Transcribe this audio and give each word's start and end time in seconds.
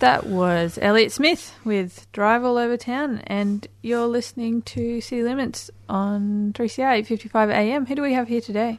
That 0.00 0.24
was 0.24 0.78
Elliott 0.80 1.12
Smith 1.12 1.54
with 1.62 2.10
Drive 2.12 2.42
All 2.42 2.56
Over 2.56 2.78
Town, 2.78 3.20
and 3.26 3.66
you're 3.82 4.06
listening 4.06 4.62
to 4.62 5.02
City 5.02 5.22
Limits 5.22 5.70
on 5.90 6.54
3CR 6.54 6.92
855 6.92 7.50
AM. 7.50 7.84
Who 7.84 7.94
do 7.94 8.00
we 8.00 8.14
have 8.14 8.28
here 8.28 8.40
today? 8.40 8.78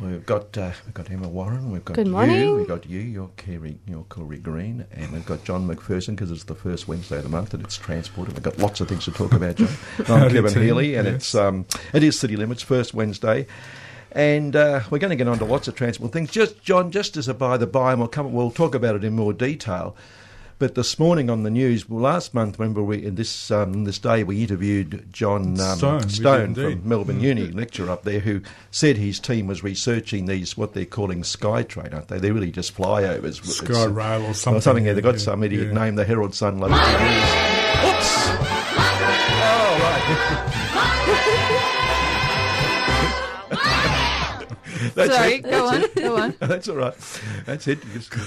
We've 0.00 0.26
got 0.26 0.58
uh, 0.58 0.72
we've 0.84 0.94
got 0.94 1.10
Emma 1.10 1.28
Warren. 1.28 1.70
We've 1.70 1.84
got 1.84 1.94
Good 1.94 2.08
morning. 2.08 2.40
you. 2.40 2.56
We've 2.56 2.68
got 2.68 2.86
you. 2.86 2.98
You're 2.98 3.30
Kerry. 3.36 3.78
You're 3.86 4.02
Corey 4.04 4.38
Green, 4.38 4.84
and 4.92 5.12
we've 5.12 5.24
got 5.24 5.44
John 5.44 5.68
McPherson 5.68 6.10
because 6.10 6.32
it's 6.32 6.44
the 6.44 6.54
first 6.54 6.88
Wednesday 6.88 7.18
of 7.18 7.22
the 7.22 7.28
month 7.28 7.54
and 7.54 7.62
it's 7.62 7.76
transport. 7.76 8.28
And 8.28 8.36
we've 8.36 8.42
got 8.42 8.58
lots 8.58 8.80
of 8.80 8.88
things 8.88 9.04
to 9.04 9.12
talk 9.12 9.32
about, 9.32 9.54
John. 9.54 9.68
I'm 10.08 10.30
Kevin 10.30 10.62
Healy, 10.62 10.96
and 10.96 11.06
yes. 11.06 11.14
it's 11.14 11.34
um, 11.36 11.64
it 11.92 12.02
is 12.02 12.18
City 12.18 12.36
Limits 12.36 12.62
first 12.62 12.92
Wednesday. 12.92 13.46
And 14.10 14.56
uh, 14.56 14.80
we're 14.90 14.98
going 14.98 15.10
to 15.10 15.16
get 15.16 15.28
on 15.28 15.38
to 15.38 15.44
lots 15.44 15.68
of 15.68 15.76
transport 15.76 16.12
things. 16.12 16.30
Just 16.30 16.62
John, 16.62 16.90
just 16.90 17.16
as 17.16 17.28
a 17.28 17.34
by 17.34 17.56
the 17.56 17.66
by, 17.66 17.92
and 17.92 18.00
we'll 18.00 18.08
come. 18.08 18.32
We'll 18.32 18.50
talk 18.50 18.74
about 18.74 18.96
it 18.96 19.04
in 19.04 19.14
more 19.14 19.32
detail. 19.32 19.96
But 20.58 20.76
this 20.76 20.98
morning 20.98 21.30
on 21.30 21.42
the 21.42 21.50
news, 21.50 21.88
well, 21.88 22.00
last 22.00 22.32
month, 22.32 22.58
remember, 22.58 22.82
we 22.82 23.04
in 23.04 23.16
this 23.16 23.50
um, 23.50 23.84
this 23.84 23.98
day 23.98 24.22
we 24.22 24.42
interviewed 24.42 25.12
John 25.12 25.60
um, 25.60 25.76
Stone, 25.78 26.08
Stone 26.08 26.54
from 26.54 26.88
Melbourne 26.88 27.20
mm. 27.20 27.24
Uni, 27.24 27.48
lecturer 27.48 27.90
up 27.90 28.04
there, 28.04 28.20
who 28.20 28.40
said 28.70 28.96
his 28.96 29.18
team 29.18 29.46
was 29.46 29.64
researching 29.64 30.26
these 30.26 30.56
what 30.56 30.72
they're 30.72 30.84
calling 30.84 31.22
Skytrain, 31.22 31.92
aren't 31.92 32.08
they? 32.08 32.18
They're 32.18 32.32
really 32.32 32.52
just 32.52 32.76
flyovers. 32.76 33.44
Sky 33.44 33.84
Rail 33.84 34.24
or 34.26 34.34
something. 34.34 34.58
Or 34.58 34.60
something. 34.60 34.84
Yeah, 34.86 34.92
they've 34.92 35.02
got 35.02 35.14
yeah, 35.14 35.20
some 35.20 35.42
idiot 35.42 35.68
yeah. 35.68 35.84
name. 35.84 35.96
The 35.96 36.04
Herald 36.04 36.34
Sun 36.34 36.58
loves 36.58 36.74
Oops. 36.74 37.43
That's 44.94 45.14
Sorry, 45.14 45.34
it. 45.34 45.42
go 45.42 45.66
on, 45.66 45.84
go 45.96 46.16
on. 46.22 46.34
That's 46.38 46.68
all 46.68 46.76
right. 46.76 46.94
That's 47.46 47.66
it. 47.66 47.80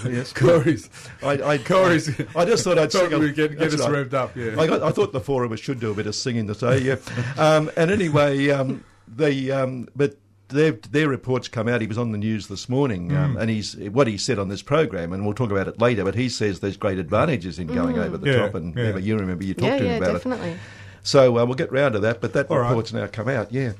Yes, 0.06 0.34
Corey's. 0.34 0.90
I, 1.24 1.42
I, 1.42 1.58
Corey's. 1.64 2.10
I, 2.36 2.42
I 2.42 2.46
just 2.46 2.64
thought 2.64 2.78
I'd 2.78 2.92
thought 2.92 3.10
sing. 3.10 3.20
We 3.20 3.32
get, 3.32 3.58
get 3.58 3.74
us 3.74 3.80
right. 3.80 3.90
revved 3.90 4.14
up. 4.14 4.36
Yeah. 4.36 4.60
I, 4.60 4.68
got, 4.68 4.84
I, 4.84 4.92
thought 4.92 5.14
the 5.14 5.22
four 5.22 5.44
of 5.44 5.52
us 5.52 5.60
should 5.60 5.80
do 5.80 5.92
a 5.92 5.94
bit 5.94 6.08
of 6.08 6.16
singing 6.16 6.48
today. 6.48 6.80
Yeah. 6.80 6.96
Um, 7.38 7.70
and 7.78 7.92
anyway, 7.92 8.50
um, 8.50 8.84
the 9.08 9.52
um, 9.52 9.88
but 9.96 10.18
their, 10.50 10.72
their 10.72 11.08
reports 11.08 11.48
come 11.48 11.68
out. 11.68 11.82
He 11.82 11.88
was 11.88 11.98
on 11.98 12.12
the 12.12 12.18
news 12.18 12.48
this 12.48 12.68
morning, 12.68 13.16
um, 13.16 13.36
mm. 13.36 13.42
and 13.42 13.50
he's 13.50 13.76
what 13.76 14.08
he 14.08 14.18
said 14.18 14.40
on 14.40 14.50
this 14.50 14.62
program, 14.62 15.14
and 15.14 15.24
we'll 15.24 15.36
talk 15.36 15.52
about 15.52 15.68
it 15.68 15.80
later. 15.80 16.04
But 16.04 16.16
he 16.16 16.30
says 16.30 16.60
there's 16.60 16.78
great 16.78 16.98
advantages 16.98 17.60
in 17.60 17.68
going 17.68 17.96
mm. 17.96 18.06
over 18.06 18.18
the 18.18 18.32
yeah, 18.32 18.38
top, 18.38 18.56
and 18.56 18.76
yeah. 18.76 18.98
you 18.98 19.18
remember 19.18 19.44
you 19.44 19.54
talked 19.54 19.74
yeah, 19.74 19.78
to 19.78 19.84
him 19.84 19.92
yeah, 19.92 19.98
about 19.98 20.14
definitely. 20.14 20.50
it. 20.52 20.60
So 21.04 21.38
uh, 21.38 21.46
we'll 21.46 21.56
get 21.56 21.72
round 21.72 21.94
to 21.94 22.00
that, 22.00 22.22
but 22.22 22.34
that 22.34 22.50
All 22.50 22.60
report's 22.60 22.92
right. 22.92 23.02
now 23.02 23.08
come 23.08 23.30
out. 23.30 23.52
Yeah. 23.52 23.74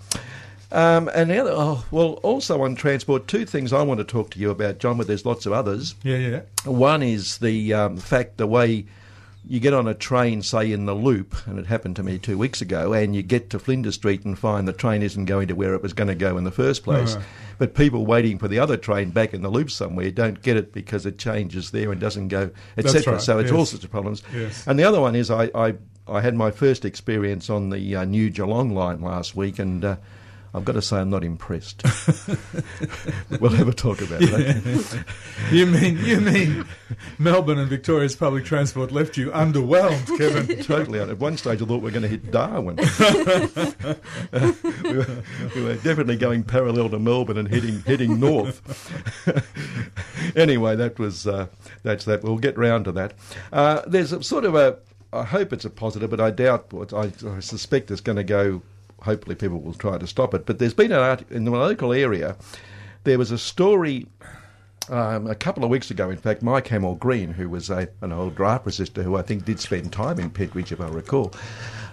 Um, 0.72 1.10
and 1.14 1.30
the 1.30 1.38
other, 1.40 1.52
oh, 1.54 1.86
well, 1.92 2.14
also 2.24 2.62
on 2.62 2.76
transport, 2.76 3.28
two 3.28 3.46
things 3.46 3.72
I 3.72 3.84
want 3.84 4.00
to 4.00 4.04
talk 4.04 4.32
to 4.32 4.40
you 4.40 4.50
about, 4.50 4.80
John, 4.80 4.98
but 4.98 5.08
there's 5.08 5.26
lots 5.26 5.46
of 5.46 5.54
others. 5.54 5.96
Yeah, 6.04 6.18
yeah. 6.18 6.42
One 6.66 7.02
is 7.02 7.38
the 7.38 7.74
um, 7.74 7.98
fact 7.98 8.38
the 8.38 8.48
way 8.48 8.86
you 9.50 9.60
get 9.62 9.74
on 9.74 9.88
a 9.88 9.94
train, 9.94 10.42
say 10.42 10.72
in 10.72 10.86
the 10.86 10.94
loop, 10.94 11.36
and 11.48 11.58
it 11.58 11.68
happened 11.68 11.96
to 11.96 12.04
me 12.04 12.18
two 12.18 12.38
weeks 12.38 12.62
ago, 12.62 12.92
and 12.92 13.16
you 13.16 13.24
get 13.24 13.50
to 13.52 13.60
Flinders 13.60 13.96
Street 13.96 14.26
and 14.26 14.38
find 14.38 14.68
the 14.68 14.74
train 14.74 15.02
isn't 15.02 15.26
going 15.26 15.48
to 15.48 15.56
where 15.56 15.74
it 15.74 15.82
was 15.82 15.94
going 15.94 16.10
to 16.10 16.16
go 16.16 16.38
in 16.38 16.44
the 16.44 16.52
first 16.52 16.84
place. 16.84 17.18
But 17.58 17.74
people 17.74 18.06
waiting 18.06 18.38
for 18.38 18.48
the 18.48 18.60
other 18.60 18.78
train 18.78 19.10
back 19.12 19.34
in 19.34 19.42
the 19.42 19.50
loop 19.50 19.72
somewhere 19.72 20.12
don't 20.12 20.42
get 20.42 20.58
it 20.58 20.74
because 20.74 21.06
it 21.06 21.18
changes 21.18 21.72
there 21.72 21.92
and 21.92 22.00
doesn't 22.00 22.28
go, 22.28 22.52
etc. 22.78 23.14
Right. 23.14 23.22
So 23.22 23.40
it's 23.40 23.50
yes. 23.50 23.58
all 23.58 23.66
sorts 23.66 23.86
of 23.86 23.92
problems. 23.92 24.22
Yes. 24.34 24.68
And 24.68 24.78
the 24.78 24.84
other 24.84 25.00
one 25.00 25.16
is 25.16 25.32
I, 25.32 25.50
I, 25.56 25.76
I 26.08 26.22
had 26.22 26.36
my 26.36 26.52
first 26.52 26.84
experience 26.84 27.50
on 27.50 27.70
the 27.70 27.96
uh, 27.96 28.04
new 28.04 28.30
Geelong 28.30 28.76
line 28.76 29.02
last 29.02 29.36
week, 29.36 29.60
and 29.60 29.84
uh, 29.84 29.96
I've 30.58 30.66
got 30.66 30.74
to 30.74 30.82
say 30.82 30.98
I'm 30.98 31.12
not 31.12 31.24
impressed. 31.24 31.84
we'll 33.40 33.52
have 33.52 33.68
a 33.68 33.74
talk 33.74 34.02
about 34.02 34.22
yeah. 34.22 34.30
that. 34.30 35.06
you 35.52 35.68
mean 35.68 36.00
you 36.00 36.20
mean 36.20 36.66
Melbourne 37.20 37.60
and 37.60 37.70
Victoria's 37.70 38.16
public 38.16 38.44
transport 38.44 38.92
left 38.92 39.18
you 39.18 39.30
underwhelmed, 39.30 40.08
Kevin? 40.18 40.64
totally. 40.64 41.00
At 41.00 41.20
one 41.20 41.38
stage, 41.38 41.62
I 41.62 41.66
thought 41.66 41.78
we 41.78 41.84
were 41.84 41.92
going 41.92 42.02
to 42.02 42.08
hit 42.08 42.32
Darwin. 42.32 42.78
we, 44.84 44.98
were, 44.98 45.24
we, 45.56 45.64
were, 45.64 45.76
definitely 45.76 46.16
going 46.16 46.44
parallel 46.44 46.90
to 46.90 46.98
Melbourne 46.98 47.38
and 47.38 47.48
heading 47.48 47.82
heading 47.82 48.20
north. 48.20 48.64
anyway, 50.36 50.76
that 50.76 50.98
was 50.98 51.28
uh, 51.28 51.46
that's 51.84 52.06
that. 52.06 52.24
We'll 52.24 52.40
get 52.40 52.58
round 52.58 52.86
to 52.86 52.92
that. 52.94 53.14
Uh, 53.54 53.84
there's 53.86 54.12
a 54.12 54.24
sort 54.24 54.44
of 54.44 54.56
a. 54.56 54.80
I 55.14 55.24
hope 55.24 55.54
it's 55.54 55.66
a 55.66 55.70
positive, 55.70 56.10
but 56.10 56.20
I 56.20 56.32
doubt. 56.32 56.74
I, 56.94 57.12
I 57.28 57.40
suspect 57.42 57.92
it's 57.92 58.02
going 58.02 58.18
to 58.18 58.24
go 58.24 58.64
hopefully 59.02 59.36
people 59.36 59.60
will 59.60 59.74
try 59.74 59.98
to 59.98 60.08
stop 60.08 60.34
it. 60.34 60.46
But 60.46 60.60
there's 60.60 60.74
been 60.74 60.92
an 60.92 61.00
art 61.00 61.24
in 61.30 61.46
the 61.46 61.52
local 61.52 61.94
area. 61.94 62.36
There 63.04 63.18
was 63.18 63.32
a 63.32 63.38
story 63.38 64.08
um, 64.90 65.28
a 65.28 65.36
couple 65.36 65.64
of 65.64 65.70
weeks 65.70 65.92
ago, 65.92 66.10
in 66.10 66.18
fact, 66.18 66.42
Mike 66.42 66.68
Hamel-Green, 66.68 67.34
who 67.34 67.50
was 67.50 67.70
a, 67.70 67.90
an 68.02 68.12
old 68.12 68.36
draft 68.36 68.66
resistor 68.66 69.04
who 69.04 69.18
I 69.18 69.22
think 69.22 69.46
did 69.46 69.60
spend 69.60 69.92
time 69.92 70.20
in 70.20 70.30
Pentridge, 70.30 70.72
if 70.72 70.80
I 70.80 70.88
recall. 70.88 71.34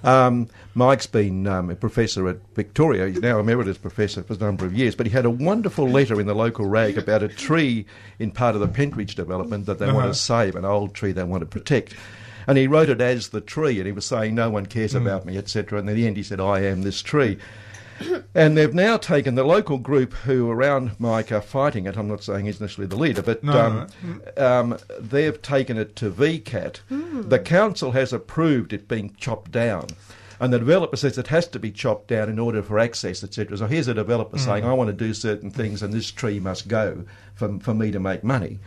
Um, 0.04 0.48
Mike's 0.74 1.06
been 1.06 1.46
um, 1.46 1.70
a 1.70 1.74
professor 1.74 2.28
at 2.28 2.36
Victoria. 2.54 3.08
He's 3.08 3.20
now 3.20 3.38
emeritus 3.38 3.78
professor 3.78 4.22
for 4.22 4.34
a 4.34 4.36
number 4.36 4.66
of 4.66 4.74
years, 4.74 4.94
but 4.94 5.06
he 5.06 5.12
had 5.12 5.24
a 5.24 5.30
wonderful 5.30 5.88
letter 5.88 6.20
in 6.20 6.26
the 6.26 6.34
local 6.34 6.66
rag 6.66 6.98
about 6.98 7.22
a 7.22 7.28
tree 7.28 7.86
in 8.18 8.30
part 8.30 8.54
of 8.54 8.60
the 8.60 8.68
Pentridge 8.68 9.14
development 9.14 9.66
that 9.66 9.78
they 9.78 9.86
uh-huh. 9.86 9.94
want 9.94 10.12
to 10.12 10.18
save, 10.18 10.56
an 10.56 10.64
old 10.64 10.94
tree 10.94 11.12
they 11.12 11.24
want 11.24 11.40
to 11.40 11.46
protect. 11.46 11.94
And 12.46 12.58
he 12.58 12.66
wrote 12.66 12.88
it 12.88 13.00
as 13.00 13.28
the 13.28 13.40
tree, 13.40 13.78
and 13.78 13.86
he 13.86 13.92
was 13.92 14.06
saying, 14.06 14.34
No 14.34 14.50
one 14.50 14.66
cares 14.66 14.94
mm. 14.94 15.02
about 15.02 15.24
me, 15.24 15.38
etc. 15.38 15.78
And 15.78 15.88
in 15.88 15.96
the 15.96 16.06
end, 16.06 16.16
he 16.16 16.22
said, 16.22 16.40
I 16.40 16.60
am 16.60 16.82
this 16.82 17.02
tree. 17.02 17.38
and 18.34 18.56
they've 18.56 18.74
now 18.74 18.96
taken 18.96 19.34
the 19.34 19.44
local 19.44 19.78
group 19.78 20.12
who 20.12 20.50
around 20.50 20.98
Mike 20.98 21.32
are 21.32 21.40
fighting 21.40 21.86
it. 21.86 21.96
I'm 21.96 22.08
not 22.08 22.22
saying 22.22 22.46
he's 22.46 22.60
necessarily 22.60 22.88
the 22.88 22.96
leader, 22.96 23.22
but 23.22 23.42
no, 23.44 23.60
um, 23.60 24.20
no. 24.36 24.60
Um, 24.60 24.78
they've 24.98 25.40
taken 25.40 25.76
it 25.76 25.96
to 25.96 26.10
VCAT. 26.10 26.80
Mm. 26.90 27.28
The 27.28 27.38
council 27.38 27.92
has 27.92 28.12
approved 28.12 28.72
it 28.72 28.88
being 28.88 29.14
chopped 29.16 29.50
down. 29.50 29.88
And 30.40 30.52
the 30.52 30.58
developer 30.58 30.96
says 30.96 31.16
it 31.16 31.28
has 31.28 31.46
to 31.48 31.58
be 31.58 31.70
chopped 31.70 32.08
down 32.08 32.28
in 32.28 32.38
order 32.38 32.62
for 32.62 32.78
access, 32.78 33.22
etc. 33.22 33.56
So 33.56 33.66
here's 33.66 33.88
a 33.88 33.94
developer 33.94 34.36
mm. 34.36 34.44
saying, 34.44 34.64
I 34.64 34.72
want 34.72 34.88
to 34.88 34.92
do 34.92 35.14
certain 35.14 35.50
things 35.50 35.82
and 35.82 35.92
this 35.92 36.10
tree 36.10 36.40
must 36.40 36.68
go 36.68 37.04
for, 37.34 37.58
for 37.60 37.74
me 37.74 37.90
to 37.92 38.00
make 38.00 38.24
money. 38.24 38.58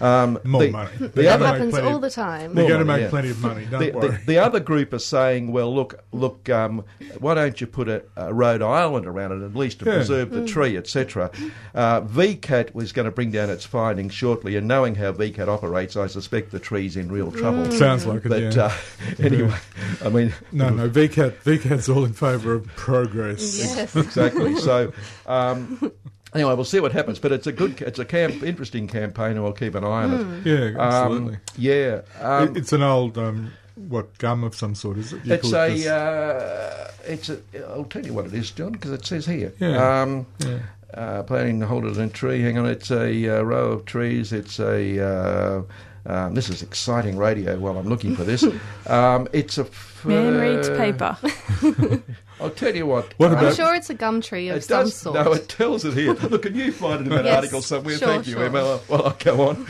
Um, 0.00 0.38
More 0.44 0.62
the, 0.62 0.70
money. 0.70 0.90
The 0.98 1.08
that 1.08 1.40
happens 1.40 1.74
all 1.74 1.96
of, 1.96 2.02
the 2.02 2.10
time. 2.10 2.54
They're 2.54 2.66
going 2.66 2.78
to 2.78 2.84
make 2.86 3.02
yeah. 3.02 3.10
plenty 3.10 3.30
of 3.30 3.40
money. 3.40 3.66
Don't 3.66 3.80
the, 3.80 3.90
worry. 3.90 4.08
The, 4.08 4.26
the, 4.26 4.38
other 4.38 4.60
group 4.60 4.92
are 4.92 4.98
saying, 4.98 5.52
"Well, 5.52 5.74
look, 5.74 6.02
look. 6.12 6.48
Um, 6.48 6.84
why 7.18 7.34
don't 7.34 7.60
you 7.60 7.66
put 7.66 7.88
a, 7.88 8.02
a, 8.16 8.32
Rhode 8.32 8.62
Island 8.62 9.06
around 9.06 9.32
it 9.32 9.44
at 9.44 9.54
least 9.54 9.80
to 9.80 9.84
yeah. 9.84 9.96
preserve 9.96 10.30
the 10.30 10.40
mm. 10.40 10.48
tree, 10.48 10.76
etc." 10.76 11.30
Uh, 11.74 12.00
VCAT 12.00 12.74
was 12.74 12.92
going 12.92 13.04
to 13.04 13.10
bring 13.10 13.30
down 13.30 13.50
its 13.50 13.66
findings 13.66 14.14
shortly, 14.14 14.56
and 14.56 14.66
knowing 14.66 14.94
how 14.94 15.12
VCAT 15.12 15.48
operates, 15.48 15.96
I 15.96 16.06
suspect 16.06 16.50
the 16.50 16.60
tree's 16.60 16.96
in 16.96 17.12
real 17.12 17.30
trouble. 17.30 17.64
Mm. 17.64 17.78
Sounds 17.78 18.06
like 18.06 18.24
it. 18.24 18.28
But 18.28 18.54
yeah. 18.54 18.64
uh, 18.64 18.76
anyway, 19.18 19.58
I 20.02 20.08
mean, 20.08 20.32
no, 20.50 20.70
no. 20.70 20.88
VCAT, 20.88 21.42
VCAT's 21.42 21.88
all 21.90 22.04
in 22.04 22.14
favour 22.14 22.54
of 22.54 22.66
progress. 22.68 23.58
Yes. 23.58 23.94
exactly. 23.94 24.56
So. 24.56 24.92
Um, 25.26 25.92
Anyway, 26.34 26.54
we'll 26.54 26.64
see 26.64 26.80
what 26.80 26.92
happens, 26.92 27.18
but 27.18 27.32
it's 27.32 27.46
a 27.46 27.52
good, 27.52 27.80
it's 27.82 27.98
a 27.98 28.04
camp, 28.04 28.42
interesting 28.42 28.86
campaign, 28.86 29.32
and 29.32 29.42
we'll 29.42 29.52
keep 29.52 29.74
an 29.74 29.84
eye 29.84 30.04
on 30.04 30.42
it. 30.44 30.46
Yeah, 30.46 30.80
absolutely. 30.80 31.34
Um, 31.34 31.40
yeah, 31.56 32.00
um, 32.20 32.56
it's 32.56 32.72
an 32.72 32.82
old 32.82 33.18
um, 33.18 33.50
what 33.88 34.16
gum 34.18 34.44
of 34.44 34.54
some 34.54 34.74
sort, 34.74 34.98
is 34.98 35.12
it? 35.12 35.24
You 35.24 35.34
it's 35.34 35.52
a, 35.52 35.92
uh, 35.94 36.90
it's 37.04 37.28
a. 37.30 37.40
I'll 37.70 37.84
tell 37.84 38.04
you 38.06 38.12
what 38.14 38.26
it 38.26 38.34
is, 38.34 38.50
John, 38.50 38.72
because 38.72 38.92
it 38.92 39.04
says 39.04 39.26
here. 39.26 39.52
Yeah. 39.58 40.02
Um, 40.02 40.26
yeah. 40.38 40.58
Uh, 40.94 41.22
planning 41.22 41.60
to 41.60 41.66
hold 41.66 41.84
it 41.84 41.96
in 41.96 42.02
a 42.02 42.08
tree. 42.08 42.42
Hang 42.42 42.58
on, 42.58 42.66
it's 42.66 42.90
a 42.90 43.38
uh, 43.38 43.42
row 43.42 43.70
of 43.72 43.84
trees. 43.84 44.32
It's 44.32 44.58
a 44.60 45.00
uh, 45.00 45.62
Um, 46.06 46.34
this 46.34 46.48
is 46.48 46.62
exciting 46.62 47.16
radio 47.16 47.58
while 47.58 47.76
I'm 47.76 47.88
looking 47.88 48.16
for 48.16 48.24
this. 48.24 48.44
Um, 48.86 49.28
it's 49.32 49.58
a. 49.58 49.62
f- 49.62 50.04
Man 50.04 50.36
reads 50.38 50.68
paper. 50.70 51.16
I'll 52.40 52.50
tell 52.50 52.74
you 52.74 52.86
what. 52.86 53.12
What 53.18 53.30
uh, 53.30 53.32
about- 53.34 53.44
I'm 53.46 53.54
sure 53.54 53.74
it's 53.74 53.90
a 53.90 53.94
gum 53.94 54.20
tree 54.20 54.48
of 54.48 54.56
it 54.56 54.64
some 54.64 54.84
does, 54.84 54.94
sort. 54.96 55.14
No, 55.16 55.32
it 55.32 55.48
tells 55.48 55.84
it 55.84 55.94
here. 55.94 56.12
Look, 56.14 56.42
can 56.42 56.54
you 56.54 56.72
find 56.72 57.02
it 57.02 57.10
in 57.10 57.10
that 57.10 57.24
Yes, 57.24 57.36
article 57.36 57.62
somewhere? 57.62 57.98
sure, 57.98 58.08
Thank 58.08 58.26
you, 58.26 58.32
sure. 58.34 58.44
Emma. 58.46 58.80
Well, 58.88 59.06
I'll 59.06 59.16
go 59.18 59.48
on. 59.48 59.66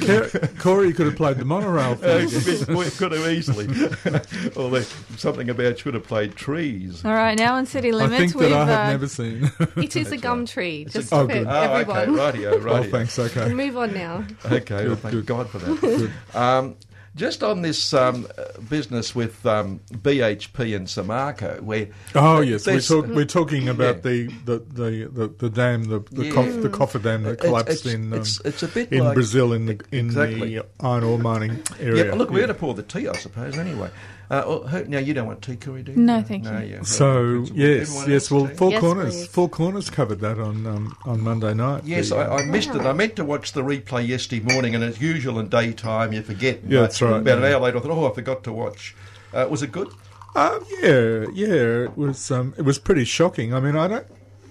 Corey 0.59 0.93
could 0.93 1.07
have 1.07 1.17
played 1.17 1.37
the 1.39 1.45
monorail 1.45 1.99
Uh, 2.03 2.27
we 2.69 2.91
could 2.91 3.13
have 3.13 3.27
easily. 3.29 3.67
or 4.57 4.83
something 5.17 5.51
about 5.51 5.79
should 5.79 5.95
have 5.95 6.05
played 6.07 6.37
trees. 6.37 7.05
All 7.05 7.13
right, 7.13 7.37
now 7.39 7.57
in 7.57 7.67
City 7.67 7.89
I 7.89 7.97
Limits, 7.97 8.17
think 8.19 8.33
that 8.33 8.39
we've 8.39 8.53
I 8.53 8.65
have 8.67 8.87
uh, 8.89 8.91
never 8.91 9.09
seen. 9.09 9.51
It 9.77 9.97
is 9.97 10.13
a 10.13 10.17
gum 10.17 10.47
tree, 10.47 10.83
It's 10.87 10.95
a- 10.95 10.99
just 11.01 11.13
Oh, 11.13 11.27
for 11.27 11.33
good. 11.33 11.47
Oh, 11.47 11.51
everyone. 11.51 12.19
okay, 12.21 12.39
rightio, 12.39 12.53
oh, 12.53 12.59
rightio. 12.61 12.91
thanks. 12.91 13.19
And 13.19 13.31
Okay. 13.31 13.55
move 13.55 13.77
on 13.77 13.93
now. 13.95 14.25
Okay, 14.47 14.75
well, 14.87 14.89
Good, 14.95 14.99
thank 14.99 15.13
good. 15.15 15.27
God 15.27 15.49
for 15.51 15.59
that. 15.59 16.11
um, 16.35 16.77
just 17.17 17.43
on 17.43 17.63
this 17.63 17.93
um, 17.93 18.27
business 18.69 19.15
with 19.15 19.45
um, 19.45 19.81
BHP 19.93 20.77
and 20.77 20.87
Samarco, 20.87 21.61
where 21.61 21.89
Oh 22.15 22.41
yes, 22.41 22.67
we're, 22.67 22.81
talk, 22.81 23.07
we're 23.09 23.25
talking 23.25 23.69
about 23.69 23.97
Yeah. 23.97 24.01
the, 24.03 24.27
the, 24.45 24.59
the, 24.59 25.09
the, 25.13 25.29
the 25.39 25.51
dam, 25.51 25.85
the 25.85 26.01
the, 26.13 26.27
Yeah. 26.27 26.33
coff, 26.33 26.47
the 26.63 26.69
coffer 26.69 26.99
dam 27.01 27.25
that 27.25 27.41
collapsed 27.41 27.85
it's, 27.85 27.95
in 27.95 28.13
um, 28.13 28.21
it's, 28.21 28.41
it's 28.45 28.63
a 28.63 28.69
bit 28.69 28.93
in 28.93 29.05
like 29.05 29.15
Brazil 29.15 29.53
in 29.53 29.67
the 29.67 29.81
in 29.91 30.07
Exactly. 30.07 30.57
the 30.57 30.67
iron 30.81 31.03
ore 31.05 31.19
mining 31.19 31.63
area. 31.81 32.07
Yeah, 32.07 32.15
look, 32.15 32.31
we're 32.31 32.39
going 32.39 32.49
to 32.49 32.55
pour 32.55 32.75
the 32.75 32.83
tea, 32.85 33.09
I 33.09 33.17
suppose. 33.17 33.59
Anyway, 33.59 33.91
uh, 34.31 34.45
well, 34.47 34.63
who- 34.69 34.85
now 34.85 34.99
you 34.99 35.13
don't 35.13 35.27
want 35.27 35.43
tea, 35.43 35.57
Corey, 35.57 35.83
do 35.83 35.93
you? 35.93 35.99
No, 35.99 36.23
thank 36.23 36.45
you. 36.45 36.51
yeah. 36.53 36.83
So 36.83 37.45
yes, 37.53 38.07
yes. 38.07 38.31
Well. 38.31 38.47
Four 38.47 38.71
Yes, 38.71 38.81
Corners, 38.81 39.17
please. 39.17 39.27
Four 39.27 39.49
Corners 39.49 39.91
covered 39.91 40.21
that 40.21 40.39
on 40.39 40.67
um, 40.67 40.97
on 41.05 41.21
Monday 41.21 41.53
night. 41.53 41.85
Yes, 41.85 42.11
The, 42.11 42.17
I, 42.17 42.37
I 42.39 42.45
missed 42.45 42.75
it. 42.75 42.83
I 42.83 42.93
meant 42.93 43.17
to 43.17 43.25
watch 43.25 43.53
the 43.53 43.63
replay 43.63 44.07
yesterday 44.07 44.41
morning, 44.53 44.75
and 44.75 44.85
as 44.85 45.01
usual 45.01 45.41
in 45.41 45.49
daytime, 45.49 46.13
you 46.13 46.23
forget. 46.23 46.61
Yeah, 46.65 46.83
that's 46.83 47.03
right, 47.03 47.17
About 47.21 47.39
an 47.39 47.45
hour 47.45 47.61
later, 47.61 47.79
I 47.79 47.81
thought, 47.81 47.91
oh, 47.91 48.11
I 48.11 48.15
forgot 48.15 48.45
to 48.45 48.53
watch. 48.53 48.95
Uh, 49.35 49.47
was 49.51 49.63
it 49.63 49.73
good? 49.73 49.89
Uh, 50.37 50.61
yeah, 50.81 51.27
yeah, 51.33 51.85
it 51.85 51.97
was. 51.97 52.31
Um, 52.31 52.55
it 52.57 52.63
was 52.63 52.79
pretty 52.79 53.05
shocking. 53.05 53.53
I 53.53 53.59
mean, 53.61 53.77
I 53.77 53.89
don't. 53.89 54.07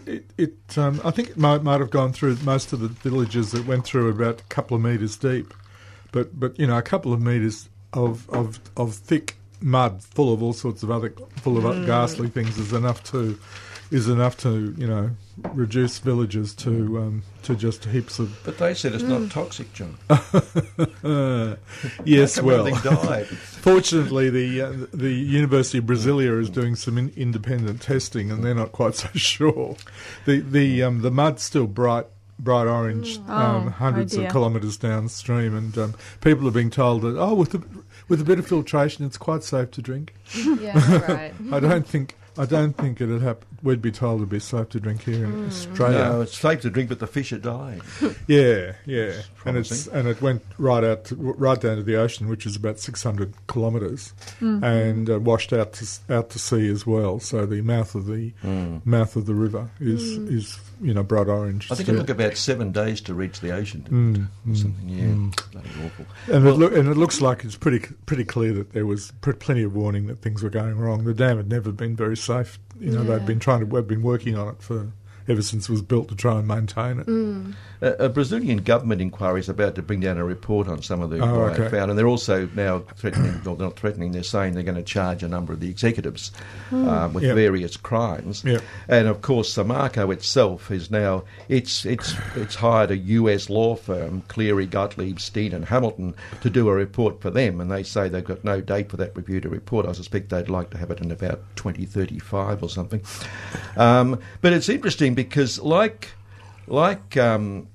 It. 0.05 0.25
it 0.37 0.77
um, 0.77 0.99
I 1.05 1.11
think 1.11 1.29
it 1.29 1.37
might 1.37 1.63
might 1.63 1.79
have 1.79 1.89
gone 1.89 2.11
through 2.11 2.37
most 2.43 2.73
of 2.73 2.81
the 2.81 2.89
villages. 2.89 3.51
that 3.51 3.65
went 3.65 3.85
through 3.85 4.09
about 4.09 4.41
a 4.41 4.43
couple 4.45 4.75
of 4.75 4.83
meters 4.83 5.15
deep, 5.15 5.53
but 6.11 6.37
but 6.37 6.59
you 6.59 6.67
know, 6.67 6.77
a 6.77 6.81
couple 6.81 7.13
of 7.13 7.21
meters 7.21 7.69
of 7.93 8.29
of 8.29 8.59
of 8.75 8.93
thick 8.93 9.37
mud, 9.61 10.01
full 10.03 10.33
of 10.33 10.41
all 10.43 10.53
sorts 10.53 10.83
of 10.83 10.91
other, 10.91 11.13
full 11.37 11.57
of 11.57 11.63
Mm. 11.63 11.85
ghastly 11.85 12.27
things, 12.29 12.57
is 12.57 12.73
enough 12.73 13.03
to 13.05 13.37
is 13.91 14.07
enough 14.07 14.37
to 14.37 14.73
you 14.77 14.85
know 14.85 15.09
reduce 15.53 15.97
villages 15.97 16.53
to 16.53 16.99
um, 16.99 17.23
to 17.41 17.55
just 17.55 17.85
heaps 17.85 18.19
of. 18.19 18.39
But 18.43 18.57
they 18.59 18.73
said 18.75 18.93
it's 18.93 19.03
not 19.03 19.31
toxic, 19.31 19.73
John. 19.73 19.97
Uh, 21.03 21.55
yes, 22.05 22.35
How 22.35 22.41
come 22.41 22.45
well, 22.47 22.67
everything 22.67 22.91
died. 22.95 23.25
Fortunately, 23.27 24.29
the 24.29 24.61
uh, 24.61 24.73
the 24.93 25.11
University 25.11 25.79
of 25.79 25.85
Brasilia 25.85 26.39
is 26.39 26.49
doing 26.49 26.75
some 26.75 26.97
in- 26.97 27.13
independent 27.15 27.81
testing, 27.81 28.31
and 28.31 28.43
they're 28.43 28.53
not 28.55 28.71
quite 28.71 28.95
so 29.03 29.09
sure. 29.15 29.75
The 30.25 30.39
the 30.41 30.83
um, 30.83 31.01
the 31.01 31.11
mud's 31.11 31.43
still 31.43 31.67
bright 31.67 32.05
bright 32.37 32.67
orange, 32.67 33.17
um, 33.27 33.67
Oh, 33.67 33.69
hundreds 33.69 34.17
oh 34.17 34.23
of 34.23 34.31
kilometres 34.31 34.77
downstream, 34.77 35.55
and 35.55 35.77
um, 35.77 35.93
people 36.21 36.47
are 36.47 36.51
being 36.51 36.69
told 36.69 37.01
that 37.01 37.17
oh, 37.19 37.33
with 37.33 37.53
a, 37.55 37.61
with 38.09 38.19
a 38.19 38.25
bit 38.25 38.39
of 38.39 38.47
filtration, 38.47 39.05
it's 39.05 39.17
quite 39.17 39.43
safe 39.43 39.71
to 39.71 39.81
drink. 39.81 40.13
Yeah, 40.59 41.07
right. 41.07 41.33
I 41.51 41.59
don't 41.59 41.87
think 41.87 42.15
I 42.37 42.45
don't 42.45 42.73
think 42.73 43.01
it'd 43.01 43.21
happen. 43.21 43.45
We'd 43.61 43.81
be 43.81 43.91
told 43.91 44.21
it'd 44.21 44.29
be 44.29 44.39
safe 44.39 44.69
to 44.69 44.79
drink 44.79 45.03
here 45.03 45.25
in 45.25 45.33
mm. 45.33 45.47
Australia. 45.47 45.97
no, 45.97 46.21
it's 46.21 46.37
safe 46.37 46.61
to 46.61 46.69
drink, 46.69 46.87
but 46.87 46.99
the 46.99 47.07
fish 47.07 47.33
are 47.33 47.37
dying. 47.37 47.81
Yeah, 48.27 48.73
yeah, 48.85 49.21
and 49.45 49.57
it's 49.57 49.87
and 49.87 50.07
it 50.07 50.21
went 50.21 50.43
right 50.57 50.83
out 50.83 51.05
to, 51.05 51.15
right 51.15 51.59
down 51.59 51.77
to 51.77 51.83
the 51.83 51.95
ocean, 51.95 52.27
which 52.27 52.45
is 52.45 52.55
about 52.55 52.79
six 52.79 53.03
hundred 53.03 53.33
kilometres, 53.47 54.13
mm. 54.39 54.63
and 54.63 55.09
uh, 55.09 55.19
washed 55.19 55.51
out 55.51 55.73
to 55.73 55.87
out 56.09 56.29
to 56.31 56.39
sea 56.39 56.69
as 56.69 56.85
well. 56.85 57.19
So 57.19 57.45
the 57.45 57.61
mouth 57.61 57.95
of 57.95 58.05
the 58.05 58.31
mm. 58.43 58.85
mouth 58.85 59.15
of 59.15 59.25
the 59.25 59.33
river 59.33 59.69
is 59.79 60.03
is 60.03 60.59
you 60.81 60.93
know 60.93 61.03
bright 61.03 61.27
orange. 61.27 61.71
I 61.71 61.75
think 61.75 61.89
it 61.89 61.93
took 61.93 62.09
about 62.09 62.35
seven 62.37 62.71
days 62.71 63.01
to 63.01 63.13
reach 63.13 63.39
the 63.41 63.51
ocean. 63.51 63.85
Mm, 63.89 64.25
or 64.25 64.53
mm, 64.53 64.57
something, 64.57 64.89
yeah. 64.89 65.03
mm. 65.05 65.51
Bloody 65.51 65.69
awful. 65.85 66.05
And 66.33 66.47
it, 66.47 66.53
look, 66.53 66.73
and 66.73 66.87
it 66.89 66.95
looks 66.95 67.21
like 67.21 67.43
it's 67.43 67.55
pretty 67.55 67.79
pretty 68.05 68.23
clear 68.25 68.53
that 68.53 68.71
there 68.73 68.85
was 68.85 69.11
pr- 69.21 69.33
plenty 69.33 69.63
of 69.63 69.75
warning 69.75 70.07
that 70.07 70.21
things 70.21 70.41
were 70.43 70.49
going 70.49 70.77
wrong. 70.77 71.03
The 71.03 71.13
dam 71.13 71.37
had 71.37 71.49
never 71.49 71.71
been 71.71 71.95
very 71.95 72.17
safe. 72.17 72.59
You 72.79 72.91
know, 72.91 73.01
Yeah. 73.03 73.17
they've 73.17 73.25
been 73.27 73.39
trying 73.39 73.59
to, 73.59 73.65
we've 73.65 73.87
been 73.87 74.01
working 74.03 74.37
on 74.37 74.47
it 74.49 74.61
for 74.61 74.91
ever 75.29 75.41
since 75.41 75.69
it 75.69 75.71
was 75.71 75.81
built 75.81 76.09
to 76.09 76.15
try 76.15 76.39
and 76.39 76.47
maintain 76.47 76.99
it. 76.99 77.05
Mm. 77.07 77.53
Uh, 77.81 77.93
a 77.99 78.09
Brazilian 78.09 78.57
government 78.57 78.99
inquiry 79.01 79.39
is 79.39 79.47
about 79.47 79.75
to 79.75 79.81
bring 79.81 80.01
down 80.01 80.17
a 80.17 80.23
report 80.25 80.67
on 80.67 80.81
some 80.81 81.01
of 81.01 81.09
the 81.11 81.19
Oh, 81.23 81.43
okay. 81.45 81.69
found, 81.69 81.89
and 81.91 81.97
they're 81.97 82.07
also 82.07 82.49
now 82.55 82.79
threatening, 82.97 83.39
well, 83.45 83.55
they're 83.55 83.67
not 83.67 83.77
threatening, 83.79 84.11
they're 84.11 84.23
saying 84.23 84.53
they're 84.55 84.63
going 84.63 84.75
to 84.75 84.83
charge 84.83 85.23
a 85.23 85.27
number 85.29 85.53
of 85.53 85.59
the 85.61 85.69
executives 85.69 86.31
um, 86.71 87.13
with 87.13 87.23
Yep. 87.23 87.35
various 87.35 87.77
crimes. 87.77 88.43
Yep. 88.43 88.61
And 88.89 89.07
of 89.07 89.21
course, 89.21 89.53
Samarco 89.55 90.11
itself 90.11 90.71
is 90.71 90.89
now 90.91 91.23
it's 91.47 91.85
it's 91.85 92.15
it's 92.35 92.55
hired 92.55 92.91
a 92.91 92.97
US 92.97 93.49
law 93.49 93.75
firm, 93.75 94.23
Cleary, 94.27 94.65
Gottlieb, 94.65 95.19
Steen, 95.19 95.53
and 95.53 95.65
Hamilton, 95.65 96.15
to 96.41 96.49
do 96.49 96.67
a 96.69 96.73
report 96.73 97.21
for 97.21 97.29
them, 97.29 97.61
and 97.61 97.71
they 97.71 97.83
say 97.83 98.09
they've 98.09 98.23
got 98.23 98.43
no 98.43 98.59
date 98.61 98.89
for 98.89 98.97
that 98.97 99.15
review 99.15 99.39
to 99.41 99.49
report. 99.49 99.85
I 99.85 99.91
suspect 99.93 100.29
they'd 100.29 100.49
like 100.49 100.71
to 100.71 100.77
have 100.77 100.91
it 100.91 100.99
in 101.01 101.11
about 101.11 101.41
2035 101.55 102.63
or 102.63 102.69
something. 102.69 103.01
Um, 103.77 104.19
but 104.41 104.53
it's 104.53 104.69
interesting 104.69 105.13
because, 105.23 105.59
like 105.59 106.09
like 106.67 107.17
um, 107.17 107.67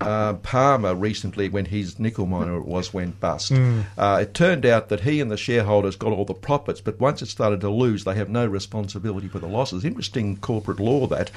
uh, 0.00 0.34
Palmer 0.34 0.94
recently, 0.94 1.48
when 1.48 1.66
his 1.66 1.98
nickel 1.98 2.26
miner 2.26 2.56
it 2.56 2.64
was 2.66 2.92
went 2.94 3.20
bust, 3.20 3.52
uh, 3.98 4.18
it 4.22 4.34
turned 4.34 4.64
out 4.64 4.88
that 4.88 5.00
he 5.00 5.20
and 5.20 5.30
the 5.30 5.36
shareholders 5.36 5.96
got 5.96 6.12
all 6.12 6.24
the 6.24 6.34
profits, 6.34 6.80
but 6.80 6.98
once 6.98 7.22
it 7.22 7.26
started 7.26 7.60
to 7.60 7.70
lose, 7.70 8.04
they 8.04 8.14
have 8.14 8.28
no 8.30 8.46
responsibility 8.46 9.28
for 9.28 9.38
the 9.38 9.46
losses. 9.46 9.84
Interesting 9.84 10.36
corporate 10.38 10.80
law 10.80 11.06
that. 11.08 11.30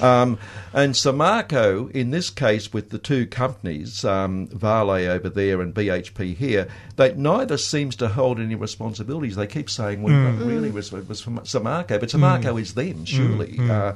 Um, 0.00 0.38
and 0.72 0.94
Samarco, 0.94 1.90
in 1.92 2.10
this 2.10 2.30
case, 2.30 2.72
with 2.72 2.90
the 2.90 2.98
two 2.98 3.26
companies, 3.26 4.04
um, 4.04 4.46
Vale 4.48 4.90
over 5.10 5.28
there 5.28 5.60
and 5.60 5.74
BHP 5.74 6.36
here, 6.36 6.68
they 6.96 7.14
neither 7.14 7.56
seems 7.58 7.96
to 7.96 8.08
hold 8.08 8.38
any 8.40 8.54
responsibilities. 8.54 9.36
They 9.36 9.46
keep 9.46 9.68
saying, 9.70 10.02
"Well, 10.02 10.14
not 10.14 10.46
really, 10.46 10.70
was, 10.70 10.92
was 10.92 11.22
Samarco," 11.22 12.00
but 12.00 12.08
Samarco 12.08 12.60
is 12.60 12.74
them, 12.74 13.04
surely. 13.04 13.56
uh, 13.58 13.92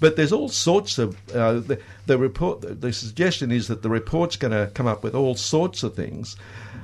But 0.00 0.16
there's 0.16 0.32
all 0.32 0.48
sorts 0.48 0.98
of 0.98 1.16
uh, 1.34 1.54
the, 1.60 1.80
the 2.06 2.18
report. 2.18 2.80
The 2.80 2.92
suggestion 2.92 3.50
is 3.50 3.68
that 3.68 3.82
the 3.82 3.88
report's 3.90 4.36
going 4.36 4.52
to 4.52 4.70
come 4.74 4.86
up 4.86 5.02
with 5.02 5.14
all 5.14 5.34
sorts 5.34 5.82
of 5.82 5.94
things. 5.94 6.36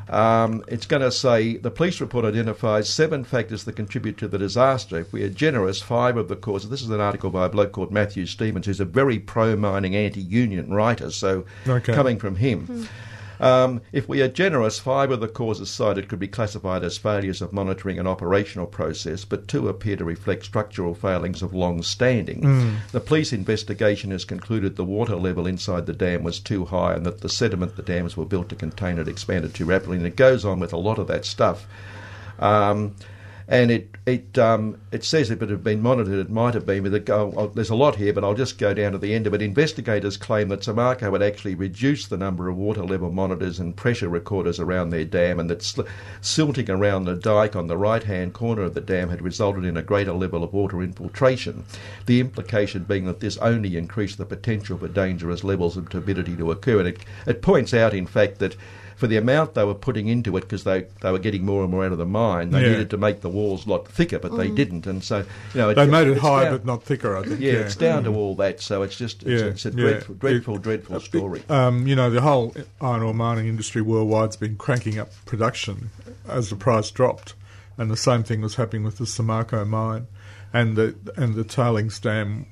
Um, 0.08 0.64
it's 0.66 0.86
going 0.86 1.02
to 1.02 1.12
say 1.12 1.56
the 1.56 1.70
police 1.70 2.00
report 2.00 2.24
identifies 2.24 2.88
seven 2.88 3.22
factors 3.22 3.62
that 3.64 3.76
contribute 3.76 4.16
to 4.18 4.28
the 4.28 4.38
disaster. 4.38 4.98
If 4.98 5.12
we 5.12 5.22
are 5.22 5.28
generous, 5.28 5.80
five 5.80 6.16
of 6.16 6.28
the 6.28 6.34
causes. 6.36 6.68
This 6.70 6.82
is 6.82 6.90
an 6.90 7.00
article 7.00 7.30
by 7.30 7.46
a 7.46 7.48
bloke 7.48 7.72
called 7.72 7.92
Matthew 7.92 8.26
Stevens, 8.26 8.66
who's 8.66 8.80
a 8.80 8.84
very 8.84 9.20
pro-mining, 9.20 9.94
anti-union 9.94 10.72
writer. 10.72 11.10
So, 11.10 11.44
Okay. 11.68 11.92
coming 11.94 12.18
from 12.18 12.36
him. 12.36 12.88
Um, 13.40 13.80
if 13.90 14.08
we 14.08 14.20
are 14.20 14.28
generous, 14.28 14.78
five 14.78 15.10
of 15.10 15.20
the 15.20 15.28
causes 15.28 15.70
cited 15.70 16.08
could 16.08 16.18
be 16.18 16.28
classified 16.28 16.84
as 16.84 16.98
failures 16.98 17.40
of 17.40 17.52
monitoring 17.52 17.98
and 17.98 18.06
operational 18.06 18.66
process, 18.66 19.24
but 19.24 19.48
two 19.48 19.68
appear 19.68 19.96
to 19.96 20.04
reflect 20.04 20.44
structural 20.44 20.94
failings 20.94 21.40
of 21.40 21.54
long 21.54 21.82
standing. 21.82 22.78
The 22.92 23.00
police 23.00 23.32
investigation 23.32 24.10
has 24.10 24.24
concluded 24.26 24.76
the 24.76 24.84
water 24.84 25.16
level 25.16 25.46
inside 25.46 25.86
the 25.86 25.94
dam 25.94 26.22
was 26.22 26.38
too 26.38 26.66
high 26.66 26.94
and 26.94 27.06
that 27.06 27.22
the 27.22 27.28
sediment 27.28 27.76
the 27.76 27.82
dams 27.82 28.16
were 28.16 28.26
built 28.26 28.50
to 28.50 28.56
contain 28.56 28.98
had 28.98 29.08
expanded 29.08 29.54
too 29.54 29.64
rapidly. 29.64 29.96
And 29.96 30.06
it 30.06 30.16
goes 30.16 30.44
on 30.44 30.60
with 30.60 30.72
a 30.72 30.78
lot 30.78 30.98
of 30.98 31.06
that 31.06 31.24
stuff. 31.24 31.66
Um, 32.38 32.94
and 33.50 33.72
it 33.72 33.96
it 34.06 34.38
um, 34.38 34.80
it 34.92 35.02
says 35.02 35.28
if 35.28 35.42
it 35.42 35.50
had 35.50 35.64
been 35.64 35.82
monitored, 35.82 36.20
it 36.20 36.30
might 36.30 36.54
have 36.54 36.64
been. 36.64 36.88
But 36.88 37.10
oh, 37.10 37.50
there's 37.52 37.68
a 37.68 37.74
lot 37.74 37.96
here, 37.96 38.12
but 38.12 38.22
I'll 38.22 38.32
just 38.32 38.58
go 38.58 38.72
down 38.72 38.92
to 38.92 38.98
the 38.98 39.12
end 39.12 39.26
of 39.26 39.34
it. 39.34 39.42
Investigators 39.42 40.16
claim 40.16 40.48
that 40.48 40.60
Samarco 40.60 41.12
had 41.12 41.22
actually 41.22 41.56
reduced 41.56 42.10
the 42.10 42.16
number 42.16 42.48
of 42.48 42.56
water 42.56 42.84
level 42.84 43.10
monitors 43.10 43.58
and 43.58 43.74
pressure 43.74 44.08
recorders 44.08 44.60
around 44.60 44.90
their 44.90 45.04
dam, 45.04 45.40
and 45.40 45.50
that 45.50 45.62
sl- 45.62 45.82
silting 46.20 46.70
around 46.70 47.04
the 47.04 47.16
dike 47.16 47.56
on 47.56 47.66
the 47.66 47.76
right 47.76 48.04
hand 48.04 48.34
corner 48.34 48.62
of 48.62 48.74
the 48.74 48.80
dam 48.80 49.08
had 49.08 49.20
resulted 49.20 49.64
in 49.64 49.76
a 49.76 49.82
greater 49.82 50.12
level 50.12 50.44
of 50.44 50.52
water 50.52 50.80
infiltration. 50.80 51.64
The 52.06 52.20
implication 52.20 52.84
being 52.84 53.06
that 53.06 53.18
this 53.18 53.36
only 53.38 53.76
increased 53.76 54.18
the 54.18 54.24
potential 54.24 54.78
for 54.78 54.86
dangerous 54.86 55.42
levels 55.42 55.76
of 55.76 55.88
turbidity 55.90 56.36
to 56.36 56.52
occur. 56.52 56.78
And 56.78 56.88
it, 56.88 57.00
it 57.26 57.42
points 57.42 57.74
out, 57.74 57.94
in 57.94 58.06
fact, 58.06 58.38
that 58.38 58.54
for 59.00 59.06
the 59.06 59.16
amount 59.16 59.54
they 59.54 59.64
were 59.64 59.74
putting 59.74 60.08
into 60.08 60.36
it, 60.36 60.42
because 60.42 60.64
they, 60.64 60.86
they 61.00 61.10
were 61.10 61.18
getting 61.18 61.42
more 61.42 61.62
and 61.62 61.70
more 61.70 61.86
out 61.86 61.92
of 61.92 61.96
the 61.96 62.04
mine, 62.04 62.50
they 62.50 62.60
Yeah. 62.62 62.72
needed 62.72 62.90
to 62.90 62.98
make 62.98 63.22
the 63.22 63.30
walls 63.30 63.66
a 63.66 63.70
lot 63.70 63.88
thicker, 63.88 64.18
but 64.18 64.36
they 64.36 64.48
mm. 64.48 64.54
didn't. 64.54 64.86
And 64.86 65.02
so, 65.02 65.24
you 65.54 65.60
know, 65.60 65.72
They 65.72 65.86
made 65.86 66.06
it 66.06 66.12
it's 66.12 66.20
higher 66.20 66.44
down- 66.44 66.52
but 66.52 66.66
not 66.66 66.82
thicker, 66.82 67.16
I 67.16 67.22
think. 67.22 67.40
yeah, 67.40 67.52
it's 67.54 67.76
down 67.76 68.04
to 68.04 68.10
mm. 68.10 68.16
all 68.16 68.34
that. 68.36 68.60
So 68.60 68.82
it's 68.82 68.96
just 68.96 69.22
it's, 69.22 69.42
Yeah, 69.42 69.48
it's 69.48 69.64
a 69.64 69.70
yeah. 69.70 69.74
dreadful, 69.76 70.14
dreadful, 70.16 70.56
It- 70.56 70.62
dreadful 70.62 70.96
uh, 70.96 71.00
story. 71.00 71.42
Um, 71.48 71.86
you 71.86 71.96
know, 71.96 72.10
the 72.10 72.20
whole 72.20 72.54
iron 72.82 73.02
ore 73.02 73.14
mining 73.14 73.48
industry 73.48 73.80
worldwide's 73.80 74.36
been 74.36 74.56
cranking 74.56 74.98
up 74.98 75.10
production 75.24 75.88
as 76.28 76.50
the 76.50 76.56
price 76.56 76.90
dropped, 76.90 77.32
and 77.78 77.90
the 77.90 77.96
same 77.96 78.22
thing 78.22 78.42
was 78.42 78.56
happening 78.56 78.84
with 78.84 78.98
the 78.98 79.04
Samarco 79.04 79.66
mine, 79.66 80.08
and 80.52 80.76
the 80.76 80.94
and 81.16 81.34
the 81.34 81.44
tailings 81.44 81.98
dam 81.98 82.44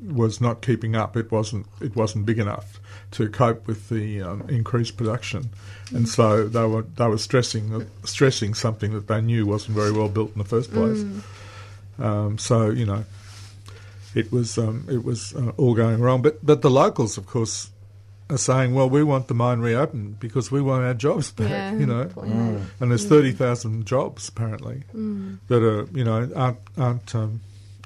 was 0.00 0.40
not 0.40 0.62
keeping 0.62 0.94
up. 0.94 1.16
It 1.16 1.32
wasn't 1.32 1.66
it 1.80 1.96
wasn't 1.96 2.24
big 2.26 2.38
enough 2.38 2.79
to 3.12 3.28
cope 3.28 3.66
with 3.66 3.88
the 3.88 4.22
um, 4.22 4.42
increased 4.48 4.96
production, 4.96 5.50
and 5.94 6.08
so 6.08 6.46
they 6.48 6.64
were 6.64 6.82
they 6.82 7.06
were 7.08 7.18
stressing 7.18 7.86
stressing 8.04 8.54
something 8.54 8.92
that 8.92 9.08
they 9.08 9.20
knew 9.20 9.46
wasn't 9.46 9.74
very 9.76 9.92
well 9.92 10.08
built 10.08 10.32
in 10.32 10.38
the 10.38 10.44
first 10.48 10.72
place. 10.72 11.04
Um, 11.98 12.38
so 12.38 12.70
you 12.70 12.86
know, 12.86 13.04
it 14.14 14.32
was 14.32 14.56
um, 14.58 14.86
it 14.88 15.04
was 15.04 15.34
uh, 15.34 15.52
all 15.56 15.74
going 15.74 16.00
wrong. 16.00 16.22
But 16.22 16.44
but 16.44 16.62
the 16.62 16.70
locals, 16.70 17.18
of 17.18 17.26
course, 17.26 17.70
are 18.30 18.38
saying, 18.38 18.74
well, 18.74 18.88
we 18.88 19.02
want 19.02 19.28
the 19.28 19.34
mine 19.34 19.58
reopened 19.60 20.20
because 20.20 20.50
we 20.50 20.62
want 20.62 20.84
our 20.84 20.94
jobs 20.94 21.30
back. 21.32 21.50
Yeah, 21.50 21.72
You 21.74 21.86
know, 21.86 22.04
point 22.06 22.32
out. 22.32 22.60
and 22.80 22.90
there's 22.90 23.04
thirty 23.06 23.32
thousand 23.32 23.86
jobs 23.86 24.28
apparently 24.28 24.84
that 25.48 25.62
are 25.62 25.86
you 25.92 26.04
know 26.04 26.30
aren't 26.34 26.58
aren't 26.78 27.14
um, 27.14 27.40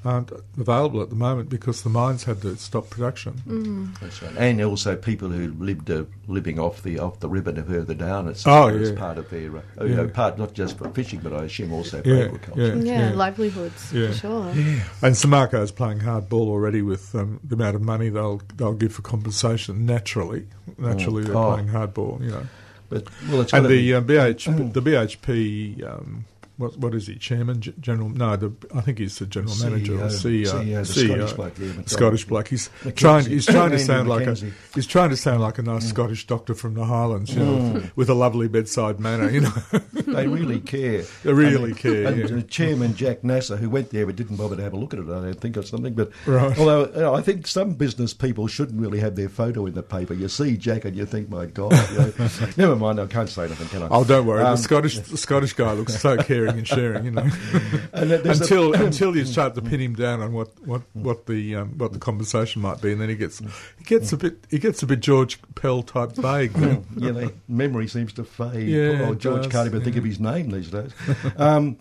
aren't 0.04 0.30
available 0.58 1.00
at 1.02 1.08
the 1.08 1.16
moment 1.16 1.48
because 1.48 1.82
the 1.82 1.88
mines 1.88 2.24
had 2.24 2.42
to 2.42 2.56
stop 2.56 2.90
production. 2.90 3.92
That's 4.00 4.22
right. 4.22 4.36
And 4.36 4.60
also 4.62 4.96
people 4.96 5.28
who 5.30 5.52
lived 5.54 5.90
uh, 5.90 6.04
living 6.28 6.58
off 6.58 6.82
the 6.82 6.98
off 6.98 7.20
the 7.20 7.28
river 7.28 7.52
further 7.62 7.94
down. 7.94 8.28
It's 8.28 8.46
Oh, 8.46 8.68
as 8.68 8.90
yeah. 8.90 8.96
part 8.96 9.18
of 9.18 9.30
their 9.30 9.56
uh, 9.56 9.84
you 9.84 9.94
know, 9.94 10.06
part 10.08 10.38
not 10.38 10.52
just 10.54 10.76
for 10.78 10.88
fishing, 10.90 11.20
but 11.20 11.32
I 11.32 11.44
assume 11.44 11.72
also 11.72 12.02
for 12.02 12.08
Yeah, 12.08 12.24
agriculture. 12.24 12.76
yeah. 12.76 13.08
Yeah, 13.10 13.12
livelihoods 13.14 13.92
Yeah. 13.92 14.08
for 14.08 14.14
sure. 14.14 14.52
Yeah. 14.54 14.80
And 15.02 15.14
Samarco's 15.14 15.70
playing 15.72 16.00
hardball 16.00 16.48
already 16.48 16.82
with 16.82 17.14
um, 17.14 17.40
the 17.42 17.54
amount 17.54 17.76
of 17.76 17.82
money 17.82 18.08
they'll 18.10 18.42
they'll 18.56 18.74
give 18.74 18.92
for 18.92 19.02
compensation. 19.02 19.86
Naturally, 19.86 20.46
naturally 20.78 21.24
they're 21.24 21.36
Oh. 21.36 21.52
playing 21.54 21.68
hardball. 21.68 22.20
You 22.22 22.30
know, 22.30 22.46
But 22.90 23.08
well, 23.28 23.40
it's 23.40 23.52
and 23.54 23.64
the 23.64 23.68
be- 23.70 23.94
uh, 23.94 24.00
BH 24.02 24.72
the 24.74 24.82
BHP. 24.82 25.82
Um, 25.90 26.24
what, 26.56 26.76
what 26.78 26.94
is 26.94 27.06
he? 27.06 27.16
Chairman, 27.16 27.60
G- 27.60 27.74
general? 27.80 28.08
No, 28.08 28.36
the, 28.36 28.52
I 28.74 28.80
think 28.80 28.98
he's 28.98 29.18
the 29.18 29.26
general 29.26 29.54
manager 29.56 29.94
or 29.94 30.06
CEO, 30.06 30.44
CEO. 30.46 30.80
CEO, 30.82 30.86
Scottish 30.86 31.32
bloke, 31.34 31.58
yeah, 31.58 31.82
Scottish 31.86 32.24
bloke. 32.26 32.48
He's 32.48 32.70
Mackenzie. 32.84 32.94
trying. 33.00 33.26
He's 33.26 33.46
trying 33.46 33.70
to 33.72 33.78
sound 33.90 34.08
like 34.08 34.26
a. 34.26 34.34
He's 34.74 34.86
trying 34.86 35.10
to 35.10 35.16
sound 35.16 35.40
like 35.40 35.58
a 35.58 35.62
nice 35.62 35.88
Scottish 35.88 36.26
doctor 36.26 36.54
from 36.54 36.74
the 36.74 36.84
Highlands, 36.84 37.34
you 37.34 37.40
know, 37.44 37.82
with 37.96 38.08
a 38.08 38.14
lovely 38.14 38.48
bedside 38.48 39.00
manner. 39.00 39.28
You 39.30 39.40
know, 39.42 39.50
they 39.92 40.28
really 40.28 40.60
care. 40.60 41.02
They 41.24 41.32
really 41.32 41.70
and, 41.72 41.78
care, 41.78 42.06
And 42.06 42.30
yeah. 42.30 42.40
Chairman 42.48 42.94
Jac 42.94 43.24
Nasser, 43.24 43.56
who 43.56 43.68
went 43.68 43.90
there 43.90 44.06
but 44.06 44.16
didn't 44.16 44.36
bother 44.36 44.56
to 44.56 44.62
have 44.62 44.72
a 44.74 44.76
look 44.76 44.92
at 44.94 45.00
it, 45.00 45.04
I 45.08 45.20
don't 45.20 45.40
think, 45.40 45.56
or 45.56 45.62
something. 45.62 45.94
But 45.94 46.10
Right. 46.26 46.56
although 46.58 46.86
you 46.86 47.00
know, 47.00 47.14
I 47.14 47.22
think 47.22 47.46
some 47.46 47.74
business 47.74 48.14
people 48.14 48.46
shouldn't 48.46 48.80
really 48.80 49.00
have 49.00 49.16
their 49.16 49.28
photo 49.28 49.66
in 49.66 49.74
the 49.74 49.82
paper. 49.82 50.14
You 50.14 50.28
see 50.28 50.56
Jac 50.56 50.84
and 50.84 50.96
you 50.96 51.06
think, 51.06 51.28
my 51.28 51.46
God. 51.46 51.72
You 51.90 51.98
know, 51.98 52.12
never 52.56 52.76
mind, 52.76 53.00
I 53.00 53.06
can't 53.06 53.28
say 53.28 53.44
anything, 53.44 53.68
can 53.68 53.82
I? 53.82 53.88
oh, 53.90 54.04
don't 54.04 54.26
worry. 54.26 54.42
Um, 54.42 54.52
the 54.56 54.62
Scottish 54.62 54.98
the 54.98 55.16
Scottish 55.16 55.52
guy 55.54 55.72
looks 55.72 55.98
so 56.00 56.16
caring 56.18 56.43
and 56.48 56.66
sharing. 56.66 57.04
You 57.04 57.10
know. 57.12 57.22
and 57.92 58.10
then 58.10 58.26
a- 58.26 58.30
until 58.30 58.72
until 58.84 59.16
you 59.16 59.24
start 59.24 59.54
to 59.54 59.62
pin 59.62 59.80
him 59.80 59.94
down 59.94 60.20
on 60.20 60.32
what 60.32 60.48
what 60.66 60.82
what 60.92 61.26
the 61.26 61.56
um, 61.56 61.78
what 61.78 61.92
the 61.92 61.98
conversation 61.98 62.62
might 62.62 62.80
be, 62.80 62.92
and 62.92 63.00
then 63.00 63.08
he 63.08 63.14
gets 63.14 63.38
he 63.38 63.84
gets 63.84 64.12
a 64.12 64.16
bit 64.16 64.44
he 64.50 64.58
gets 64.58 64.82
a 64.82 64.86
bit 64.86 65.00
George 65.00 65.40
Pell 65.54 65.82
type 65.82 66.12
vague. 66.12 66.56
you 66.56 67.12
know, 67.12 67.30
memory 67.48 67.88
seems 67.88 68.12
to 68.14 68.24
fade. 68.24 68.68
Yeah, 68.68 69.10
it 69.10 69.18
George 69.18 69.44
does, 69.44 69.52
can't 69.52 69.66
even 69.66 69.82
think 69.82 69.96
of 69.96 70.04
his 70.04 70.20
name 70.20 70.50
these 70.50 70.70
days. 70.70 70.92
um, 71.36 71.76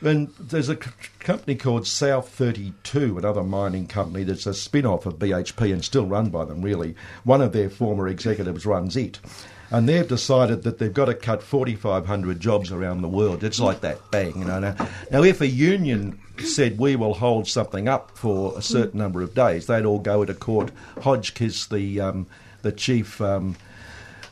and 0.00 0.28
there's 0.38 0.68
a 0.68 0.76
company 0.76 1.56
called 1.56 1.86
South 1.86 2.28
32, 2.28 3.18
another 3.18 3.42
mining 3.42 3.86
company 3.86 4.22
that's 4.22 4.46
a 4.46 4.54
spin 4.54 4.86
off 4.86 5.06
of 5.06 5.18
BHP 5.18 5.72
and 5.72 5.84
still 5.84 6.06
run 6.06 6.30
by 6.30 6.44
them, 6.44 6.62
really. 6.62 6.94
One 7.24 7.40
of 7.40 7.52
their 7.52 7.68
former 7.68 8.06
executives 8.06 8.64
runs 8.64 8.96
it. 8.96 9.18
And 9.70 9.88
they've 9.88 10.08
decided 10.08 10.62
that 10.62 10.78
they've 10.78 10.92
got 10.92 11.06
to 11.06 11.14
cut 11.14 11.42
4,500 11.42 12.40
jobs 12.40 12.72
around 12.72 13.02
the 13.02 13.08
world. 13.08 13.44
It's 13.44 13.60
like 13.60 13.82
that, 13.82 14.10
bang. 14.10 14.38
You 14.38 14.44
know. 14.44 14.60
Now, 14.60 14.88
now, 15.10 15.22
if 15.22 15.40
a 15.40 15.46
union 15.46 16.18
said 16.38 16.78
we 16.78 16.96
will 16.96 17.14
hold 17.14 17.46
something 17.46 17.86
up 17.86 18.16
for 18.16 18.56
a 18.56 18.62
certain 18.62 18.98
number 18.98 19.20
of 19.20 19.34
days, 19.34 19.66
they'd 19.66 19.84
all 19.84 19.98
go 19.98 20.24
to 20.24 20.32
court. 20.32 20.70
Hadgkiss, 20.96 21.68
the 21.68 22.00
um, 22.00 22.26
the 22.62 22.72
chief 22.72 23.20
um, 23.20 23.56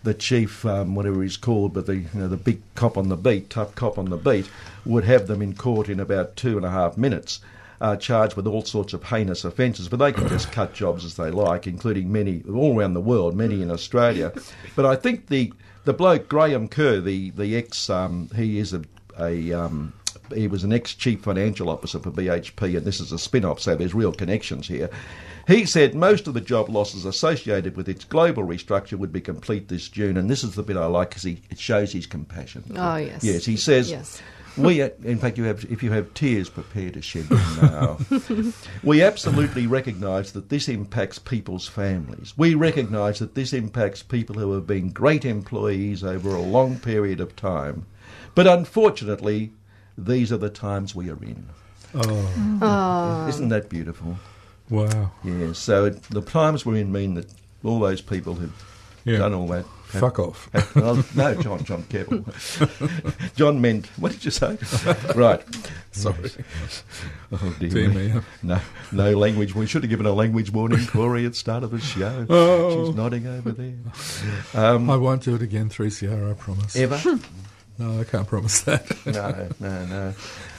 the 0.06 0.14
chief, 0.14 0.64
um, 0.64 0.94
whatever 0.94 1.22
he's 1.22 1.36
called, 1.36 1.74
but 1.74 1.86
the 1.86 1.96
you 1.96 2.08
know 2.14 2.28
the 2.28 2.36
big 2.36 2.62
cop 2.74 2.96
on 2.96 3.08
the 3.08 3.16
beat, 3.16 3.50
tough 3.50 3.74
cop 3.74 3.98
on 3.98 4.08
the 4.08 4.16
beat, 4.16 4.48
would 4.86 5.04
have 5.04 5.26
them 5.26 5.42
in 5.42 5.54
court 5.54 5.88
in 5.88 6.00
about 6.00 6.36
two 6.36 6.56
and 6.56 6.64
a 6.64 6.70
half 6.70 6.96
minutes, 6.96 7.40
uh, 7.80 7.96
charged 7.96 8.36
with 8.36 8.46
all 8.46 8.62
sorts 8.62 8.92
of 8.92 9.04
heinous 9.04 9.44
offences. 9.44 9.88
But 9.88 9.98
they 9.98 10.12
can 10.12 10.28
just 10.28 10.52
cut 10.52 10.74
jobs 10.74 11.04
as 11.04 11.16
they 11.16 11.30
like, 11.30 11.66
including 11.66 12.12
many 12.12 12.42
all 12.52 12.78
around 12.78 12.94
the 12.94 13.00
world, 13.00 13.36
many 13.36 13.62
in 13.62 13.70
Australia. 13.70 14.32
But 14.74 14.86
I 14.86 14.96
think 14.96 15.28
the 15.28 15.52
the 15.84 15.92
bloke 15.92 16.28
Graham 16.28 16.68
Kerr, 16.68 17.00
the 17.00 17.30
the 17.30 17.56
ex, 17.56 17.88
um, 17.90 18.28
he 18.34 18.58
is 18.58 18.72
a 18.72 18.82
a 19.18 19.52
um, 19.52 19.92
he 20.34 20.48
was 20.48 20.64
an 20.64 20.72
ex 20.72 20.94
chief 20.94 21.20
financial 21.20 21.68
officer 21.68 21.98
for 21.98 22.10
BHP, 22.10 22.76
and 22.76 22.86
this 22.86 23.00
is 23.00 23.12
a 23.12 23.18
spin 23.18 23.44
off, 23.44 23.60
so 23.60 23.76
there's 23.76 23.94
real 23.94 24.12
connections 24.12 24.68
here. 24.68 24.90
He 25.46 25.64
said 25.64 25.94
most 25.94 26.26
of 26.26 26.34
the 26.34 26.40
job 26.40 26.68
losses 26.68 27.04
associated 27.04 27.76
with 27.76 27.88
its 27.88 28.04
global 28.04 28.44
restructure 28.44 28.94
would 28.94 29.12
be 29.12 29.20
complete 29.20 29.68
this 29.68 29.88
June, 29.88 30.16
and 30.16 30.28
this 30.28 30.42
is 30.42 30.56
the 30.56 30.62
bit 30.62 30.76
I 30.76 30.86
like 30.86 31.10
because 31.10 31.24
it 31.24 31.38
shows 31.56 31.92
his 31.92 32.06
compassion. 32.06 32.64
Oh, 32.76 32.96
yes. 32.96 33.22
Yes, 33.22 33.44
he 33.44 33.56
says. 33.56 33.90
Yes. 33.90 34.20
We, 34.66 34.80
in 34.80 35.18
fact, 35.18 35.36
you 35.38 35.44
have, 35.44 35.64
if 35.70 35.82
you 35.82 35.90
have 35.92 36.12
tears, 36.14 36.48
prepare 36.48 36.90
to 36.90 37.02
shed 37.02 37.24
them 37.24 37.56
now. 37.60 37.98
we 38.82 39.02
absolutely 39.02 39.66
recognise 39.66 40.32
that 40.32 40.48
this 40.48 40.68
impacts 40.68 41.18
people's 41.18 41.68
families. 41.68 42.32
We 42.38 42.54
recognise 42.54 43.18
that 43.18 43.34
this 43.34 43.52
impacts 43.52 44.02
people 44.02 44.36
who 44.36 44.52
have 44.52 44.66
been 44.66 44.90
great 44.90 45.24
employees 45.26 46.02
over 46.02 46.30
a 46.34 46.40
long 46.40 46.78
period 46.78 47.20
of 47.20 47.36
time. 47.36 47.84
But 48.34 48.46
unfortunately, 48.46 49.52
these 49.98 50.32
are 50.32 50.36
the 50.38 50.50
times 50.50 50.94
we 50.94 51.10
are 51.10 51.22
in. 51.22 51.46
Oh, 51.94 52.58
Oh, 52.62 53.28
Isn't 53.28 53.48
that 53.50 53.68
beautiful? 53.68 54.16
wow! 54.70 55.10
Yeah, 55.22 55.52
so 55.52 55.84
it, 55.86 56.02
the 56.04 56.20
times 56.22 56.64
we're 56.66 56.76
in 56.76 56.90
mean 56.92 57.14
that 57.14 57.26
all 57.62 57.78
those 57.80 58.00
people 58.00 58.34
who've 58.34 58.64
Yeah, 59.04 59.18
done 59.18 59.34
all 59.34 59.46
that. 59.48 59.64
Have- 60.00 60.14
fuck 60.14 60.18
off. 60.18 60.74
well, 60.74 61.04
no, 61.14 61.34
John, 61.42 61.64
John, 61.64 61.82
careful. 61.84 62.24
John 63.36 63.60
meant, 63.60 63.86
what 63.98 64.12
did 64.12 64.24
you 64.24 64.30
say? 64.30 64.56
right. 65.14 65.42
Sorry, 65.92 66.30
Oh, 67.32 67.56
dear 67.58 67.68
dear 67.70 67.88
me. 67.88 68.12
me. 68.12 68.20
No, 68.42 68.60
no 68.92 69.12
language. 69.16 69.54
We 69.54 69.66
should 69.66 69.82
have 69.82 69.90
given 69.90 70.06
a 70.06 70.12
language 70.12 70.50
warning, 70.52 70.86
Corey, 70.86 71.24
at 71.24 71.32
the 71.32 71.36
start 71.38 71.64
of 71.64 71.70
the 71.70 71.80
show. 71.80 72.26
Oh. 72.28 72.86
She's 72.86 72.94
nodding 72.94 73.26
over 73.26 73.50
there. 73.52 73.74
Um, 74.54 74.88
I 74.90 74.96
won't 74.96 75.22
do 75.22 75.34
it 75.34 75.42
again. 75.42 75.68
Three 75.70 75.90
CR, 75.90 76.30
I 76.30 76.34
promise. 76.34 76.76
ever? 76.76 77.18
No, 77.78 78.00
I 78.00 78.04
can't 78.04 78.26
promise 78.26 78.60
that. 78.62 78.86
No, 79.06 79.48
no, 79.60 79.86
no. 79.86 80.14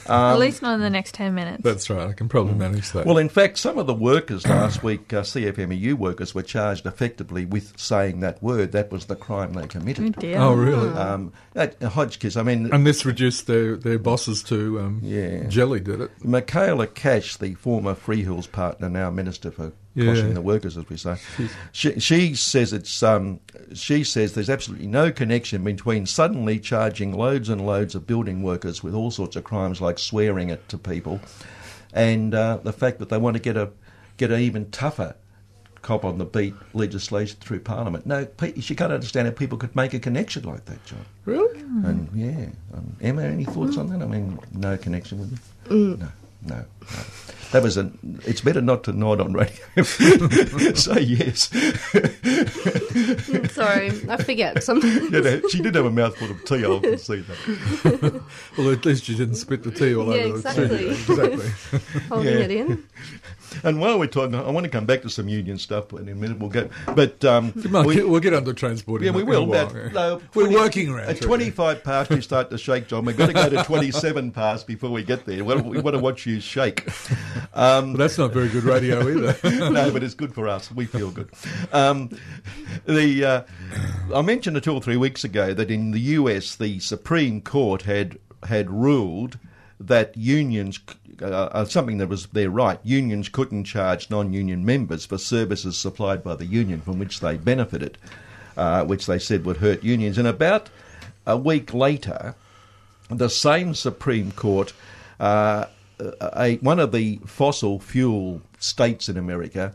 At 0.06 0.10
Um, 0.34 0.38
least 0.40 0.62
not 0.62 0.74
in 0.74 0.80
the 0.80 0.88
next 0.88 1.12
10 1.14 1.34
minutes. 1.34 1.62
That's 1.62 1.90
right. 1.90 2.08
I 2.08 2.12
can 2.14 2.28
probably 2.30 2.54
manage 2.54 2.92
that. 2.92 3.04
Well, 3.04 3.18
in 3.18 3.28
fact, 3.28 3.58
some 3.58 3.76
of 3.76 3.86
the 3.86 3.92
workers 3.94 4.46
last 4.46 4.82
week, 4.82 5.12
uh, 5.12 5.20
CFMEU 5.22 5.94
workers, 5.94 6.34
were 6.34 6.42
charged 6.42 6.86
effectively 6.86 7.44
with 7.44 7.78
saying 7.78 8.20
that 8.20 8.42
word. 8.42 8.72
That 8.72 8.90
was 8.90 9.04
the 9.06 9.16
crime 9.16 9.52
they 9.52 9.62
oh, 9.62 9.66
committed. 9.66 10.16
dear. 10.16 10.38
oh, 10.38 10.54
really? 10.54 10.88
Um, 10.90 11.32
that, 11.52 11.78
Hadgkiss, 11.80 12.38
I 12.38 12.42
mean, 12.42 12.72
And 12.72 12.86
this 12.86 13.04
reduced 13.04 13.46
their, 13.46 13.76
their 13.76 13.98
bosses 13.98 14.42
to 14.44 14.80
um, 14.80 15.00
Yeah. 15.02 15.44
jelly, 15.48 15.80
did 15.80 16.00
it? 16.00 16.10
Michaela 16.24 16.86
Cash, 16.86 17.36
the 17.36 17.54
former 17.54 17.94
Freehills 17.94 18.50
partner, 18.50 18.88
now 18.88 19.10
Minister 19.10 19.50
for 19.50 19.72
Yeah. 20.04 20.34
The 20.34 20.40
Workers, 20.40 20.76
as 20.76 20.88
we 20.88 20.96
say, 20.96 21.16
she, 21.72 21.98
she 21.98 22.34
says 22.34 22.72
it's 22.72 23.02
um, 23.02 23.40
she 23.74 24.04
says 24.04 24.34
there's 24.34 24.50
absolutely 24.50 24.86
no 24.86 25.10
connection 25.10 25.64
between 25.64 26.06
suddenly 26.06 26.58
charging 26.58 27.16
loads 27.16 27.48
and 27.48 27.66
loads 27.66 27.94
of 27.94 28.06
building 28.06 28.42
workers 28.42 28.82
with 28.82 28.94
all 28.94 29.10
sorts 29.10 29.36
of 29.36 29.44
crimes 29.44 29.80
like 29.80 29.98
swearing 29.98 30.50
it 30.50 30.68
to 30.68 30.78
people, 30.78 31.20
and 31.92 32.34
uh, 32.34 32.58
the 32.62 32.72
fact 32.72 32.98
that 32.98 33.08
they 33.08 33.18
want 33.18 33.36
to 33.36 33.42
get 33.42 33.56
a 33.56 33.70
get 34.16 34.30
an 34.30 34.40
even 34.40 34.70
tougher 34.70 35.14
cop 35.82 36.04
on 36.04 36.18
the 36.18 36.24
beat 36.24 36.54
legislation 36.74 37.36
through 37.40 37.60
Parliament. 37.60 38.04
No, 38.04 38.26
she 38.60 38.74
can't 38.74 38.92
understand 38.92 39.26
how 39.26 39.32
people 39.32 39.58
could 39.58 39.74
make 39.74 39.94
a 39.94 39.98
connection 39.98 40.42
like 40.42 40.64
that, 40.66 40.84
John. 40.84 41.04
Really? 41.24 41.60
And 41.60 42.08
yeah, 42.14 42.46
um, 42.76 42.96
Emma, 43.00 43.22
any 43.22 43.44
thoughts 43.44 43.76
on 43.76 43.88
that? 43.90 44.02
I 44.02 44.06
mean, 44.06 44.38
no 44.52 44.76
connection 44.76 45.20
with 45.20 45.32
it. 45.32 45.70
Mm. 45.70 45.98
No, 45.98 46.08
no, 46.46 46.56
no. 46.56 46.64
That 47.52 47.62
was 47.62 47.78
a. 47.78 47.90
It's 48.26 48.42
better 48.42 48.60
not 48.60 48.84
to 48.84 48.92
nod 48.92 49.20
on 49.20 49.32
radio. 49.32 49.82
Say 50.74 51.00
yes. 51.00 51.48
sorry, 53.52 53.88
I 54.08 54.16
forget 54.22 54.62
sometimes. 54.62 55.10
You 55.10 55.22
know, 55.22 55.40
she 55.48 55.62
did 55.62 55.74
have 55.74 55.86
a 55.86 55.90
mouthful 55.90 56.30
of 56.30 56.44
tea. 56.44 56.66
I 56.66 56.78
can 56.80 56.98
see 56.98 57.20
that. 57.22 58.22
Well, 58.58 58.70
at 58.72 58.84
least 58.84 59.08
you 59.08 59.16
didn't 59.16 59.36
spit 59.36 59.62
the 59.62 59.70
tea 59.70 59.94
all 59.94 60.14
Yeah, 60.14 60.22
over 60.24 60.36
exactly. 60.36 60.66
the 60.66 60.94
studio. 60.94 61.24
Exactly. 61.32 62.00
Holding 62.08 62.32
Yeah. 62.34 62.40
it 62.40 62.50
in. 62.50 62.84
And 63.64 63.80
while 63.80 63.98
we're 63.98 64.06
talking, 64.06 64.34
I 64.34 64.50
want 64.50 64.64
to 64.64 64.70
come 64.70 64.84
back 64.86 65.02
to 65.02 65.10
some 65.10 65.28
union 65.28 65.58
stuff, 65.58 65.88
but 65.88 66.02
in 66.02 66.08
a 66.08 66.14
minute 66.14 66.38
we'll 66.38 66.50
go. 66.50 66.68
But 66.94 67.24
um, 67.24 67.52
on, 67.74 67.86
we- 67.86 67.94
get- 67.96 68.08
we'll 68.08 68.20
get 68.20 68.34
on 68.34 68.44
to 68.44 68.54
transport. 68.54 69.02
Yeah, 69.02 69.10
we 69.12 69.22
will. 69.22 69.46
But 69.46 69.74
yeah. 69.74 69.88
no, 69.88 70.20
We're 70.34 70.50
working 70.52 70.90
around. 70.90 71.08
At 71.10 71.20
25 71.20 71.82
past, 71.84 72.10
you 72.10 72.20
start 72.20 72.50
to 72.50 72.58
shake, 72.58 72.88
John. 72.88 73.04
We've 73.04 73.16
got 73.16 73.26
to 73.28 73.32
go 73.32 73.48
to 73.48 73.62
27 73.64 74.30
past 74.32 74.66
before 74.66 74.90
we 74.90 75.02
get 75.02 75.24
there. 75.26 75.44
We 75.44 75.54
we 75.56 75.80
want 75.80 75.94
to 75.94 76.00
watch 76.00 76.26
you 76.26 76.40
shake. 76.40 76.86
Um, 77.54 77.88
Well, 77.92 77.96
that's 77.98 78.18
not 78.18 78.32
very 78.32 78.48
good 78.48 78.64
radio 78.64 79.00
either. 79.08 79.70
no, 79.70 79.90
but 79.92 80.02
it's 80.02 80.14
good 80.14 80.34
for 80.34 80.48
us. 80.48 80.70
We 80.72 80.86
feel 80.86 81.10
good. 81.10 81.30
Um, 81.72 82.10
the 82.86 83.24
uh, 83.24 83.42
I 84.14 84.22
mentioned 84.22 84.56
it 84.56 84.64
two 84.64 84.72
or 84.74 84.80
three 84.80 84.96
weeks 84.96 85.24
ago 85.24 85.54
that 85.54 85.70
in 85.70 85.90
the 85.92 86.00
US, 86.00 86.56
the 86.56 86.78
Supreme 86.80 87.40
Court 87.40 87.82
had 87.82 88.18
had 88.44 88.70
ruled 88.70 89.38
that 89.80 90.16
unions, 90.16 90.80
uh, 91.22 91.26
uh, 91.26 91.64
something 91.64 91.98
that 91.98 92.08
was 92.08 92.26
their 92.26 92.50
right, 92.50 92.80
unions 92.82 93.28
couldn't 93.28 93.64
charge 93.64 94.10
non-union 94.10 94.64
members 94.64 95.06
for 95.06 95.18
services 95.18 95.76
supplied 95.76 96.22
by 96.24 96.34
the 96.34 96.46
union 96.46 96.80
from 96.80 96.98
which 96.98 97.20
they 97.20 97.36
benefited, 97.36 97.96
uh, 98.56 98.84
which 98.84 99.06
they 99.06 99.18
said 99.18 99.44
would 99.44 99.58
hurt 99.58 99.84
unions. 99.84 100.18
And 100.18 100.26
about 100.26 100.68
a 101.26 101.36
week 101.36 101.72
later, 101.72 102.34
the 103.08 103.28
same 103.28 103.74
Supreme 103.74 104.32
Court, 104.32 104.72
uh, 105.20 105.66
a, 106.36 106.56
one 106.56 106.80
of 106.80 106.92
the 106.92 107.20
fossil 107.26 107.78
fuel 107.78 108.42
states 108.58 109.08
in 109.08 109.16
America, 109.16 109.72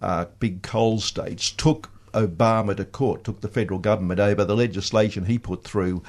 uh, 0.00 0.26
big 0.38 0.62
coal 0.62 1.00
states, 1.00 1.50
took 1.50 1.90
Obama 2.12 2.76
to 2.76 2.84
court, 2.84 3.24
took 3.24 3.40
the 3.40 3.48
federal 3.48 3.78
government 3.78 4.20
over 4.20 4.44
the 4.44 4.56
legislation 4.56 5.26
he 5.26 5.38
put 5.38 5.64
through. 5.64 6.02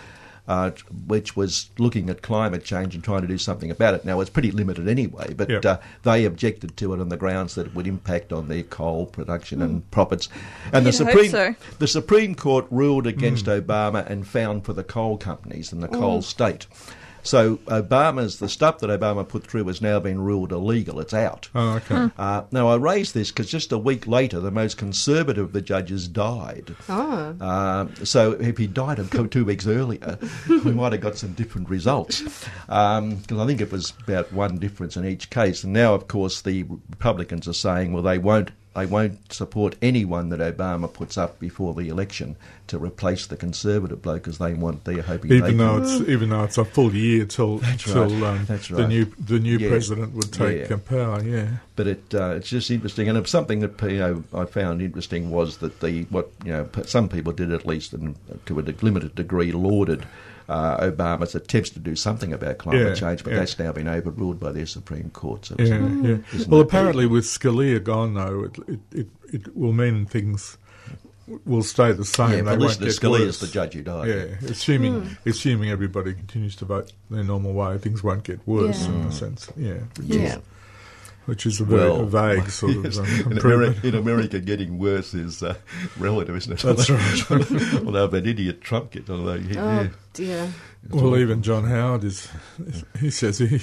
Uh, 0.52 0.72
which 1.08 1.34
was 1.34 1.70
looking 1.78 2.10
at 2.10 2.22
climate 2.22 2.62
change 2.62 2.94
and 2.94 3.02
trying 3.06 3.22
to 3.22 3.28
do 3.28 3.38
something 3.38 3.72
about 3.72 3.94
it. 3.94 4.04
Now, 4.04 4.20
it's 4.20 4.30
pretty 4.30 4.52
limited 4.52 4.90
anyway, 4.90 5.34
but 5.34 5.50
Yep. 5.50 5.66
uh, 5.66 5.78
they 6.04 6.26
objected 6.26 6.76
to 6.76 6.94
it 6.94 7.00
on 7.00 7.08
the 7.08 7.16
grounds 7.16 7.56
that 7.56 7.68
it 7.68 7.74
would 7.74 7.88
impact 7.88 8.34
on 8.34 8.50
their 8.50 8.64
coal 8.64 9.06
production 9.06 9.62
and 9.62 9.90
profits. 9.92 10.28
And 10.74 10.86
the 10.86 10.92
You'd 10.92 10.98
hope 11.08 11.08
Supreme 11.12 11.32
so. 11.32 11.56
the 11.80 11.88
Supreme 11.88 12.36
Court 12.36 12.66
ruled 12.70 13.08
against 13.08 13.46
Obama 13.46 14.06
and 14.06 14.28
found 14.28 14.66
for 14.66 14.74
the 14.74 14.84
coal 14.84 15.16
companies 15.18 15.72
and 15.72 15.82
the 15.82 15.88
coal 15.88 16.22
state. 16.22 16.68
So 17.24 17.58
Obama's 17.58 18.40
the 18.40 18.50
stuff 18.50 18.80
that 18.80 18.90
Obama 18.90 19.28
put 19.28 19.46
through 19.46 19.66
has 19.68 19.82
now 19.82 20.00
been 20.00 20.22
ruled 20.22 20.52
illegal. 20.52 21.00
It's 21.00 21.14
out. 21.14 21.50
Oh, 21.54 21.74
okay. 21.76 22.10
Uh, 22.18 22.44
now 22.52 22.68
I 22.70 22.76
raise 22.76 23.12
this 23.12 23.30
because 23.32 23.50
just 23.50 23.72
a 23.72 23.78
week 23.78 24.08
later, 24.08 24.40
the 24.40 24.52
most 24.52 24.78
conservative 24.78 25.46
of 25.46 25.54
the 25.54 25.62
judges 25.62 26.08
died. 26.08 26.76
Oh. 26.90 27.36
Um, 27.40 27.96
so 28.04 28.32
if 28.34 28.58
he 28.58 28.68
died 28.68 29.00
a 29.00 29.04
cou- 29.06 29.28
two 29.28 29.46
weeks 29.46 29.68
earlier, 29.68 30.18
we 30.48 30.72
might 30.72 30.94
have 30.94 31.02
got 31.02 31.18
some 31.18 31.34
different 31.34 31.70
results. 31.70 32.22
Because 32.22 33.40
I 33.40 33.46
think 33.46 33.62
it 33.62 33.72
was 33.72 33.94
about 34.04 34.32
one 34.34 34.58
difference 34.58 34.98
in 34.98 35.06
each 35.06 35.30
case. 35.30 35.64
And 35.64 35.74
now, 35.74 35.94
of 35.94 36.08
course, 36.08 36.42
the 36.42 36.64
Republicans 36.64 37.48
are 37.48 37.54
saying, 37.54 37.94
well, 37.94 38.04
they 38.04 38.18
won't. 38.18 38.52
They 38.74 38.86
won't 38.86 39.34
support 39.34 39.76
anyone 39.82 40.30
that 40.30 40.40
Obama 40.40 40.92
puts 40.92 41.18
up 41.18 41.40
before 41.40 41.74
the 41.74 41.90
election 41.90 42.38
to 42.68 42.80
replace 42.80 43.28
the 43.28 43.36
conservative 43.36 44.02
bloke 44.02 44.24
because 44.24 44.38
they 44.38 44.54
want 44.54 44.86
they're 44.86 45.02
hoping 45.02 45.30
they 45.30 45.36
Even 45.38 45.58
though 45.58 45.82
can- 45.82 45.84
it's 46.02 46.10
even 46.10 46.30
though 46.30 46.44
it's 46.46 46.58
a 46.58 46.64
full 46.64 46.96
year 46.96 47.26
till 47.26 47.60
till 47.78 48.06
right. 48.08 48.24
um, 48.40 48.46
That's 48.46 48.70
the 48.70 48.88
new 48.88 49.06
the 49.20 49.40
new 49.40 49.58
Yeah. 49.58 49.68
president 49.70 50.14
would 50.14 50.32
take 50.32 50.70
Yeah. 50.70 50.76
uh, 50.76 50.80
power. 50.80 51.22
Yeah. 51.22 51.48
but 51.76 51.88
it 51.88 52.04
uh, 52.16 52.36
it's 52.38 52.50
just 52.50 52.72
interesting. 52.72 53.10
And 53.10 53.28
something 53.28 53.60
that 53.60 53.82
you 53.82 53.98
know, 54.00 54.24
I 54.34 54.46
found 54.46 54.82
interesting 54.82 55.32
was 55.32 55.58
that 55.58 55.82
the 55.82 56.04
what 56.10 56.30
you 56.46 56.52
know 56.54 56.70
some 56.86 57.10
people 57.10 57.34
did 57.34 57.52
at 57.52 57.66
least, 57.66 57.92
and 57.92 58.16
to 58.46 58.58
a 58.58 58.64
limited 58.82 59.16
degree, 59.16 59.52
lauded 59.52 60.06
uh, 60.52 60.92
Obama's 60.92 61.34
attempts 61.36 61.70
to 61.72 61.80
do 61.80 61.96
something 61.96 62.34
about 62.34 62.58
climate 62.58 62.88
Yeah, 62.88 62.94
change, 62.94 63.24
but 63.24 63.34
yeah. 63.34 63.40
that's 63.40 63.58
now 63.58 63.72
been 63.72 63.88
overruled 63.88 64.40
by 64.40 64.52
their 64.52 64.66
Supreme 64.66 65.10
Court. 65.12 65.46
So 65.46 65.56
it's 65.58 65.70
Yeah, 65.70 65.78
not- 65.80 66.06
yeah. 66.10 66.18
isn't 66.34 66.50
Well, 66.50 66.60
that- 66.62 66.68
apparently 66.68 67.06
with 67.08 67.24
Scalia 67.26 67.84
gone 67.84 68.14
though, 68.16 68.44
it 68.44 68.58
it, 68.68 68.80
it, 68.92 69.08
it 69.34 69.56
will 69.56 69.74
mean 69.74 70.06
things 70.06 70.58
will 71.46 71.64
stay 71.64 71.94
the 71.94 72.04
same. 72.04 72.30
yeah, 72.30 72.36
they 72.38 72.42
but 72.42 72.50
won't 72.60 72.62
listen 72.62 72.80
to 72.82 72.86
get 72.88 72.96
Scalia's 73.00 73.26
worse. 73.28 73.40
the 73.40 73.48
judge 73.48 73.74
who 73.76 73.82
died. 73.84 74.08
Yeah, 74.10 74.50
assuming 74.50 75.18
assuming 75.26 75.70
everybody 75.70 76.14
continues 76.14 76.56
to 76.58 76.66
vote 76.66 76.92
their 77.10 77.24
normal 77.24 77.54
way, 77.54 77.78
things 77.78 78.04
won't 78.04 78.24
get 78.24 78.46
worse 78.46 78.86
Yeah. 78.88 78.94
in 78.94 79.02
a 79.08 79.12
sense. 79.12 79.50
Yeah, 79.56 79.74
which 79.98 80.08
Yeah. 80.08 80.38
Is 81.32 81.38
which 81.38 81.46
is 81.46 81.62
a 81.62 81.66
very 81.66 81.90
Well, 81.90 82.06
vague 82.06 82.50
sort 82.62 82.76
of 82.76 82.84
yes. 82.86 82.98
um, 82.98 83.06
in, 83.06 83.32
improvement. 83.34 83.44
America, 83.44 83.88
in 83.88 83.96
America, 83.96 84.40
getting 84.40 84.78
worse 84.78 85.14
is 85.14 85.42
uh, 85.42 85.56
relative, 85.98 86.36
isn't 86.36 86.54
it? 86.54 86.60
That's 86.62 86.90
right. 86.90 87.32
although 87.86 88.06
if 88.06 88.14
an 88.14 88.26
idiot 88.28 88.62
Trump 88.62 88.92
gets, 88.92 89.10
although 89.10 89.40
he, 89.40 89.58
Oh 89.58 89.82
yeah. 89.82 89.88
dear. 90.14 90.54
Well, 90.90 91.16
even 91.16 91.44
John 91.44 91.66
Howard 91.66 92.04
is. 92.04 92.28
He 93.00 93.12
says 93.12 93.38
he 93.38 93.62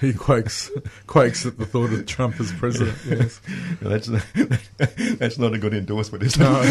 he 0.00 0.12
quakes 0.12 0.70
quakes 1.06 1.44
at 1.44 1.58
the 1.58 1.66
thought 1.66 1.92
of 1.92 2.06
Trump 2.06 2.38
as 2.40 2.52
president. 2.52 2.96
Yes. 3.06 3.40
that's 3.80 4.06
that's 5.18 5.38
not 5.38 5.54
a 5.54 5.58
good 5.58 5.74
endorsement, 5.74 6.22
is 6.24 6.36
it? 6.36 6.40
No. 6.40 6.62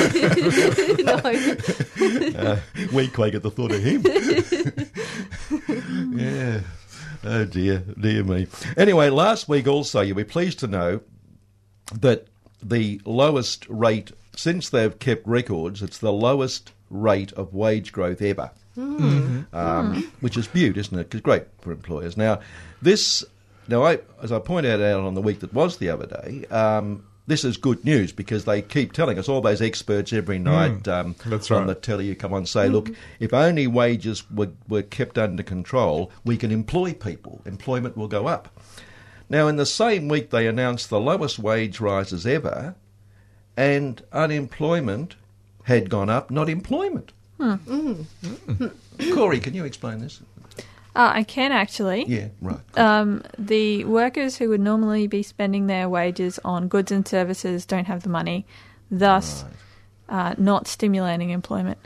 no. 2.33 2.39
uh, 2.39 2.59
we 2.93 3.07
quake 3.09 3.35
at 3.35 3.43
the 3.43 3.51
thought 3.51 3.71
of 3.71 3.83
him. 3.83 4.01
yeah. 6.17 6.61
Oh 7.23 7.45
dear, 7.45 7.79
dear 7.99 8.23
me. 8.23 8.47
Anyway, 8.77 9.09
last 9.09 9.47
week 9.47 9.67
also, 9.67 10.01
you'll 10.01 10.17
be 10.17 10.23
pleased 10.23 10.59
to 10.59 10.67
know 10.67 11.01
that 11.93 12.25
the 12.63 12.99
lowest 13.05 13.67
rate, 13.69 14.11
since 14.35 14.69
they've 14.69 14.97
kept 14.97 15.27
records, 15.27 15.81
it's 15.83 15.99
the 15.99 16.11
lowest 16.13 16.71
rate 16.89 17.31
of 17.33 17.53
wage 17.53 17.91
growth 17.91 18.21
ever. 18.21 18.51
Um, 19.53 20.11
which 20.21 20.37
is 20.37 20.47
beaut, 20.47 20.77
isn't 20.77 20.97
it? 20.97 21.09
'Cause 21.09 21.21
great 21.21 21.43
for 21.61 21.71
employers. 21.71 22.15
Now, 22.17 22.39
this, 22.81 23.23
now 23.67 23.83
I, 23.83 23.99
as 24.23 24.31
I 24.31 24.39
pointed 24.39 24.81
out 24.81 25.01
on 25.01 25.13
the 25.13 25.21
week 25.21 25.41
that 25.41 25.53
was 25.53 25.77
the 25.77 25.89
other 25.89 26.05
day, 26.07 26.45
um, 26.49 27.03
this 27.27 27.43
is 27.43 27.57
good 27.57 27.83
news 27.85 28.11
because 28.11 28.45
they 28.45 28.61
keep 28.61 28.93
telling 28.93 29.19
us 29.19 29.29
all 29.29 29.41
those 29.41 29.61
experts 29.61 30.11
every 30.11 30.37
hmm. 30.37 30.45
night 30.45 30.87
um, 30.87 31.15
that's 31.25 31.51
on 31.51 31.59
right. 31.59 31.67
the 31.67 31.75
telly. 31.75 32.07
You 32.07 32.15
come 32.15 32.33
on 32.33 32.39
and 32.39 32.49
say, 32.49 32.67
look, 32.67 32.85
mm-hmm. 32.85 33.23
if 33.23 33.33
only 33.33 33.67
wages 33.67 34.29
were, 34.31 34.51
were 34.67 34.81
kept 34.81 35.17
under 35.17 35.43
control, 35.43 36.11
we 36.25 36.37
can 36.37 36.51
employ 36.51 36.93
people. 36.93 37.41
Employment 37.45 37.95
will 37.95 38.07
go 38.07 38.27
up. 38.27 38.49
Now, 39.29 39.47
in 39.47 39.55
the 39.55 39.65
same 39.65 40.09
week, 40.09 40.29
they 40.29 40.45
announced 40.45 40.89
the 40.89 40.99
lowest 40.99 41.39
wage 41.39 41.79
rises 41.79 42.27
ever, 42.27 42.75
and 43.55 44.03
unemployment 44.11 45.15
had 45.63 45.89
gone 45.89 46.09
up, 46.09 46.31
not 46.31 46.49
employment. 46.49 47.13
Mm-hmm. 47.39 48.01
Mm. 48.51 49.15
Corey, 49.15 49.39
can 49.39 49.53
you 49.53 49.63
explain 49.63 49.99
this? 49.99 50.21
Uh, 50.95 51.11
I 51.15 51.23
can 51.23 51.51
actually. 51.51 52.05
Yeah, 52.05 52.27
right. 52.41 52.59
Um, 52.77 53.23
the 53.37 53.85
workers 53.85 54.37
who 54.37 54.49
would 54.49 54.59
normally 54.59 55.07
be 55.07 55.23
spending 55.23 55.67
their 55.67 55.87
wages 55.87 56.39
on 56.43 56.67
goods 56.67 56.91
and 56.91 57.07
services 57.07 57.65
don't 57.65 57.85
have 57.85 58.03
the 58.03 58.09
money, 58.09 58.45
thus 58.89 59.45
uh, 60.09 60.35
not 60.37 60.67
stimulating 60.67 61.29
employment. 61.29 61.77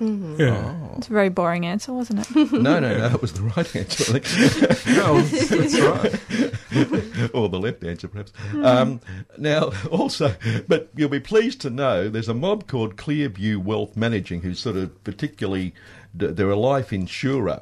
Yeah. 0.00 0.74
It's 0.96 1.08
a 1.08 1.12
very 1.12 1.28
boring 1.28 1.66
answer, 1.66 1.92
wasn't 1.92 2.20
it? 2.20 2.52
no, 2.52 2.80
no, 2.80 2.80
no, 2.80 3.08
that 3.08 3.20
was 3.20 3.34
the 3.34 3.42
right 3.42 3.76
answer. 3.76 4.14
No, 4.90 5.20
that's 5.20 5.78
right. 5.78 7.30
or 7.34 7.48
the 7.50 7.60
left 7.60 7.84
answer, 7.84 8.08
perhaps. 8.08 8.32
Um, 8.54 9.00
now, 9.36 9.72
also, 9.90 10.34
but 10.68 10.88
you'll 10.96 11.10
be 11.10 11.20
pleased 11.20 11.60
to 11.62 11.70
know 11.70 12.08
there's 12.08 12.28
a 12.28 12.34
mob 12.34 12.66
called 12.66 12.96
Clearview 12.96 13.58
Wealth 13.62 13.94
Managing 13.96 14.40
who's 14.40 14.58
sort 14.58 14.76
of 14.76 15.04
particularly, 15.04 15.74
they're 16.14 16.50
a 16.50 16.56
life 16.56 16.92
insurer. 16.94 17.60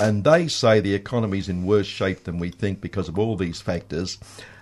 And 0.00 0.24
they 0.24 0.48
say 0.48 0.80
the 0.80 0.94
economy's 0.94 1.48
in 1.48 1.64
worse 1.64 1.86
shape 1.86 2.24
than 2.24 2.38
we 2.38 2.50
think 2.50 2.80
because 2.80 3.08
of 3.08 3.18
all 3.18 3.36
these 3.36 3.60
factors. 3.60 4.18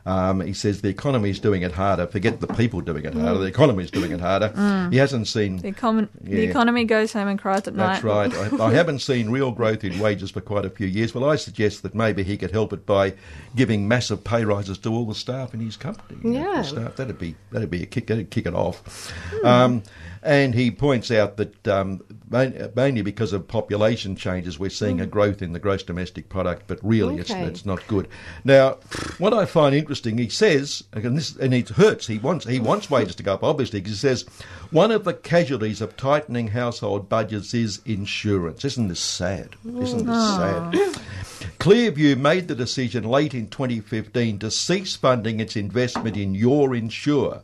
Um, 0.07 0.42
he 0.42 0.53
says 0.53 0.83
the 0.83 0.90
economy 0.90 1.31
is 1.31 1.40
doing 1.40 1.62
it 1.62 1.73
harder. 1.73 2.07
Forget 2.07 2.38
the 2.42 2.47
people 2.47 2.83
doing 2.83 3.07
it 3.07 3.14
harder. 3.14 3.38
The 3.40 3.47
economy 3.47 3.85
is 3.85 3.90
doing 3.90 4.12
it 4.12 4.20
harder. 4.20 4.88
He 4.90 4.99
hasn't 4.99 5.29
seen 5.29 5.57
The, 5.57 5.73
econ- 5.73 6.09
the 6.20 6.42
economy 6.42 6.85
goes 6.85 7.14
home 7.14 7.27
and 7.29 7.38
cries 7.38 7.66
at 7.66 7.75
that's 7.75 8.03
night. 8.05 8.31
That's 8.33 8.53
right. 8.53 8.61
I, 8.61 8.66
I 8.66 8.73
haven't 8.75 8.99
seen 8.99 9.31
real 9.31 9.51
growth 9.51 9.83
in 9.83 9.99
wages 9.99 10.31
for 10.31 10.42
quite 10.42 10.66
a 10.66 10.70
few 10.70 10.87
years. 10.87 11.14
Well, 11.14 11.25
I 11.29 11.37
suggest 11.37 11.83
that 11.85 11.94
maybe 11.94 12.23
he 12.23 12.37
could 12.37 12.51
help 12.51 12.75
it 12.75 12.85
by 12.85 13.14
giving 13.57 13.88
massive 13.88 14.23
pay 14.23 14.44
rises 14.44 14.77
to 14.79 14.90
all 14.92 15.07
the 15.07 15.14
staff 15.14 15.55
in 15.55 15.61
his 15.61 15.79
company. 15.79 16.18
you 16.23 16.38
know, 16.38 16.53
Yeah. 16.53 16.62
staff. 16.62 16.97
That'd 16.97 17.18
be 17.18 17.35
that'd 17.51 17.70
be 17.70 17.83
a 17.83 17.87
kick. 17.87 18.09
That'd 18.09 18.29
kick 18.29 18.44
it 18.44 18.55
off. 18.55 19.11
Um, 19.42 19.83
and 20.23 20.55
he 20.55 20.70
points 20.70 21.11
out 21.11 21.38
that 21.38 21.66
um, 21.68 22.03
Uh, 22.35 22.68
mainly 22.75 23.03
because 23.03 23.33
of 23.33 23.47
population 23.47 24.16
changes, 24.16 24.59
we're 24.59 24.68
seeing 24.70 25.01
a 25.01 25.07
mm. 25.07 25.11
growth 25.11 25.40
in 25.40 25.53
the 25.53 25.61
gross 25.61 25.83
domestic 25.83 26.29
product, 26.29 26.64
but 26.66 26.79
really 26.83 27.18
it's, 27.18 27.31
Okay. 27.31 27.44
it's 27.44 27.64
not 27.64 27.87
good. 27.87 28.09
Now, 28.42 28.79
what 29.18 29.33
I 29.33 29.44
find 29.44 29.75
interesting, 29.75 30.18
he 30.18 30.29
says, 30.29 30.83
and, 30.92 31.16
this, 31.16 31.37
and 31.37 31.55
it 31.55 31.68
hurts. 31.70 32.07
He 32.07 32.18
wants 32.18 32.44
he 32.47 32.61
wants 32.61 32.90
wages 32.90 33.14
to 33.16 33.23
go 33.23 33.35
up, 33.35 33.44
obviously, 33.44 33.81
because 33.81 33.92
he 33.92 33.99
says 34.09 34.25
one 34.70 34.90
of 34.90 35.05
the 35.05 35.14
casualties 35.14 35.81
of 35.81 35.97
tightening 35.97 36.49
household 36.49 37.09
budgets 37.09 37.55
is 37.55 37.81
insurance. 37.85 38.64
Isn't 38.64 38.88
this 38.88 39.01
sad? 39.01 39.57
Isn't 39.64 40.07
this 40.07 40.37
sad? 40.37 40.75
Ah. 40.75 41.01
Clearview 41.59 42.16
made 42.18 42.49
the 42.49 42.55
decision 42.55 43.05
late 43.05 43.35
in 43.35 43.49
2015 43.49 44.40
to 44.40 44.51
cease 44.51 44.97
funding 44.97 45.40
its 45.40 45.57
investment 45.57 46.16
in 46.16 46.35
Your 46.35 46.75
Insure, 46.75 47.42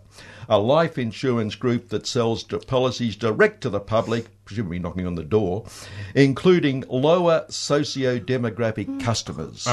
a 0.51 0.59
life 0.59 0.99
insurance 0.99 1.55
group 1.55 1.89
that 1.91 2.07
sells 2.07 2.43
policies 2.43 3.15
direct 3.17 3.61
to 3.63 3.71
the 3.71 3.79
public, 3.81 4.27
presumably 4.45 4.81
knocking 4.81 5.07
on 5.07 5.15
the 5.15 5.23
door, 5.25 5.65
including 6.15 6.85
lower 6.91 7.47
socio-demographic 7.49 9.01
customers. 9.01 9.67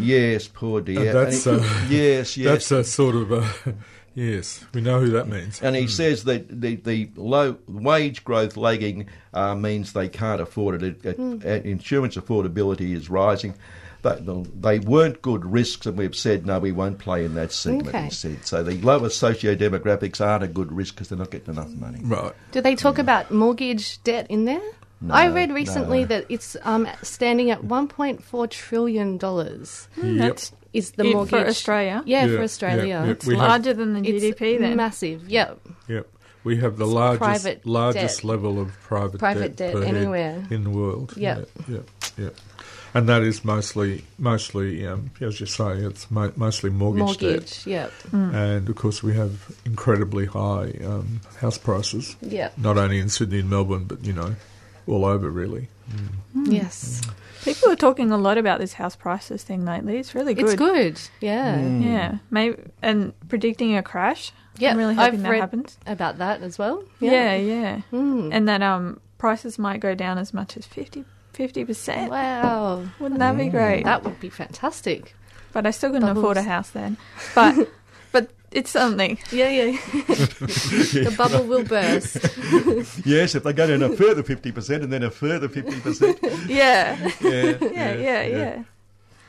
Yes, 0.00 0.48
poor 0.48 0.80
dear. 0.80 1.10
Uh, 1.10 1.12
that's, 1.24 1.46
And 1.46 1.62
he- 1.62 1.68
uh, 1.68 1.88
yes, 1.88 2.36
yes. 2.36 2.68
That's 2.68 2.70
a 2.72 2.84
sort 2.84 3.14
of 3.16 3.32
a. 3.32 3.48
Yes, 4.16 4.64
we 4.72 4.80
know 4.80 4.98
who 4.98 5.10
that 5.10 5.28
means. 5.28 5.60
And 5.60 5.76
he 5.76 5.86
says 5.86 6.24
that 6.24 6.48
the, 6.48 6.76
the 6.76 7.10
low 7.16 7.58
wage 7.68 8.24
growth 8.24 8.56
lagging 8.56 9.08
uh, 9.34 9.54
means 9.54 9.92
they 9.92 10.08
can't 10.08 10.40
afford 10.40 10.82
it. 10.82 11.04
it, 11.04 11.18
it 11.20 11.44
uh, 11.44 11.68
insurance 11.68 12.16
affordability 12.16 12.94
is 12.96 13.10
rising. 13.10 13.52
They, 14.14 14.78
they 14.78 14.78
weren't 14.78 15.20
good 15.22 15.44
risks, 15.44 15.86
and 15.86 15.96
we've 15.98 16.14
said 16.16 16.46
no, 16.46 16.58
we 16.58 16.72
won't 16.72 16.98
play 16.98 17.24
in 17.24 17.34
that 17.34 17.52
segment. 17.52 17.88
Okay. 17.88 18.04
He 18.04 18.10
said 18.10 18.46
so. 18.46 18.62
The 18.62 18.80
lower 18.80 19.08
socio 19.10 19.54
demographics 19.54 20.20
aren't 20.24 20.44
a 20.44 20.48
good 20.48 20.72
risk 20.72 20.94
because 20.94 21.08
they're 21.08 21.18
not 21.18 21.30
getting 21.30 21.54
enough 21.54 21.70
money. 21.70 22.00
Right. 22.02 22.32
Do 22.52 22.60
they 22.60 22.74
talk 22.76 22.98
about 22.98 23.30
mortgage 23.30 24.02
debt 24.04 24.26
in 24.30 24.44
there? 24.44 24.62
I 25.10 25.28
read 25.28 25.52
recently 25.52 26.00
no. 26.00 26.06
that 26.06 26.26
it's 26.30 26.56
um, 26.62 26.88
standing 27.02 27.50
at 27.50 27.60
1.4 27.62 28.50
trillion 28.50 29.18
dollars. 29.18 29.88
Hmm, 29.94 30.16
Yep. 30.16 30.26
That's 30.72 30.90
the 30.92 31.06
it 31.06 31.12
mortgage 31.14 31.30
for 31.30 31.46
Australia. 31.46 32.02
Yeah, 32.06 32.26
Yeah, 32.26 32.36
for 32.36 32.42
Australia. 32.42 32.86
yeah, 32.86 33.04
yeah. 33.04 33.10
It's 33.10 33.26
We 33.26 33.36
have- 33.36 33.48
larger 33.48 33.74
than 33.74 33.92
the 33.94 34.08
It's 34.08 34.24
GDP 34.24 34.58
then. 34.58 34.76
massive. 34.76 35.28
Yep. 35.28 35.60
Yep. 35.88 36.06
We 36.46 36.56
have 36.58 36.76
the 36.78 36.86
largest 36.86 37.66
largest 37.66 38.16
debt. 38.18 38.24
level 38.24 38.60
of 38.62 38.68
private, 38.88 39.18
Private 39.18 39.56
debt 39.56 39.72
per 39.74 39.82
head 39.84 39.96
anywhere. 39.96 40.44
in 40.50 40.62
the 40.64 40.70
world. 40.70 41.12
Yep. 41.16 41.48
Yeah, 41.68 41.74
yeah, 41.76 41.82
yeah. 42.24 42.30
And 42.94 43.08
that 43.08 43.22
is 43.22 43.44
mostly 43.44 44.04
mostly 44.18 44.86
um, 44.86 45.10
as 45.20 45.40
you 45.40 45.46
say, 45.46 45.72
it's 45.88 46.08
mo- 46.10 46.32
mostly 46.36 46.70
mortgage, 46.70 47.18
debt. 47.18 47.30
Mortgage. 47.30 47.66
Yep. 47.66 47.92
And 48.12 48.68
of 48.70 48.76
course, 48.76 49.02
we 49.02 49.12
have 49.14 49.32
incredibly 49.66 50.26
high 50.26 50.70
um, 50.86 51.20
house 51.40 51.58
prices, 51.58 52.16
Yep. 52.22 52.56
not 52.58 52.78
only 52.78 52.98
in 53.00 53.08
Sydney 53.08 53.40
and 53.40 53.50
Melbourne, 53.50 53.84
but 53.84 54.04
you 54.06 54.12
know, 54.14 54.36
all 54.86 55.04
over 55.04 55.28
really. 55.28 55.68
Yes. 56.34 57.02
People 57.46 57.70
are 57.70 57.76
talking 57.76 58.10
a 58.12 58.18
lot 58.18 58.36
about 58.38 58.58
this 58.58 58.74
house 58.74 58.96
prices 58.96 59.42
thing 59.42 59.64
lately. 59.64 59.96
It's 59.96 60.14
really 60.14 60.34
good. 60.34 60.44
It's 60.44 60.54
good. 60.54 61.00
Yeah. 61.20 61.58
Yeah, 61.66 62.18
maybe 62.30 62.56
and 62.82 63.14
predicting 63.28 63.74
a 63.76 63.82
crash. 63.82 64.32
Yeah, 64.58 64.72
I'm 64.72 64.78
really 64.78 64.94
hoping 64.94 65.20
I've 65.20 65.22
that 65.22 65.30
read 65.30 65.40
happens. 65.40 65.78
about 65.86 66.18
that 66.18 66.42
as 66.42 66.58
well. 66.58 66.82
Yeah, 67.00 67.36
yeah, 67.36 67.80
Mm. 67.92 68.30
and 68.32 68.48
that 68.48 68.62
um 68.62 69.00
prices 69.18 69.58
might 69.58 69.80
go 69.80 69.94
down 69.94 70.18
as 70.18 70.34
much 70.34 70.56
as 70.56 70.66
50 70.66 71.04
percent. 71.64 72.10
Wow. 72.10 72.84
Wouldn't 72.98 73.20
that 73.20 73.36
be 73.38 73.48
great? 73.48 73.84
That 73.84 74.02
would 74.04 74.18
be 74.20 74.28
fantastic. 74.30 75.14
but 75.52 75.64
I 75.66 75.70
still 75.70 75.88
couldn't 75.90 76.06
Bubbles. 76.08 76.22
afford 76.22 76.36
a 76.36 76.42
house 76.42 76.70
then. 76.70 76.96
But 77.34 77.54
but 77.56 77.68
it's 78.56 78.70
something. 78.70 79.18
Yeah, 79.30 79.50
yeah. 79.50 79.70
the 79.92 81.14
bubble 81.16 81.44
will 81.44 81.64
burst. 81.64 82.16
Yes, 83.06 83.34
if 83.34 83.42
they 83.42 83.52
go 83.52 83.66
down 83.66 83.82
a 83.82 83.94
further 83.94 84.22
50% 84.22 84.82
and 84.82 84.92
then 84.92 85.02
a 85.02 85.10
further 85.10 85.48
50%. 85.48 86.48
Yeah, 86.48 87.10
Yeah, 87.20 87.58
yeah, 87.60 87.92
yeah, 87.92 88.22
yeah. 88.22 88.62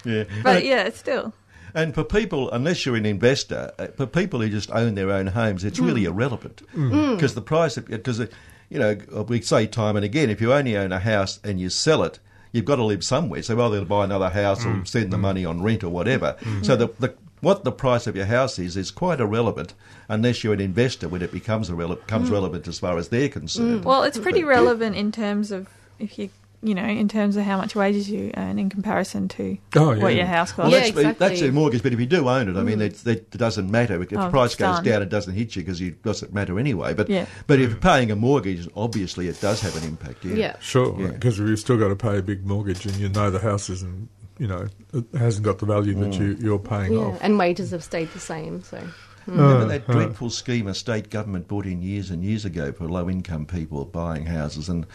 yeah. 0.06 0.24
But 0.44 0.58
And- 0.58 0.66
yeah, 0.66 0.90
still. 0.92 1.34
And 1.74 1.94
for 1.94 2.04
people, 2.04 2.50
unless 2.52 2.86
you're 2.86 2.96
an 2.96 3.06
investor, 3.06 3.72
uh, 3.78 3.88
for 3.88 4.08
people 4.08 4.40
who 4.40 4.50
just 4.50 4.72
own 4.72 4.96
their 4.96 5.12
own 5.12 5.28
homes, 5.28 5.64
it's 5.64 5.80
really 5.80 6.06
hmm. 6.06 6.08
irrelevant 6.08 6.62
hmm. 6.72 6.92
mm. 6.92 7.16
because 7.16 7.36
the 7.36 7.42
price 7.42 7.78
because 7.78 8.20
uh, 8.20 8.28
you 8.70 8.80
know 8.80 8.98
we 9.28 9.42
say 9.42 9.68
time 9.68 9.96
and 9.96 10.06
again, 10.06 10.30
if 10.30 10.42
you 10.42 10.54
only 10.54 10.76
own 10.78 10.92
a 10.92 11.00
house 11.00 11.40
and 11.44 11.60
you 11.60 11.70
sell 11.70 12.04
it. 12.04 12.20
You've 12.52 12.66
got 12.66 12.78
to 12.78 12.84
live 12.84 13.04
somewhere, 13.04 13.44
so 13.44 13.60
either 13.60 13.86
buy 13.86 14.06
another 14.06 14.30
house 14.30 14.66
or 14.66 14.70
mm. 14.70 14.88
spend 14.88 15.12
the 15.12 15.18
mm. 15.18 15.22
money 15.22 15.46
on 15.46 15.62
rent 15.62 15.84
or 15.84 15.90
whatever. 15.90 16.36
Mm-hmm. 16.40 16.64
So 16.64 16.76
the, 16.76 16.88
the 17.00 17.14
what 17.42 17.64
the 17.64 17.72
price 17.72 18.08
of 18.08 18.16
your 18.16 18.26
house 18.26 18.58
is 18.58 18.76
is 18.76 18.90
quite 18.90 19.20
irrelevant 19.20 19.74
unless 20.10 20.44
you're 20.44 20.54
an 20.54 20.62
investor 20.62 21.08
when 21.08 21.22
it 21.22 21.32
becomes 21.32 21.70
irrele- 21.70 22.00
becomes 22.00 22.30
mm. 22.30 22.34
relevant 22.34 22.68
as 22.68 22.80
far 22.80 22.98
as 22.98 23.10
they're 23.10 23.30
concerned. 23.30 23.86
Well, 23.86 24.04
it's 24.04 24.18
pretty 24.18 24.42
But- 24.42 24.50
relevant 24.50 24.96
in 24.96 25.12
terms 25.12 25.52
of 25.52 25.68
if 26.00 26.18
you 26.18 26.30
you 26.64 26.74
know 26.74 26.84
in 26.86 27.08
terms 27.08 27.36
of 27.38 27.44
how 27.44 27.56
much 27.58 27.76
wages 27.76 28.10
you 28.10 28.32
earn 28.36 28.58
in 28.58 28.70
comparison 28.70 29.28
to 29.28 29.58
Oh, 29.76 29.92
yeah. 29.92 30.02
what 30.04 30.16
your 30.16 30.26
house 30.26 30.58
Well, 30.58 30.66
costs. 30.72 30.74
Yeah, 30.74 30.80
that's, 30.86 30.98
exactly. 30.98 31.28
that's 31.28 31.42
a 31.42 31.52
mortgage, 31.52 31.84
but 31.84 31.94
if 31.94 32.00
you 32.00 32.06
do 32.08 32.28
own 32.28 32.50
it, 32.50 32.58
I 32.58 32.64
mean, 32.64 32.80
mm. 32.80 32.82
it, 32.82 33.06
it 33.08 33.30
doesn't 33.32 33.70
matter. 33.70 34.02
If 34.02 34.10
the 34.10 34.26
Oh, 34.26 34.30
price 34.30 34.56
goes 34.56 34.76
done. 34.78 34.84
down, 34.84 35.02
it 35.04 35.10
doesn't 35.10 35.34
hit 35.36 35.56
you 35.56 35.62
because 35.62 35.80
it 35.82 36.02
doesn't 36.04 36.34
matter 36.34 36.58
anyway. 36.60 36.94
But 36.96 37.10
Yeah. 37.10 37.26
but 37.46 37.60
if 37.60 37.70
you're 37.70 37.80
paying 37.80 38.10
a 38.12 38.16
mortgage, 38.16 38.68
obviously 38.76 39.28
it 39.28 39.40
does 39.40 39.62
have 39.62 39.76
an 39.78 39.84
impact. 39.88 40.26
Yeah. 40.26 40.36
Yeah. 40.36 40.56
Sure, 40.60 40.96
Yeah. 41.00 41.08
because 41.12 41.38
you've 41.38 41.60
still 41.60 41.78
got 41.78 41.90
to 41.90 41.96
pay 41.96 42.18
a 42.18 42.24
big 42.24 42.46
mortgage, 42.46 42.86
and 42.86 42.96
you 42.96 43.10
know 43.10 43.30
the 43.30 43.40
house 43.40 43.70
isn't, 43.70 44.10
you 44.40 44.48
know, 44.48 44.68
it 44.94 45.06
hasn't 45.18 45.46
got 45.46 45.60
the 45.60 45.66
value 45.68 45.94
that 45.94 46.12
mm. 46.14 46.20
you, 46.20 46.38
you're 46.42 46.60
paying 46.60 46.94
Yeah. 46.94 47.00
off. 47.00 47.20
And 47.22 47.38
wages 47.38 47.70
have 47.72 47.84
stayed 47.84 48.12
the 48.14 48.20
same. 48.20 48.64
So. 48.64 48.78
Mm. 48.78 48.92
Remember 49.28 49.66
Uh, 49.66 49.68
that 49.68 49.88
dreadful 49.88 50.30
scheme 50.30 50.68
a 50.68 50.74
state 50.74 51.10
government 51.10 51.48
brought 51.50 51.66
in 51.66 51.82
years 51.82 52.10
and 52.10 52.24
years 52.24 52.46
ago 52.46 52.72
for 52.72 52.86
low 52.88 53.10
income 53.10 53.46
people 53.46 53.84
buying 53.86 54.26
houses, 54.26 54.70
and 54.70 54.86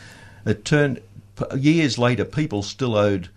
it 0.47 0.65
turned 0.65 0.97
p- 0.97 1.03
years 1.57 1.99
later 1.99 2.25
people 2.25 2.63
still 2.63 2.97
owed 2.97 3.29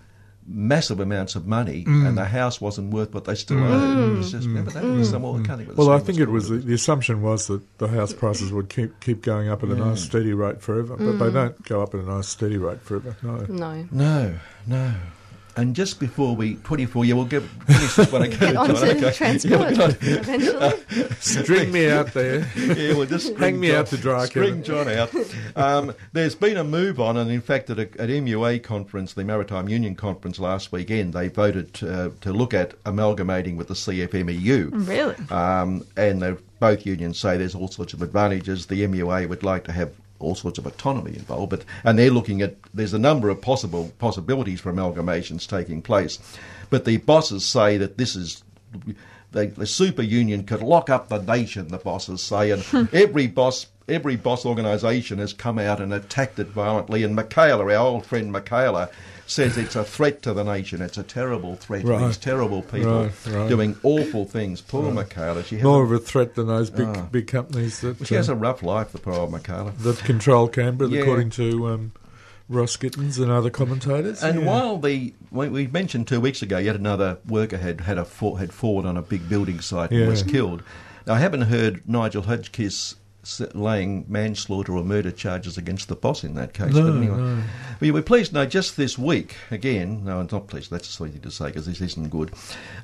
massive 0.48 1.00
amounts 1.00 1.36
of 1.36 1.48
money, 1.48 1.84
Mm. 1.86 2.08
and 2.08 2.18
the 2.18 2.26
house 2.26 2.62
wasn't 2.62 2.94
worth 2.94 3.14
what 3.14 3.26
they 3.26 3.36
still 3.36 3.58
mm. 3.58 3.68
owed. 3.68 4.14
It 4.14 4.18
was 4.18 4.28
mm. 4.28 4.32
just, 4.32 4.48
remember 4.48 4.72
that? 4.72 4.84
It 4.84 4.92
was 4.92 5.08
mm. 5.08 5.12
some, 5.12 5.26
I 5.26 5.32
can't 5.44 5.48
think 5.58 5.70
what 5.70 5.76
the 5.76 5.82
Well, 5.82 5.92
I 5.92 6.00
think 6.00 6.20
it 6.20 6.30
was 6.30 6.50
the, 6.50 6.58
the 6.58 6.74
assumption 6.74 7.22
was 7.22 7.48
that 7.48 7.78
the 7.80 7.88
house 7.88 8.14
prices 8.14 8.52
would 8.52 8.70
keep 8.70 9.00
keep 9.00 9.22
going 9.22 9.50
up 9.50 9.64
at 9.64 9.70
a 9.70 9.76
nice 9.76 10.04
steady 10.04 10.34
rate 10.34 10.62
forever, 10.62 10.96
but 10.98 11.18
they 11.18 11.32
don't 11.32 11.64
go 11.64 11.82
up 11.82 11.96
at 11.96 12.02
a 12.02 12.04
nice 12.04 12.28
steady 12.28 12.58
rate 12.58 12.82
forever. 12.82 13.18
No. 13.24 13.38
No. 13.50 13.88
No, 13.92 14.36
no. 14.68 14.94
And 15.58 15.74
just 15.76 16.00
before 16.02 16.36
we, 16.36 16.56
24, 16.56 17.06
yeah, 17.06 17.14
we'll 17.14 17.26
get, 17.26 17.42
finish 17.44 17.96
this 17.96 18.12
one 18.12 18.24
again. 18.24 18.40
Get 18.40 18.56
on 18.58 18.68
John, 18.68 18.76
to 18.76 19.08
okay. 19.08 19.12
transport 19.12 19.78
eventually. 20.02 21.14
String 21.20 21.72
me 21.72 21.90
out 21.90 22.14
there. 22.14 22.46
Yeah, 22.58 22.96
we'll 22.96 23.06
just 23.06 23.36
Hang 23.38 23.60
me 23.60 23.68
John- 23.70 23.78
out 23.78 23.88
to 23.88 23.98
dry, 23.98 24.26
String 24.26 24.64
John 24.64 24.90
out. 24.90 25.14
Um, 25.56 25.94
there's 26.12 26.36
been 26.36 26.58
a 26.58 26.64
move 26.64 27.00
on, 27.00 27.16
and 27.16 27.32
in 27.32 27.40
fact, 27.42 27.70
at, 27.70 27.80
a, 27.80 27.84
at 27.84 28.10
MUA 28.10 28.64
conference, 28.64 29.14
the 29.14 29.24
Maritime 29.24 29.70
Union 29.70 29.96
conference 29.96 30.40
last 30.40 30.72
weekend, 30.74 31.14
they 31.14 31.30
voted 31.30 31.82
uh, 31.84 32.10
to 32.22 32.34
look 32.34 32.54
at 32.54 32.74
amalgamating 32.86 33.56
with 33.56 33.70
the 33.70 33.74
CFMEU. 33.74 34.88
Really? 34.88 35.16
Um, 35.30 35.86
and 35.96 36.22
they- 36.22 36.36
both 36.60 36.86
unions 36.86 37.20
say 37.20 37.38
there's 37.38 37.54
all 37.54 37.68
sorts 37.68 37.94
of 37.94 38.02
advantages. 38.02 38.66
The 38.66 38.82
MUA 38.88 39.28
would 39.30 39.44
like 39.44 39.66
to 39.66 39.72
have 39.74 39.92
all 40.20 40.36
sorts 40.36 40.58
of 40.58 40.66
autonomy 40.66 41.16
involved, 41.16 41.50
but 41.50 41.66
and 41.84 41.98
they're 41.98 42.12
looking 42.12 42.42
at 42.42 42.56
there's 42.74 42.94
a 42.94 43.00
number 43.00 43.30
of 43.30 43.42
possible 43.42 43.92
possibilities 44.00 44.62
for 44.62 44.72
amalgamations 44.72 45.48
taking 45.48 45.82
place, 45.82 46.20
but 46.70 46.86
the 46.86 46.98
bosses 46.98 47.46
say 47.46 47.78
that 47.78 47.98
this 47.98 48.16
is. 48.16 48.44
The, 49.32 49.48
the 49.48 49.66
super 49.66 50.02
union 50.02 50.46
could 50.46 50.62
lock 50.62 50.90
up 50.90 51.10
the 51.10 51.18
nation, 51.18 51.68
the 51.68 51.78
bosses 51.78 52.22
say, 52.22 52.52
and 52.52 52.64
every 52.94 53.28
boss, 53.28 53.66
every 53.90 54.16
boss 54.16 54.46
organisation 54.46 55.18
has 55.18 55.34
come 55.34 55.60
out 55.60 55.82
and 55.82 55.94
attacked 55.94 56.40
it 56.40 56.48
violently. 56.48 57.04
And 57.04 57.18
Michaela, 57.18 57.66
our 57.66 57.76
old 57.76 58.06
friend 58.06 58.32
Michaela, 58.32 58.90
says 59.28 59.58
it's 59.58 59.76
a 59.76 59.84
threat 59.84 60.22
to 60.22 60.34
the 60.34 60.44
nation. 60.44 60.82
It's 60.82 60.98
a 60.98 61.04
terrible 61.04 61.56
threat. 61.56 61.84
Right. 61.84 62.06
These 62.06 62.18
terrible 62.18 62.62
people 62.62 63.04
Right, 63.06 63.12
right. 63.28 63.50
doing 63.50 63.76
awful 63.84 64.26
things. 64.26 64.62
Poor 64.62 64.92
Michaela. 64.92 65.44
She 65.44 65.56
has 65.56 65.64
More 65.64 65.84
of 65.84 65.92
a 65.92 65.98
threat 66.00 66.36
than 66.36 66.48
those 66.48 66.70
big 66.70 66.88
Ah. 66.88 67.08
big 67.12 67.28
companies 67.28 67.82
that 67.82 68.00
well, 68.00 68.06
she 68.06 68.16
has 68.16 68.30
uh, 68.30 68.34
a 68.34 68.36
rough 68.36 68.62
life, 68.62 68.92
the 68.92 69.00
poor 69.00 69.14
old 69.16 69.32
Michaela. 69.32 69.72
that 69.80 69.98
control 70.00 70.48
Canberra, 70.48 70.90
Yeah. 70.92 71.02
according 71.02 71.32
to 71.32 71.68
um, 71.70 71.92
Ross 72.48 72.78
Gittins 72.78 73.18
and 73.18 73.32
other 73.32 73.50
commentators. 73.50 74.22
And 74.24 74.42
Yeah. 74.42 74.46
while 74.46 74.78
the 74.78 75.14
we, 75.32 75.50
we 75.50 75.68
mentioned 75.68 76.08
two 76.08 76.22
weeks 76.22 76.42
ago, 76.44 76.58
yet 76.60 76.76
another 76.76 77.18
worker 77.28 77.58
had 77.58 77.82
had 77.82 77.98
a 77.98 78.06
fall, 78.06 78.36
had 78.36 78.54
fallen 78.54 78.86
on 78.86 78.96
a 78.96 79.02
big 79.02 79.28
building 79.28 79.60
site 79.60 79.90
and 79.92 80.08
was 80.08 80.22
killed. 80.22 80.62
Now, 81.08 81.16
I 81.16 81.20
haven't 81.20 81.44
heard 81.44 81.82
Nigel 81.88 82.24
Hadgkiss 82.24 82.96
laying 83.56 84.06
manslaughter 84.08 84.74
or 84.78 84.84
murder 84.84 85.10
charges 85.12 85.58
against 85.58 85.88
the 85.88 85.96
boss 85.96 86.24
in 86.24 86.36
that 86.36 86.54
case. 86.54 86.74
No, 86.76 86.84
but 86.92 86.98
anyway, 86.98 87.18
no. 87.18 87.38
Well, 87.82 87.92
were 87.92 88.02
pleased 88.02 88.32
to 88.32 88.36
know 88.36 88.46
just 88.46 88.78
this 88.78 88.98
week, 88.98 89.36
again, 89.52 90.06
no, 90.06 90.20
I'm 90.20 90.30
not 90.32 90.48
pleased, 90.48 90.72
that's 90.72 90.88
a 90.88 90.92
silly 90.92 91.12
thing 91.12 91.22
to 91.22 91.32
say 91.32 91.48
because 91.48 91.66
this 91.66 91.82
isn't 91.82 92.10
good. 92.10 92.32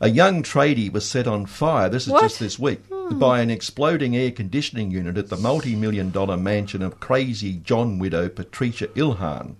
A 0.01 0.09
young 0.09 0.43
tradie 0.43 0.91
was 0.91 1.07
set 1.07 1.27
on 1.27 1.45
fire, 1.45 1.89
this 1.89 2.07
is 2.07 2.13
What? 2.13 2.23
just 2.23 2.39
this 2.39 2.59
week, 2.59 2.81
hmm. 2.91 3.17
by 3.17 3.39
an 3.41 3.49
exploding 3.49 4.15
air 4.15 4.31
conditioning 4.31 4.91
unit 4.91 5.17
at 5.17 5.29
the 5.29 5.37
multi 5.37 5.75
million 5.75 6.11
dollar 6.11 6.37
mansion 6.37 6.81
of 6.81 6.99
crazy 6.99 7.53
John 7.63 7.99
widow 7.99 8.27
Patricia 8.29 8.87
Ilhan. 8.87 9.55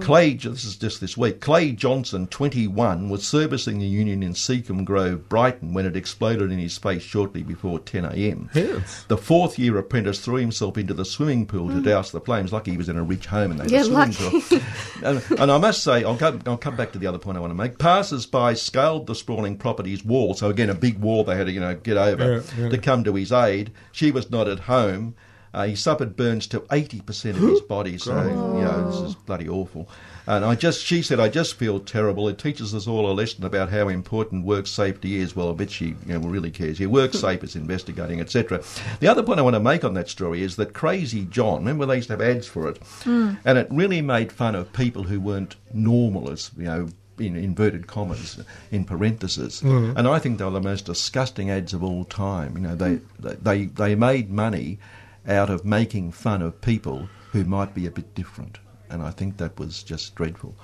Clay, 0.00 0.34
this 0.34 0.64
is 0.64 0.76
just 0.76 1.00
this 1.00 1.16
week, 1.16 1.40
Clay 1.40 1.72
Johnson, 1.72 2.26
21, 2.26 3.08
was 3.08 3.26
servicing 3.26 3.78
the 3.78 3.86
union 3.86 4.22
in 4.22 4.34
Seacombe 4.34 4.84
Grove, 4.84 5.28
Brighton, 5.28 5.74
when 5.74 5.86
it 5.86 5.96
exploded 5.96 6.50
in 6.50 6.58
his 6.58 6.76
face 6.78 7.02
shortly 7.02 7.42
before 7.42 7.78
10am. 7.78 8.54
Yes. 8.54 9.04
The 9.08 9.16
fourth 9.16 9.58
year 9.58 9.76
apprentice 9.78 10.20
threw 10.20 10.36
himself 10.36 10.78
into 10.78 10.94
the 10.94 11.04
swimming 11.04 11.46
pool 11.46 11.68
to 11.68 11.74
mm. 11.74 11.84
douse 11.84 12.10
the 12.10 12.20
flames. 12.20 12.52
Lucky 12.52 12.72
he 12.72 12.76
was 12.76 12.88
in 12.88 12.96
a 12.96 13.02
rich 13.02 13.26
home 13.26 13.50
and 13.52 13.60
they 13.60 13.72
Yeah, 13.72 13.84
had 13.84 14.10
a 14.10 14.12
swimming 14.12 14.32
lucky. 14.40 14.58
pool. 14.58 14.60
and, 15.30 15.40
and 15.40 15.50
I 15.52 15.58
must 15.58 15.82
say, 15.82 16.04
I'll 16.04 16.16
come, 16.16 16.40
I'll 16.46 16.56
come 16.56 16.76
back 16.76 16.92
to 16.92 16.98
the 16.98 17.06
other 17.06 17.18
point 17.18 17.36
I 17.36 17.40
want 17.40 17.50
to 17.50 17.54
make. 17.54 17.78
Passers 17.78 18.26
by 18.26 18.54
scaled 18.54 19.06
the 19.06 19.14
sprawling 19.14 19.56
property's 19.56 20.04
wall. 20.04 20.34
So 20.34 20.48
again, 20.50 20.70
a 20.70 20.74
big 20.74 20.98
wall 20.98 21.24
they 21.24 21.36
had 21.36 21.46
to 21.46 21.52
you 21.52 21.60
know 21.60 21.74
get 21.74 21.96
over 21.96 22.42
Yeah, 22.58 22.62
yeah. 22.64 22.68
to 22.70 22.78
come 22.78 23.04
to 23.04 23.14
his 23.14 23.32
aid. 23.32 23.72
She 23.92 24.10
was 24.10 24.30
not 24.30 24.48
at 24.48 24.60
home. 24.60 25.14
Uh, 25.52 25.66
he 25.66 25.74
suffered 25.74 26.16
burns 26.16 26.46
to 26.46 26.60
80% 26.60 27.30
of 27.30 27.36
his 27.36 27.60
body, 27.68 27.98
so, 27.98 28.22
you 28.22 28.30
know, 28.30 28.90
this 28.90 29.00
is 29.00 29.16
oh. 29.16 29.22
bloody 29.26 29.48
awful. 29.48 29.88
And 30.26 30.44
I 30.44 30.54
just, 30.54 30.84
she 30.84 31.02
said, 31.02 31.18
I 31.18 31.28
just 31.28 31.54
feel 31.54 31.80
terrible. 31.80 32.28
It 32.28 32.38
teaches 32.38 32.72
us 32.72 32.86
all 32.86 33.10
a 33.10 33.14
lesson 33.14 33.44
about 33.44 33.70
how 33.70 33.88
important 33.88 34.44
work 34.44 34.68
safety 34.68 35.16
is. 35.16 35.34
Well, 35.34 35.50
I 35.50 35.54
bet 35.54 35.70
she 35.72 35.96
you 36.06 36.18
know, 36.18 36.20
really 36.20 36.52
cares. 36.52 36.78
Yeah, 36.78 36.86
work 36.86 37.14
safe 37.14 37.42
is 37.42 37.56
investigating, 37.56 38.20
etc. 38.20 38.62
The 39.00 39.08
other 39.08 39.24
point 39.24 39.40
I 39.40 39.42
want 39.42 39.54
to 39.54 39.60
make 39.60 39.84
on 39.84 39.94
that 39.94 40.08
story 40.08 40.42
is 40.42 40.54
that 40.56 40.72
Crazy 40.72 41.24
John, 41.24 41.58
remember 41.60 41.84
they 41.86 41.96
used 41.96 42.08
to 42.08 42.12
have 42.14 42.22
ads 42.22 42.46
for 42.46 42.68
it, 42.68 42.78
hmm. 43.02 43.32
and 43.44 43.58
it 43.58 43.66
really 43.70 44.02
made 44.02 44.30
fun 44.30 44.54
of 44.54 44.72
people 44.72 45.02
who 45.02 45.20
weren't 45.20 45.56
normal, 45.74 46.30
as, 46.30 46.52
you 46.56 46.64
know, 46.64 46.88
in 47.18 47.34
inverted 47.34 47.88
commas, 47.88 48.40
in 48.70 48.84
parentheses. 48.84 49.60
Hmm. 49.60 49.94
And 49.96 50.06
I 50.06 50.20
think 50.20 50.38
they 50.38 50.44
were 50.44 50.50
the 50.50 50.60
most 50.60 50.86
disgusting 50.86 51.50
ads 51.50 51.74
of 51.74 51.82
all 51.82 52.04
time. 52.04 52.56
You 52.56 52.62
know, 52.62 52.76
they, 52.76 52.94
hmm. 52.94 53.30
they, 53.42 53.64
they 53.64 53.94
made 53.96 54.30
money 54.30 54.78
out 55.26 55.50
of 55.50 55.64
making 55.64 56.12
fun 56.12 56.42
of 56.42 56.60
people 56.60 57.08
who 57.32 57.44
might 57.44 57.74
be 57.74 57.86
a 57.86 57.90
bit 57.90 58.14
different. 58.14 58.58
And 58.88 59.02
I 59.02 59.10
think 59.10 59.36
that 59.36 59.58
was 59.58 59.82
just 59.82 60.14
dreadful. 60.14 60.54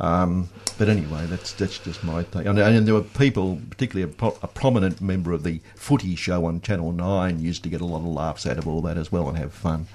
Um, 0.00 0.48
but 0.78 0.88
anyway, 0.88 1.26
that's 1.26 1.52
that's 1.52 1.78
just 1.78 2.02
my 2.02 2.22
thing. 2.22 2.46
And, 2.46 2.58
and 2.58 2.86
there 2.86 2.94
were 2.94 3.02
people, 3.02 3.60
particularly 3.68 4.10
a, 4.10 4.14
pro- 4.14 4.38
a 4.42 4.48
prominent 4.48 5.00
member 5.02 5.32
of 5.32 5.42
the 5.42 5.60
footy 5.74 6.16
show 6.16 6.46
on 6.46 6.62
Channel 6.62 6.92
9, 6.92 7.38
used 7.40 7.62
to 7.64 7.68
get 7.68 7.82
a 7.82 7.84
lot 7.84 7.98
of 7.98 8.06
laughs 8.06 8.46
out 8.46 8.56
of 8.56 8.66
all 8.66 8.80
that 8.82 8.96
as 8.96 9.12
well 9.12 9.28
and 9.28 9.36
have 9.36 9.52
fun. 9.52 9.86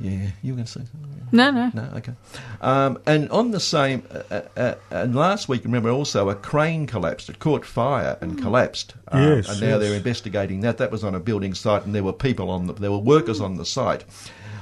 Yeah, 0.00 0.30
you 0.42 0.52
were 0.52 0.56
going 0.56 0.66
to 0.66 0.70
say 0.70 0.80
something. 0.80 1.26
No, 1.32 1.50
no. 1.50 1.70
No, 1.74 1.90
okay. 1.96 2.12
Um, 2.60 2.98
and 3.06 3.28
on 3.30 3.50
the 3.50 3.60
same, 3.60 4.02
uh, 4.30 4.42
uh, 4.56 4.74
and 4.90 5.14
last 5.14 5.48
week, 5.48 5.64
remember 5.64 5.90
also 5.90 6.28
a 6.28 6.34
crane 6.34 6.86
collapsed. 6.86 7.28
It 7.28 7.38
caught 7.40 7.64
fire 7.66 8.16
and 8.20 8.40
collapsed. 8.40 8.94
Um, 9.08 9.22
Yes, 9.22 9.48
and 9.48 9.60
now 9.60 9.66
yes. 9.70 9.80
they're 9.80 9.94
investigating 9.96 10.60
that. 10.60 10.78
That 10.78 10.92
was 10.92 11.02
on 11.02 11.14
a 11.14 11.20
building 11.20 11.52
site, 11.54 11.84
and 11.84 11.94
there 11.94 12.04
were 12.04 12.12
people 12.12 12.48
on 12.50 12.66
the, 12.68 12.74
there 12.74 12.92
were 12.92 12.98
workers 12.98 13.40
on 13.40 13.56
the 13.56 13.64
site. 13.64 14.04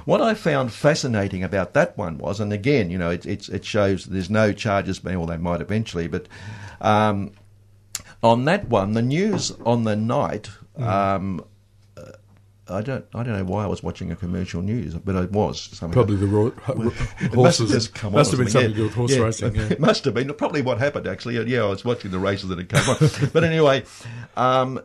What 0.07 0.23
I 0.23 0.35
found 0.35 0.73
fascinating 0.73 1.43
about 1.43 1.75
that 1.75 1.99
one 1.99 2.17
was, 2.17 2.41
and 2.41 2.53
again, 2.53 2.91
you 2.91 2.97
know, 2.97 3.11
it, 3.11 3.27
it's 3.27 3.49
it 3.49 3.65
shows 3.65 4.07
there's 4.07 4.31
no 4.31 4.53
charges 4.53 4.99
being, 5.01 5.19
well, 5.19 5.27
they 5.27 5.37
might 5.37 5.61
eventually, 5.61 6.07
but 6.07 6.27
um, 6.81 7.33
on 8.23 8.45
that 8.47 8.69
one, 8.69 8.93
the 8.93 9.03
news 9.03 9.53
on 9.65 9.85
the 9.85 9.97
night. 9.97 10.49
Um, 10.77 11.41
uh, 11.41 11.45
I 12.69 12.81
don't. 12.83 13.05
I 13.15 13.23
don't 13.23 13.37
know 13.39 13.45
why 13.45 13.63
I 13.65 13.67
was 13.67 13.83
watching 13.83 14.11
a 14.11 14.17
commercial 14.17 14.61
news, 14.61 14.95
but 14.95 15.15
I 15.15 15.27
was 15.27 15.61
somehow. 15.61 15.93
Probably 15.95 16.17
the 16.17 16.27
ro- 16.27 16.47
It 17.21 17.35
must 17.35 17.59
have 17.61 17.69
horses. 17.69 17.89
come 17.89 18.13
must 18.15 18.33
on 18.33 18.39
have 18.39 18.45
been 18.45 18.51
something 18.53 18.71
to 18.73 18.77
do 18.77 18.83
with 18.85 18.95
horse 18.95 19.13
Yeah, 19.15 19.23
racing. 19.23 19.55
Yeah. 19.55 19.69
It 19.71 19.81
must 19.89 20.05
have 20.05 20.15
been. 20.15 20.33
Probably 20.35 20.63
what 20.63 20.79
happened, 20.79 21.07
actually. 21.07 21.39
Yeah, 21.49 21.63
I 21.63 21.67
was 21.69 21.85
watching 21.85 22.11
the 22.11 22.19
races 22.19 22.49
that 22.49 22.59
had 22.59 22.69
come 22.69 22.97
on. 22.97 23.31
but 23.33 23.45
anyway, 23.45 23.85
um, 24.37 24.81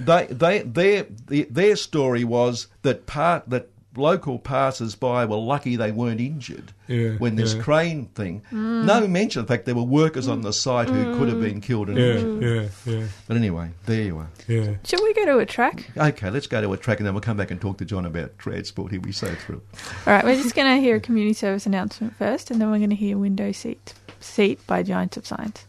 they, 0.00 0.26
they, 0.30 0.58
their, 0.62 1.06
their 1.28 1.76
story 1.76 2.24
was 2.24 2.66
that 2.82 3.06
part 3.06 3.48
that 3.48 3.70
local 3.98 4.38
passers-by 4.38 5.24
were 5.24 5.36
lucky 5.36 5.76
they 5.76 5.90
weren't 5.92 6.20
injured 6.20 6.72
Yeah, 6.86 7.12
when 7.16 7.36
this 7.36 7.54
yeah. 7.54 7.62
crane 7.62 8.06
thing. 8.14 8.42
Mm. 8.52 8.84
No 8.84 9.06
mention 9.06 9.40
of 9.40 9.46
the 9.46 9.52
fact 9.54 9.66
there 9.66 9.74
were 9.74 9.82
workers 9.82 10.28
on 10.28 10.42
the 10.42 10.52
site 10.52 10.88
who 10.88 11.18
could 11.18 11.28
have 11.28 11.38
mm. 11.38 11.42
been 11.42 11.60
killed 11.60 11.88
and 11.88 11.98
injured. 11.98 12.42
Yeah, 12.42 12.68
yeah, 12.84 12.98
yeah, 13.00 13.06
But 13.26 13.36
anyway, 13.36 13.70
there 13.86 14.02
you 14.02 14.18
are. 14.18 14.30
yeah. 14.46 14.74
Shall 14.84 15.02
we 15.02 15.12
go 15.14 15.24
to 15.26 15.38
a 15.38 15.46
track? 15.46 15.90
Okay, 15.96 16.30
let's 16.30 16.46
go 16.46 16.60
to 16.60 16.72
a 16.72 16.76
track 16.76 16.98
and 16.98 17.06
then 17.06 17.14
we'll 17.14 17.20
come 17.20 17.36
back 17.36 17.50
and 17.50 17.60
talk 17.60 17.78
to 17.78 17.84
John 17.84 18.06
about 18.06 18.38
transport. 18.38 18.92
He'll 18.92 19.00
be 19.00 19.12
so 19.12 19.34
thrilled. 19.34 19.62
All 20.06 20.12
right, 20.14 20.24
we're 20.24 20.40
just 20.42 20.54
going 20.54 20.74
to 20.74 20.80
hear 20.80 20.96
a 20.96 21.00
community 21.00 21.34
service 21.34 21.66
announcement 21.66 22.16
first, 22.16 22.50
and 22.50 22.60
then 22.60 22.70
we're 22.70 22.78
going 22.78 22.90
to 22.90 22.96
hear 22.96 23.18
Window 23.18 23.52
Seat 23.52 23.94
Seat 24.20 24.64
by 24.66 24.82
Giants 24.82 25.16
of 25.16 25.26
Science. 25.26 25.66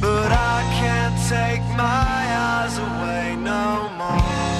But 0.00 0.32
I 0.32 0.62
can't 0.80 1.28
take 1.28 1.60
my 1.76 1.84
eyes 1.86 2.76
away 2.78 3.36
no 3.36 3.88
more. 3.96 4.51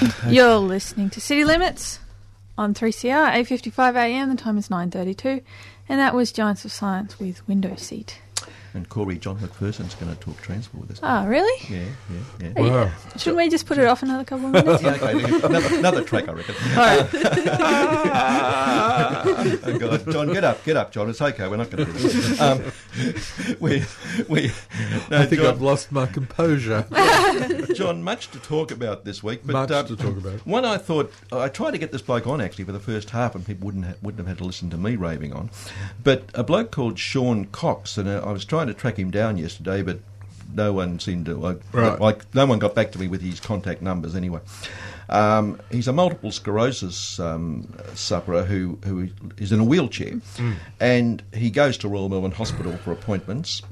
You're 0.28 0.56
listening 0.56 1.10
to 1.10 1.20
City 1.20 1.44
Limits 1.44 1.98
on 2.56 2.74
3CR, 2.74 3.32
8.55 3.32 3.96
a.m. 3.96 4.30
The 4.30 4.36
time 4.36 4.58
is 4.58 4.68
9.32. 4.68 5.42
And 5.88 6.00
that 6.00 6.14
was 6.14 6.32
Giants 6.32 6.64
of 6.64 6.72
Science 6.72 7.18
with 7.18 7.46
Window 7.48 7.74
Seat. 7.76 8.20
And 8.74 8.88
Corey 8.88 9.18
John 9.18 9.36
McPherson's 9.38 9.94
going 9.96 10.14
to 10.14 10.18
talk 10.20 10.40
transport 10.40 10.82
with 10.88 10.92
us. 10.92 11.00
Oh, 11.02 11.26
really? 11.26 11.66
Yeah, 11.68 11.84
yeah, 12.40 12.52
yeah. 12.56 12.60
Wow. 12.60 12.90
Shouldn't 13.16 13.36
we 13.36 13.50
just 13.50 13.66
put 13.66 13.76
it 13.76 13.84
off 13.84 14.02
another 14.02 14.24
couple 14.24 14.46
of 14.46 14.52
minutes? 14.52 14.82
Yeah, 14.92 14.94
okay, 14.94 15.22
another, 15.46 15.76
another 15.76 16.02
track, 16.02 16.28
I 16.28 16.32
reckon. 16.32 16.54
All 16.70 16.76
right. 16.76 17.08
oh 19.64 19.78
God, 19.78 20.12
John, 20.12 20.32
get 20.32 20.44
up, 20.44 20.64
get 20.64 20.76
up, 20.76 20.92
John. 20.92 21.10
It's 21.10 21.20
okay. 21.20 21.48
We're 21.48 21.56
not 21.56 21.70
going 21.70 21.86
to 21.86 21.92
do 21.92 21.98
this. 21.98 22.40
Um, 22.40 22.62
we, 23.60 23.84
we. 24.28 24.52
No, 25.10 25.20
I 25.20 25.26
think 25.26 25.42
John, 25.42 25.54
I've 25.54 25.62
lost 25.62 25.92
my 25.92 26.06
composure. 26.06 26.86
John, 27.74 28.02
much 28.02 28.30
to 28.30 28.38
talk 28.38 28.70
about 28.70 29.04
this 29.04 29.22
week. 29.22 29.40
But 29.44 29.52
Much 29.52 29.70
uh, 29.70 29.82
to 29.84 29.96
talk 29.96 30.16
about. 30.16 30.46
One 30.46 30.64
I 30.64 30.78
thought 30.78 31.12
I 31.30 31.48
tried 31.48 31.72
to 31.72 31.78
get 31.78 31.92
this 31.92 32.02
bloke 32.02 32.26
on 32.26 32.40
actually 32.40 32.64
for 32.64 32.72
the 32.72 32.80
first 32.80 33.10
half, 33.10 33.34
and 33.34 33.46
people 33.46 33.66
wouldn't 33.66 33.84
ha- 33.84 33.94
wouldn't 34.02 34.18
have 34.18 34.28
had 34.28 34.38
to 34.38 34.44
listen 34.44 34.70
to 34.70 34.76
me 34.76 34.96
raving 34.96 35.32
on. 35.32 35.50
But 36.02 36.24
a 36.34 36.42
bloke 36.42 36.70
called 36.70 36.98
Sean 36.98 37.46
Cox, 37.46 37.98
and 37.98 38.08
uh, 38.08 38.22
I 38.24 38.32
was 38.32 38.44
trying 38.44 38.61
to 38.66 38.74
track 38.74 38.98
him 38.98 39.10
down 39.10 39.36
yesterday, 39.38 39.82
but 39.82 39.98
no 40.54 40.72
one 40.72 40.98
seemed 41.00 41.26
to 41.26 41.34
like, 41.34 41.60
Right. 41.72 41.98
like 42.00 42.34
no 42.34 42.46
one 42.46 42.58
got 42.58 42.74
back 42.74 42.92
to 42.92 42.98
me 42.98 43.08
with 43.08 43.22
his 43.22 43.40
contact 43.40 43.80
numbers 43.82 44.14
anyway. 44.14 44.40
Um, 45.08 45.60
he's 45.70 45.88
a 45.88 45.92
multiple 45.92 46.30
sclerosis 46.30 47.18
um, 47.20 47.72
sufferer 47.94 48.44
who, 48.44 48.78
who 48.84 49.08
is 49.38 49.52
in 49.52 49.60
a 49.60 49.64
wheelchair, 49.64 50.14
and 50.80 51.22
he 51.34 51.50
goes 51.50 51.76
to 51.78 51.88
Royal 51.88 52.08
Melbourne 52.08 52.30
Hospital 52.32 52.76
for 52.78 52.92
appointments. 52.92 53.62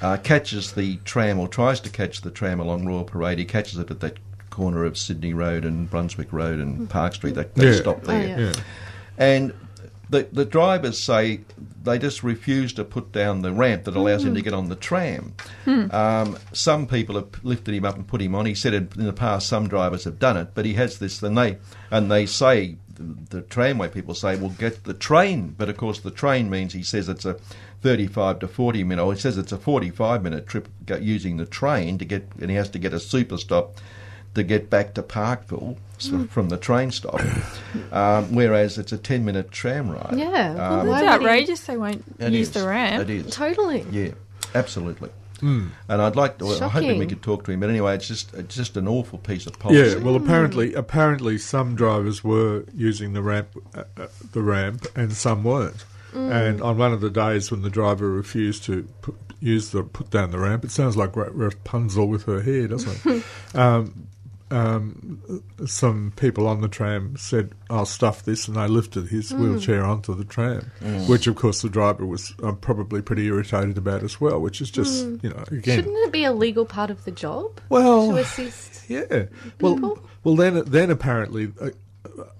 Uh, 0.00 0.16
catches 0.16 0.72
the 0.72 0.96
tram 1.04 1.38
or 1.38 1.46
tries 1.46 1.78
to 1.80 1.88
catch 1.88 2.22
the 2.22 2.30
tram 2.30 2.58
along 2.58 2.84
Royal 2.84 3.04
Parade. 3.04 3.38
He 3.38 3.44
catches 3.44 3.78
it 3.78 3.88
at 3.90 4.00
that 4.00 4.18
corner 4.50 4.84
of 4.84 4.98
Sydney 4.98 5.32
Road 5.32 5.64
and 5.64 5.88
Brunswick 5.88 6.32
Road 6.32 6.58
and 6.58 6.90
Park 6.90 7.14
Street. 7.14 7.36
They, 7.36 7.44
they 7.54 7.70
Yeah. 7.70 7.76
stop 7.80 8.00
Oh, 8.02 8.06
there. 8.08 8.26
yeah. 8.28 8.38
Yeah. 8.46 8.52
And 9.16 9.52
the, 10.12 10.28
the 10.30 10.44
drivers 10.44 10.98
say 10.98 11.40
they 11.82 11.98
just 11.98 12.22
refuse 12.22 12.72
to 12.74 12.84
put 12.84 13.12
down 13.12 13.40
the 13.40 13.50
ramp 13.50 13.84
that 13.84 13.96
allows 13.96 14.24
him 14.24 14.34
to 14.34 14.42
get 14.42 14.52
on 14.52 14.68
the 14.68 14.76
tram. 14.76 15.34
Um, 15.90 16.38
some 16.52 16.86
people 16.86 17.14
have 17.16 17.42
lifted 17.42 17.74
him 17.74 17.84
up 17.84 17.96
and 17.96 18.06
put 18.06 18.20
him 18.20 18.34
on. 18.34 18.46
He 18.46 18.54
said 18.54 18.74
in 18.74 18.88
the 18.94 19.12
past 19.12 19.48
some 19.48 19.68
drivers 19.68 20.04
have 20.04 20.18
done 20.18 20.36
it, 20.36 20.48
but 20.54 20.66
he 20.66 20.74
has 20.74 20.98
this. 20.98 21.22
And 21.22 21.36
they 21.36 21.58
and 21.90 22.10
they 22.10 22.26
say 22.26 22.76
the, 22.94 23.38
the 23.38 23.42
tramway 23.42 23.88
people 23.88 24.14
say, 24.14 24.36
"Well, 24.36 24.50
get 24.50 24.84
the 24.84 24.94
train." 24.94 25.54
But 25.56 25.70
of 25.70 25.78
course, 25.78 26.00
the 26.00 26.10
train 26.10 26.50
means 26.50 26.74
he 26.74 26.82
says 26.82 27.08
it's 27.08 27.24
a 27.24 27.38
thirty-five 27.80 28.38
to 28.40 28.48
forty 28.48 28.84
minute. 28.84 29.02
Or 29.02 29.14
he 29.14 29.18
says 29.18 29.38
it's 29.38 29.52
a 29.52 29.58
forty-five 29.58 30.22
minute 30.22 30.46
trip 30.46 30.68
using 31.00 31.38
the 31.38 31.46
train 31.46 31.96
to 31.98 32.04
get, 32.04 32.28
and 32.38 32.50
he 32.50 32.56
has 32.56 32.68
to 32.70 32.78
get 32.78 32.92
a 32.92 33.00
super 33.00 33.38
stop 33.38 33.76
to 34.34 34.42
get 34.42 34.70
back 34.70 34.94
to 34.94 35.02
Parkville 35.02 35.76
so 35.98 36.24
from 36.24 36.48
the 36.48 36.56
train 36.56 36.90
stop, 36.90 37.20
um, 37.92 38.34
whereas 38.34 38.76
it's 38.78 38.92
a 38.92 38.98
10 38.98 39.24
minute 39.24 39.50
tram 39.50 39.90
ride. 39.90 40.14
Yeah. 40.16 40.54
well, 40.54 40.80
Um, 40.80 40.88
why 40.88 41.06
outrageous 41.06 41.60
they 41.64 41.76
won't 41.76 42.04
use 42.18 42.48
is, 42.48 42.50
the 42.50 42.66
ramp. 42.66 43.08
It 43.08 43.10
is. 43.10 43.34
Totally. 43.34 43.86
Yeah, 43.90 44.12
absolutely. 44.54 45.10
And 45.42 45.72
I'd 45.88 46.14
like 46.14 46.38
to, 46.38 46.46
I 46.46 46.68
hope 46.68 46.86
that 46.86 46.98
we 46.98 47.06
could 47.06 47.22
talk 47.22 47.44
to 47.44 47.50
him, 47.50 47.60
but 47.60 47.68
anyway, 47.68 47.96
it's 47.96 48.06
just 48.06 48.32
it's 48.34 48.54
just 48.54 48.76
an 48.76 48.86
awful 48.86 49.18
piece 49.18 49.46
of 49.46 49.58
policy. 49.58 49.96
Yeah, 49.98 50.04
well, 50.04 50.14
apparently, 50.14 50.72
apparently, 50.74 51.36
some 51.36 51.74
drivers 51.74 52.22
were 52.22 52.64
using 52.72 53.12
the 53.12 53.22
ramp, 53.22 53.48
uh, 53.74 53.82
uh, 53.96 54.06
the 54.32 54.40
ramp, 54.42 54.86
and 54.94 55.12
some 55.12 55.42
weren't. 55.42 55.84
And 56.14 56.60
on 56.60 56.76
one 56.76 56.92
of 56.92 57.00
the 57.00 57.08
days 57.08 57.50
when 57.50 57.62
the 57.62 57.70
driver 57.70 58.08
refused 58.08 58.64
to 58.64 58.86
put, 59.00 59.16
use 59.40 59.70
the 59.70 59.82
put 59.82 60.10
down 60.10 60.30
the 60.30 60.38
ramp, 60.38 60.62
it 60.62 60.70
sounds 60.70 60.94
like 60.96 61.16
Ra- 61.16 61.30
Rapunzel 61.32 62.06
with 62.06 62.24
her 62.24 62.42
hair, 62.42 62.68
doesn't 62.68 63.04
it? 63.06 63.24
um, 63.56 64.08
um, 64.52 65.42
some 65.66 66.12
people 66.16 66.46
on 66.46 66.60
the 66.60 66.68
tram 66.68 67.16
said, 67.16 67.52
"I'll 67.70 67.86
stuff 67.86 68.24
this," 68.24 68.46
and 68.46 68.56
they 68.56 68.68
lifted 68.68 69.08
his 69.08 69.32
wheelchair 69.32 69.82
onto 69.84 70.14
the 70.14 70.24
tram, 70.24 70.70
which, 71.08 71.26
of 71.26 71.36
course, 71.36 71.62
the 71.62 71.68
driver 71.70 72.04
was 72.04 72.34
uh, 72.42 72.52
probably 72.52 73.00
pretty 73.02 73.26
irritated 73.26 73.78
about 73.78 74.02
as 74.02 74.20
well. 74.20 74.40
Which 74.40 74.60
is 74.60 74.70
just, 74.70 75.06
you 75.22 75.30
know, 75.30 75.44
again, 75.50 75.76
Shouldn't 75.76 75.96
it 76.06 76.12
be 76.12 76.24
a 76.24 76.32
legal 76.32 76.66
part 76.66 76.90
of 76.90 77.04
the 77.04 77.10
job 77.10 77.60
well, 77.68 78.10
to 78.10 78.16
assist? 78.18 78.88
yeah. 78.88 79.24
Well, 79.60 79.98
well, 80.24 80.36
then, 80.36 80.62
then 80.66 80.90
apparently, 80.90 81.52
uh, 81.60 81.70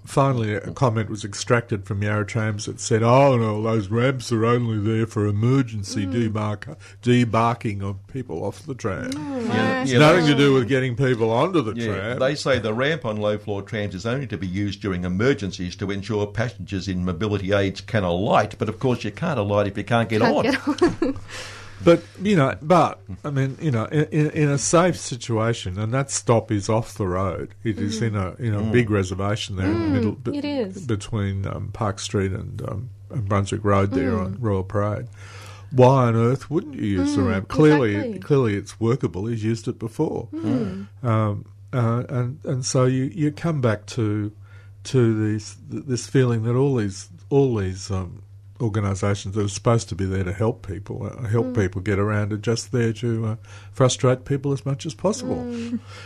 finally, 0.05 0.53
a 0.53 0.71
comment 0.71 1.09
was 1.09 1.23
extracted 1.23 1.85
from 1.85 2.01
Yarra 2.01 2.25
Trams 2.25 2.65
that 2.65 2.79
said, 2.79 3.03
"Oh 3.03 3.37
no, 3.37 3.61
those 3.61 3.87
ramps 3.87 4.31
are 4.31 4.45
only 4.45 4.79
there 4.79 5.05
for 5.05 5.25
emergency 5.25 6.05
hmm. 6.05 6.13
debark- 6.13 6.77
debarking 7.01 7.81
of 7.81 8.05
people 8.07 8.43
off 8.43 8.65
the 8.65 8.75
tram. 8.75 9.11
Hmm. 9.11 9.47
Yeah, 9.47 9.81
It's 9.81 9.91
yeah, 9.91 9.99
nothing 9.99 10.27
to 10.27 10.35
do 10.35 10.53
with 10.53 10.67
getting 10.67 10.95
people 10.95 11.31
onto 11.31 11.61
the 11.61 11.73
Yeah, 11.73 11.93
tram." 11.93 12.19
they 12.19 12.35
say 12.35 12.59
the 12.59 12.73
ramp 12.73 13.05
on 13.05 13.17
low 13.17 13.37
floor 13.37 13.61
trams 13.61 13.95
is 13.95 14.05
only 14.05 14.27
to 14.27 14.37
be 14.37 14.47
used 14.47 14.81
during 14.81 15.03
emergencies 15.03 15.75
to 15.77 15.91
ensure 15.91 16.27
passengers 16.27 16.87
in 16.87 17.05
mobility 17.05 17.53
aids 17.53 17.81
can 17.81 18.03
alight. 18.03 18.55
But 18.57 18.69
of 18.69 18.79
course, 18.79 19.03
you 19.03 19.11
can't 19.11 19.39
alight 19.39 19.67
if 19.67 19.77
you 19.77 19.83
can't 19.83 20.09
get 20.09 20.21
Can't 20.21 20.35
on. 20.35 20.43
get 20.43 21.01
on. 21.03 21.17
But 21.83 22.03
you 22.21 22.35
know, 22.35 22.55
but 22.61 22.99
I 23.23 23.29
mean, 23.29 23.57
you 23.61 23.71
know, 23.71 23.85
in, 23.85 24.05
in, 24.05 24.29
in 24.31 24.49
a 24.49 24.57
safe 24.57 24.97
situation, 24.97 25.77
and 25.77 25.93
that 25.93 26.11
stop 26.11 26.51
is 26.51 26.69
off 26.69 26.95
the 26.95 27.07
road. 27.07 27.53
It 27.63 27.77
is 27.79 28.01
in 28.01 28.15
a 28.15 28.35
in 28.35 28.53
a 28.53 28.61
big 28.61 28.89
reservation 28.89 29.55
there 29.55 29.67
in 29.67 29.81
the 29.81 29.89
middle 29.89 30.11
be- 30.13 30.37
it 30.37 30.45
is. 30.45 30.85
between 30.85 31.45
um, 31.45 31.71
Park 31.73 31.99
Street 31.99 32.31
and, 32.31 32.61
um, 32.67 32.89
and 33.09 33.27
Brunswick 33.27 33.63
Road 33.63 33.91
there 33.91 34.17
on 34.17 34.37
Royal 34.39 34.63
Parade. 34.63 35.07
Why 35.71 36.05
on 36.05 36.15
earth 36.15 36.49
wouldn't 36.51 36.75
you 36.75 36.85
use 36.85 37.15
the 37.15 37.23
ramp? 37.23 37.47
Clearly, 37.47 37.95
exactly. 37.95 38.19
clearly, 38.19 38.55
it's 38.55 38.79
workable. 38.79 39.25
He's 39.25 39.43
used 39.43 39.67
it 39.67 39.79
before, 39.79 40.29
um, 41.03 41.45
uh, 41.73 42.03
and 42.09 42.39
and 42.45 42.65
so 42.65 42.85
you, 42.85 43.05
you 43.05 43.31
come 43.31 43.59
back 43.59 43.85
to 43.87 44.31
to 44.85 45.31
this 45.33 45.57
this 45.67 46.07
feeling 46.07 46.43
that 46.43 46.55
all 46.55 46.75
these 46.75 47.09
all 47.29 47.55
these 47.55 47.89
um, 47.89 48.22
organisations 48.63 49.35
that 49.35 49.45
are 49.45 49.49
supposed 49.49 49.89
to 49.89 49.95
be 49.95 50.05
there 50.05 50.23
to 50.23 50.31
help 50.33 50.65
people, 50.65 51.05
uh, 51.05 51.27
help 51.27 51.53
people 51.55 51.81
get 51.81 51.99
around, 51.99 52.31
are 52.33 52.37
just 52.37 52.71
there 52.71 52.93
to 52.93 53.25
uh, 53.25 53.35
frustrate 53.73 54.23
people 54.25 54.53
as 54.53 54.65
much 54.65 54.85
as 54.85 54.93
possible. 54.95 55.39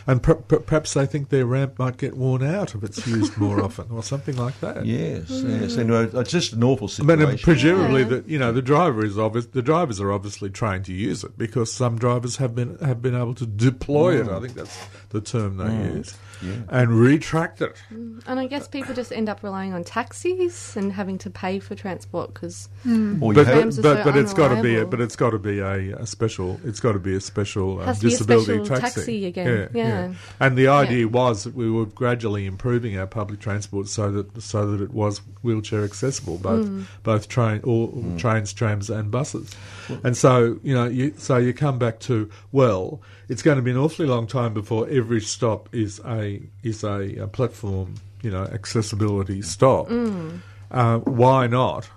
And 0.07 0.23
per- 0.23 0.35
per- 0.35 0.59
perhaps 0.59 0.93
they 0.95 1.05
think 1.05 1.29
their 1.29 1.45
ramp 1.45 1.77
might 1.77 1.97
get 1.97 2.17
worn 2.17 2.43
out 2.43 2.73
if 2.75 2.83
it's 2.83 3.05
used 3.07 3.37
more 3.37 3.63
often, 3.67 3.87
or 3.91 4.01
something 4.03 4.35
like 4.35 4.59
that. 4.61 4.85
Yes, 4.85 5.29
yes. 5.29 5.75
And 5.75 5.91
uh, 5.91 6.07
it's 6.19 6.31
just 6.31 6.53
an 6.53 6.63
awful 6.63 6.89
I 6.99 7.03
mean, 7.03 7.17
situation. 7.19 7.43
presumably, 7.43 8.01
Yeah. 8.01 8.07
that 8.09 8.27
you 8.27 8.39
know 8.39 8.51
the 8.51 8.61
driver 8.61 9.05
is 9.05 9.17
obvious. 9.17 9.45
The 9.45 9.61
drivers 9.61 10.01
are 10.01 10.11
obviously 10.11 10.49
trained 10.49 10.85
to 10.85 10.93
use 10.93 11.23
it 11.23 11.37
because 11.37 11.71
some 11.71 11.97
drivers 11.99 12.37
have 12.37 12.55
been 12.55 12.77
have 12.79 13.01
been 13.01 13.15
able 13.15 13.35
to 13.35 13.45
deploy 13.45 14.19
it. 14.19 14.27
I 14.27 14.39
think 14.39 14.55
that's 14.55 14.77
the 15.09 15.21
term 15.21 15.57
they 15.57 15.71
use, 15.93 16.17
Yeah. 16.41 16.53
and 16.69 16.91
retract 16.99 17.61
it. 17.61 17.75
Mm. 17.93 18.23
And 18.25 18.39
I 18.39 18.47
guess 18.47 18.67
people 18.67 18.93
just 18.93 19.11
end 19.11 19.29
up 19.29 19.43
relying 19.43 19.73
on 19.73 19.83
taxis 19.83 20.75
and 20.75 20.91
having 20.91 21.17
to 21.19 21.29
pay 21.29 21.59
for 21.59 21.75
transport 21.75 22.33
because 22.33 22.47
because 22.47 22.69
mm. 22.85 23.21
Or 23.21 23.33
you 23.33 23.43
But, 23.43 23.45
but, 23.47 23.57
are 23.57 23.65
but, 23.65 23.73
so 23.73 24.03
but 24.03 24.17
it's 24.17 24.33
got 24.33 24.55
to 24.55 24.61
be 24.61 24.77
a, 24.77 24.85
but 24.85 25.01
it's 25.01 25.15
got 25.15 25.31
to 25.31 25.39
be 25.39 25.59
a, 25.59 25.97
a 25.97 26.07
special 26.07 26.59
it's 26.63 26.79
got 26.79 26.93
to 26.93 26.99
be 26.99 27.15
a 27.15 27.21
special 27.21 27.79
uh, 27.79 27.85
Has 27.85 27.99
to 27.99 28.03
be 28.03 28.07
a 28.07 28.11
disability 28.11 28.65
special 28.65 28.65
taxi. 28.65 28.99
taxi 28.99 29.25
again, 29.25 29.69
yeah. 29.73 30.13
And 30.39 30.57
the 30.57 30.67
idea 30.67 31.07
was 31.07 31.43
that 31.43 31.55
we 31.55 31.69
were 31.69 31.85
gradually 31.85 32.45
improving 32.45 32.97
our 32.97 33.07
public 33.07 33.39
transport 33.39 33.87
so 33.87 34.11
that 34.11 34.41
so 34.41 34.71
that 34.71 34.83
it 34.83 34.91
was 34.93 35.19
wheelchair 35.41 35.83
accessible, 35.83 36.37
both 36.37 36.57
Mm. 36.67 36.85
both 37.03 37.27
train 37.27 37.61
or 37.63 37.89
mm. 37.89 38.17
trains, 38.17 38.51
trams, 38.51 38.89
and 38.89 39.11
buses. 39.11 39.55
And 40.03 40.17
so 40.17 40.59
you 40.63 40.73
know, 40.73 40.85
you, 40.87 41.13
so 41.17 41.37
you 41.37 41.53
come 41.53 41.77
back 41.77 41.99
to 42.01 42.29
well, 42.51 43.01
it's 43.29 43.41
going 43.41 43.57
to 43.57 43.61
be 43.61 43.71
an 43.71 43.77
awfully 43.77 44.07
long 44.07 44.27
time 44.27 44.53
before 44.53 44.87
every 44.89 45.21
stop 45.21 45.69
is 45.73 46.01
a 46.05 46.26
is 46.63 46.83
a, 46.83 47.15
a 47.17 47.27
platform, 47.27 47.95
you 48.21 48.31
know, 48.31 48.43
accessibility 48.43 49.41
stop. 49.41 49.87
Mm. 49.87 50.41
Uh, 50.69 50.99
why 50.99 51.47
not? 51.47 51.89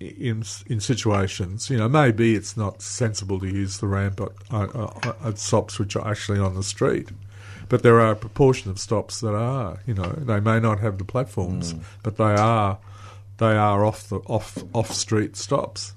in 0.00 0.44
in 0.66 0.80
situations, 0.80 1.70
you 1.70 1.76
know, 1.76 1.88
maybe 1.88 2.34
it's 2.34 2.56
not 2.56 2.82
sensible 2.82 3.40
to 3.40 3.46
use 3.46 3.78
the 3.78 3.86
ramp 3.86 4.20
at, 4.20 4.54
at, 4.54 5.16
at 5.24 5.38
stops 5.38 5.78
which 5.78 5.96
are 5.96 6.06
actually 6.06 6.38
on 6.38 6.54
the 6.54 6.62
street, 6.62 7.10
but 7.68 7.82
there 7.82 8.00
are 8.00 8.12
a 8.12 8.16
proportion 8.16 8.70
of 8.70 8.78
stops 8.78 9.20
that 9.20 9.34
are. 9.34 9.80
You 9.86 9.94
know, 9.94 10.12
they 10.18 10.40
may 10.40 10.60
not 10.60 10.80
have 10.80 10.98
the 10.98 11.04
platforms, 11.04 11.74
but 12.02 12.16
they 12.16 12.34
are 12.34 12.78
they 13.38 13.56
are 13.56 13.84
off 13.84 14.08
the 14.08 14.16
off 14.26 14.62
off 14.74 14.92
street 14.92 15.36
stops. 15.36 15.94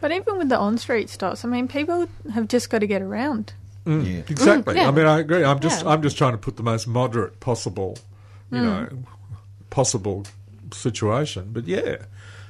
But 0.00 0.10
even 0.10 0.36
with 0.36 0.48
the 0.48 0.58
on-street 0.58 1.08
stops, 1.08 1.44
I 1.44 1.48
mean, 1.48 1.68
people 1.68 2.08
have 2.34 2.48
just 2.48 2.70
got 2.70 2.80
to 2.80 2.88
get 2.88 3.02
around. 3.02 3.52
Mm. 3.86 4.04
yeah. 4.06 4.20
Mm. 4.22 4.30
Exactly. 4.30 4.76
yeah. 4.76 4.88
I 4.88 4.90
mean, 4.92 5.06
I 5.06 5.18
agree. 5.18 5.44
I'm 5.44 5.60
just 5.60 5.82
Yeah. 5.84 5.90
I'm 5.90 6.02
just 6.02 6.16
trying 6.18 6.32
to 6.32 6.38
put 6.38 6.56
the 6.56 6.62
most 6.62 6.86
moderate 6.86 7.40
possible, 7.40 7.96
you 8.50 8.58
mm. 8.58 8.62
know, 8.62 8.88
possible 9.70 10.24
situation. 10.72 11.50
But 11.52 11.66
yeah, 11.66 11.96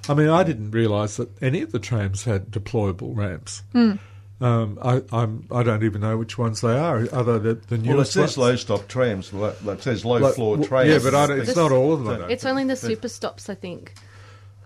I 0.09 0.15
mean, 0.15 0.29
I 0.29 0.43
didn't 0.45 0.71
realise 0.73 1.17
that 1.17 1.31
any 1.43 1.63
of 1.63 1.73
the 1.73 1.79
trams 1.79 2.25
had 2.25 2.51
deployable 2.51 3.17
ramps. 3.17 3.63
Hmm. 3.73 3.93
Um, 4.41 4.79
I 4.83 5.03
I'm, 5.13 5.47
I 5.53 5.63
don't 5.63 5.85
even 5.85 6.01
know 6.01 6.17
which 6.19 6.37
ones 6.37 6.61
they 6.63 6.77
are. 6.77 7.07
Other 7.13 7.39
than 7.39 7.61
the 7.61 7.77
the 7.77 7.77
Well, 7.77 7.85
it 7.85 7.95
newest 7.95 8.13
says 8.13 8.21
ones. 8.37 8.39
low 8.39 8.57
stop 8.57 8.89
trams. 8.89 9.33
like- 9.33 9.63
like 9.65 9.79
It 9.79 9.83
says 9.85 10.05
low 10.05 10.19
Like, 10.19 10.35
floor 10.35 10.57
w- 10.57 10.69
trams. 10.69 10.91
Yeah, 10.91 10.99
but 10.99 11.15
I 11.15 11.27
don't, 11.29 11.39
it's 11.39 11.47
This- 11.49 11.57
not 11.57 11.71
all 11.71 11.93
of 11.93 12.05
them. 12.05 12.29
It's 12.29 12.45
only 12.45 12.65
the 12.65 12.75
super 12.77 13.09
stops, 13.09 13.49
I 13.49 13.55
think. 13.55 13.95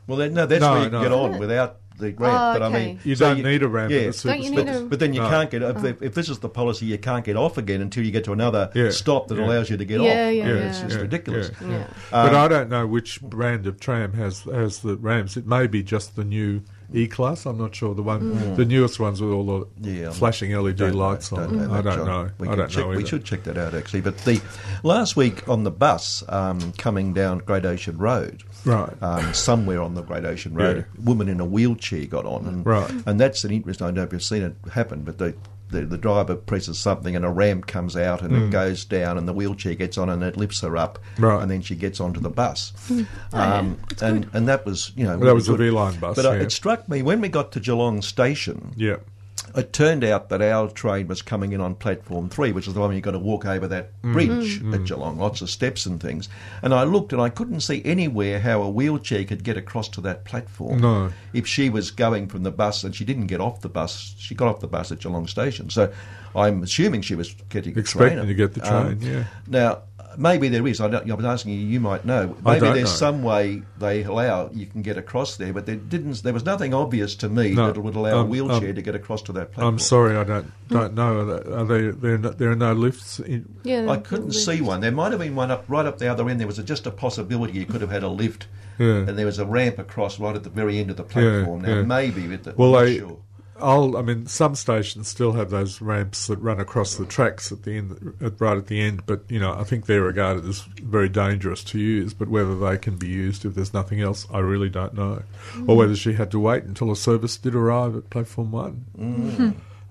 Well, 0.07 0.17
that, 0.19 0.33
no, 0.33 0.47
that's 0.47 0.61
No, 0.63 0.73
where 0.73 0.85
you 0.85 0.91
no. 0.91 1.01
can 1.03 1.11
get 1.11 1.13
on 1.13 1.39
without 1.39 1.77
the 1.99 2.13
ramp. 2.13 2.19
Oh, 2.23 2.53
but 2.59 2.63
I 2.63 2.69
mean, 2.69 3.01
You 3.05 3.15
so 3.17 3.35
don't 3.35 3.43
need 3.45 3.63
a 3.63 3.69
ramp 3.69 3.91
Yeah, 3.91 4.11
the 4.11 4.23
Don't 4.25 4.43
you 4.43 4.55
but, 4.55 4.67
need 4.67 4.75
a- 4.75 4.81
but 4.83 4.99
then 5.01 5.13
you 5.15 5.21
No. 5.23 5.29
can't 5.31 5.51
get 5.51 5.63
if, 5.63 6.03
if 6.03 6.15
this 6.15 6.29
is 6.29 6.39
the 6.41 6.49
policy, 6.49 6.87
you 6.87 6.99
can't 6.99 7.25
get 7.25 7.37
off 7.37 7.59
again 7.59 7.81
until 7.81 8.05
you 8.05 8.11
get 8.11 8.25
to 8.25 8.33
another 8.33 8.71
Yeah, 8.75 8.91
stop 8.91 9.29
that 9.29 9.39
yeah. 9.39 9.45
allows 9.47 9.71
you 9.71 9.77
to 9.77 9.85
get 9.85 10.01
Yeah, 10.01 10.07
off. 10.09 10.15
yeah, 10.15 10.23
I 10.25 10.31
mean, 10.31 10.57
yeah. 10.57 10.69
It's 10.69 10.81
just 10.81 10.95
Yeah, 10.97 11.01
ridiculous. 11.03 11.51
yeah. 11.61 11.69
Yeah. 11.69 11.87
But 12.11 12.35
Um, 12.35 12.41
I 12.45 12.49
don't 12.49 12.69
know 12.71 12.87
which 12.87 13.21
brand 13.21 13.67
of 13.67 13.81
tram 13.81 14.13
has 14.15 14.43
has 14.43 14.81
the 14.81 14.97
ramps. 14.97 15.37
It 15.37 15.47
may 15.47 15.67
be 15.67 15.83
just 15.83 16.17
the 16.17 16.25
new 16.25 16.63
E 16.95 17.09
class. 17.09 17.47
I'm 17.47 17.59
not 17.59 17.75
sure. 17.75 17.95
The 17.97 18.03
one, 18.03 18.55
the 18.55 18.65
newest 18.65 19.01
ones 19.01 19.21
with 19.21 19.33
all 19.33 19.67
the 19.81 19.91
Yeah, 19.91 20.11
flashing 20.11 20.53
LED 20.53 20.77
Don't 20.77 20.93
know, 20.93 20.99
lights 21.09 21.33
on. 21.33 21.57
don't 21.59 21.71
I 21.73 21.81
don't 21.83 21.97
John. 21.97 22.07
know. 22.07 22.31
We, 22.39 22.47
I 22.49 22.55
don't 22.55 22.71
check, 22.71 22.85
know. 22.85 22.97
we 22.97 23.05
should 23.05 23.25
check 23.25 23.43
that 23.43 23.59
out 23.59 23.75
actually. 23.75 24.03
But 24.03 24.19
the 24.19 24.41
last 24.85 25.17
week 25.17 25.49
on 25.49 25.65
the 25.65 25.73
bus 25.73 26.23
um, 26.29 26.73
coming 26.79 27.13
down 27.13 27.39
Great 27.39 27.65
Ocean 27.67 27.99
Road, 27.99 28.45
Right. 28.67 28.93
um, 29.03 29.33
somewhere 29.33 29.81
on 29.81 29.95
the 29.95 30.03
Great 30.03 30.25
Ocean 30.27 30.53
Road, 30.55 30.77
Yeah. 30.79 31.01
a 31.03 31.05
woman 31.07 31.29
in 31.29 31.41
a 31.41 31.45
wheelchair 31.47 32.05
got 32.07 32.27
on, 32.27 32.47
and 32.47 32.67
Right. 32.67 32.91
and 33.07 33.19
that's 33.19 33.45
an 33.45 33.51
interesting. 33.53 33.85
I 33.87 33.89
don't 33.89 33.95
know 33.97 34.03
if 34.03 34.13
you've 34.13 34.23
seen 34.23 34.43
it 34.43 34.55
happen, 34.73 35.03
but 35.03 35.19
the. 35.19 35.35
The, 35.69 35.81
the 35.85 35.99
driver 35.99 36.37
presses 36.37 36.79
something 36.79 37.17
and 37.17 37.25
a 37.25 37.29
ramp 37.29 37.67
comes 37.67 37.97
out 37.97 38.23
and 38.23 38.33
it 38.37 38.51
goes 38.53 38.85
down 38.85 39.19
and 39.19 39.27
the 39.27 39.33
wheelchair 39.33 39.75
gets 39.75 39.99
on 39.99 40.09
and 40.09 40.23
it 40.23 40.37
lifts 40.37 40.61
her 40.61 40.77
up. 40.77 41.01
Right. 41.19 41.43
and 41.43 41.51
then 41.51 41.61
she 41.61 41.75
gets 41.75 41.99
onto 41.99 42.21
the 42.21 42.31
bus 42.31 42.73
um, 43.33 43.77
and 44.01 44.29
and 44.33 44.47
that 44.47 44.65
was 44.65 44.93
you 44.95 45.03
know 45.03 45.17
That 45.17 45.25
really 45.25 45.35
was 45.35 45.47
the 45.47 45.57
good. 45.57 45.65
V-Line 45.71 45.99
bus, 45.99 46.15
but 46.15 46.25
uh, 46.25 46.31
yeah. 46.35 46.43
it 46.43 46.53
struck 46.53 46.89
me 46.89 47.03
when 47.03 47.21
we 47.21 47.29
got 47.29 47.51
to 47.51 47.59
Geelong 47.59 48.01
Station 48.01 48.75
Yeah. 48.77 48.99
It 49.57 49.73
turned 49.73 50.05
out 50.05 50.29
that 50.29 50.43
our 50.43 50.69
train 50.69 51.09
was 51.09 51.23
coming 51.23 51.53
in 51.53 51.61
on 51.61 51.75
platform 51.75 52.29
three, 52.29 52.53
which 52.53 52.69
is 52.69 52.75
the 52.75 52.81
one 52.81 52.93
you've 52.95 53.03
got 53.03 53.13
to 53.13 53.19
walk 53.19 53.47
over 53.47 53.67
that 53.69 53.91
Mm. 54.03 54.13
bridge 54.13 54.63
at 54.75 54.85
Geelong, 54.85 55.19
lots 55.19 55.41
of 55.41 55.51
steps 55.51 55.87
and 55.87 56.01
things. 56.01 56.29
And 56.63 56.75
I 56.75 56.85
looked 56.85 57.13
and 57.13 57.23
I 57.23 57.29
couldn't 57.29 57.61
see 57.61 57.83
anywhere 57.85 58.41
how 58.41 58.63
a 58.63 58.69
wheelchair 58.71 59.25
could 59.25 59.43
get 59.43 59.57
across 59.57 59.89
to 59.91 60.01
that 60.03 60.25
platform. 60.25 60.81
No. 60.81 61.13
If 61.33 61.47
she 61.47 61.71
was 61.71 61.91
going 61.91 62.29
from 62.29 62.43
the 62.43 62.51
bus 62.51 62.85
and 62.85 62.95
she 62.95 63.05
didn't 63.05 63.27
get 63.27 63.41
off 63.41 63.63
the 63.63 63.69
bus, 63.69 64.15
she 64.19 64.35
got 64.35 64.49
off 64.49 64.61
the 64.61 64.67
bus 64.69 64.93
at 64.93 65.01
Geelong 65.01 65.27
Station. 65.27 65.71
So 65.71 65.91
I'm 66.35 66.63
assuming 66.63 67.03
she 67.03 67.15
was 67.15 67.35
getting 67.49 67.77
a 67.77 67.81
Expecting 67.81 68.27
to 68.27 68.35
get 68.35 68.55
the 68.55 68.61
train, 68.61 69.01
yeah. 69.01 69.25
Now, 69.49 69.83
maybe 70.17 70.49
there 70.49 70.67
is. 70.67 70.81
I, 70.81 70.89
don't, 70.89 71.11
I 71.11 71.15
was 71.15 71.25
asking 71.25 71.53
you. 71.53 71.61
You 71.61 71.81
might 71.81 72.05
know. 72.05 72.37
I 72.45 72.55
Maybe 72.55 72.61
don't 72.67 72.75
there's 72.75 72.91
know. 72.91 72.97
some 72.97 73.23
way 73.23 73.63
they 73.79 74.03
allow 74.03 74.51
you 74.53 74.67
can 74.67 74.83
get 74.83 74.97
across 74.97 75.37
there, 75.37 75.53
but 75.53 75.67
there 75.67 75.77
didn't. 75.77 76.23
There 76.23 76.33
was 76.33 76.45
nothing 76.45 76.75
obvious 76.75 77.15
to 77.17 77.29
me 77.29 77.53
No, 77.53 77.73
that 77.73 77.81
would 77.81 77.95
allow 77.95 78.19
a 78.19 78.21
um, 78.23 78.29
wheelchair 78.29 78.71
um, 78.71 78.75
to 78.75 78.83
get 78.83 78.95
across 78.95 79.23
to 79.23 79.33
that 79.33 79.53
platform. 79.53 79.75
I'm 79.75 79.79
sorry, 79.79 80.17
I 80.17 80.25
don't 80.25 80.53
don't 80.69 80.95
know. 80.95 81.21
Are 81.21 81.25
there, 81.25 81.59
are 81.59 81.65
there, 81.65 81.93
there, 81.93 82.19
no, 82.19 82.31
there 82.31 82.51
are 82.51 82.57
no 82.57 82.73
lifts. 82.73 83.21
In, 83.21 83.49
Yeah, 83.63 83.89
I 83.89 83.99
couldn't 83.99 84.33
see 84.33 84.61
one. 84.61 84.81
There 84.81 84.93
might 84.93 85.13
have 85.13 85.21
been 85.21 85.35
one 85.37 85.51
up 85.51 85.65
right 85.69 85.87
up 85.87 85.99
the 85.99 86.09
other 86.09 86.29
end. 86.29 86.41
There 86.41 86.47
was 86.47 86.59
a, 86.59 86.65
just 86.65 86.87
a 86.87 86.91
possibility 86.91 87.59
you 87.59 87.67
could 87.67 87.81
have 87.81 87.91
had 87.91 88.03
a 88.03 88.09
lift, 88.09 88.47
Yeah. 88.79 88.99
and 89.07 89.19
there 89.19 89.27
was 89.27 89.39
a 89.39 89.47
ramp 89.47 89.79
across 89.79 90.19
right 90.19 90.35
at 90.35 90.45
the 90.45 90.51
very 90.51 90.79
end 90.79 90.91
of 90.91 90.97
the 90.97 91.05
platform. 91.05 91.63
now 91.63 91.77
yeah. 91.77 91.83
maybe, 91.83 92.27
with 92.29 92.45
the, 92.45 92.55
well, 92.57 92.75
I'm 92.77 92.81
not 92.81 92.85
they. 92.87 92.99
sure. 92.99 93.19
I'll, 93.61 93.97
I 93.97 94.03
mean, 94.03 94.27
some 94.27 94.55
stations 94.55 95.09
still 95.09 95.33
have 95.33 95.51
those 95.51 95.81
ramps 95.81 96.27
that 96.27 96.39
run 96.39 96.61
across 96.61 96.97
the 96.97 97.07
tracks 97.07 97.51
at 97.53 97.63
the 97.63 97.77
end, 97.77 98.15
at, 98.21 98.41
right 98.41 98.57
at 98.57 98.67
the 98.67 98.81
end. 98.81 99.07
But 99.07 99.23
you 99.29 99.39
know, 99.39 99.53
I 99.53 99.65
think 99.65 99.87
they're 99.87 100.03
regarded 100.03 100.45
as 100.47 100.61
very 100.61 101.09
dangerous 101.09 101.65
to 101.65 101.79
use. 101.79 102.15
But 102.15 102.29
whether 102.29 102.59
they 102.59 102.79
can 102.79 102.97
be 102.97 103.09
used 103.09 103.45
if 103.45 103.55
there's 103.55 103.75
nothing 103.75 104.01
else, 104.01 104.27
I 104.33 104.39
really 104.39 104.69
don't 104.69 104.95
know. 104.95 105.23
Or 105.67 105.77
whether 105.77 105.97
she 105.97 106.15
had 106.15 106.31
to 106.33 106.39
wait 106.39 106.65
until 106.65 106.91
a 106.91 106.97
service 106.97 107.37
did 107.37 107.55
arrive 107.55 107.97
at 107.97 108.11
platform 108.11 108.53
one, 108.53 108.85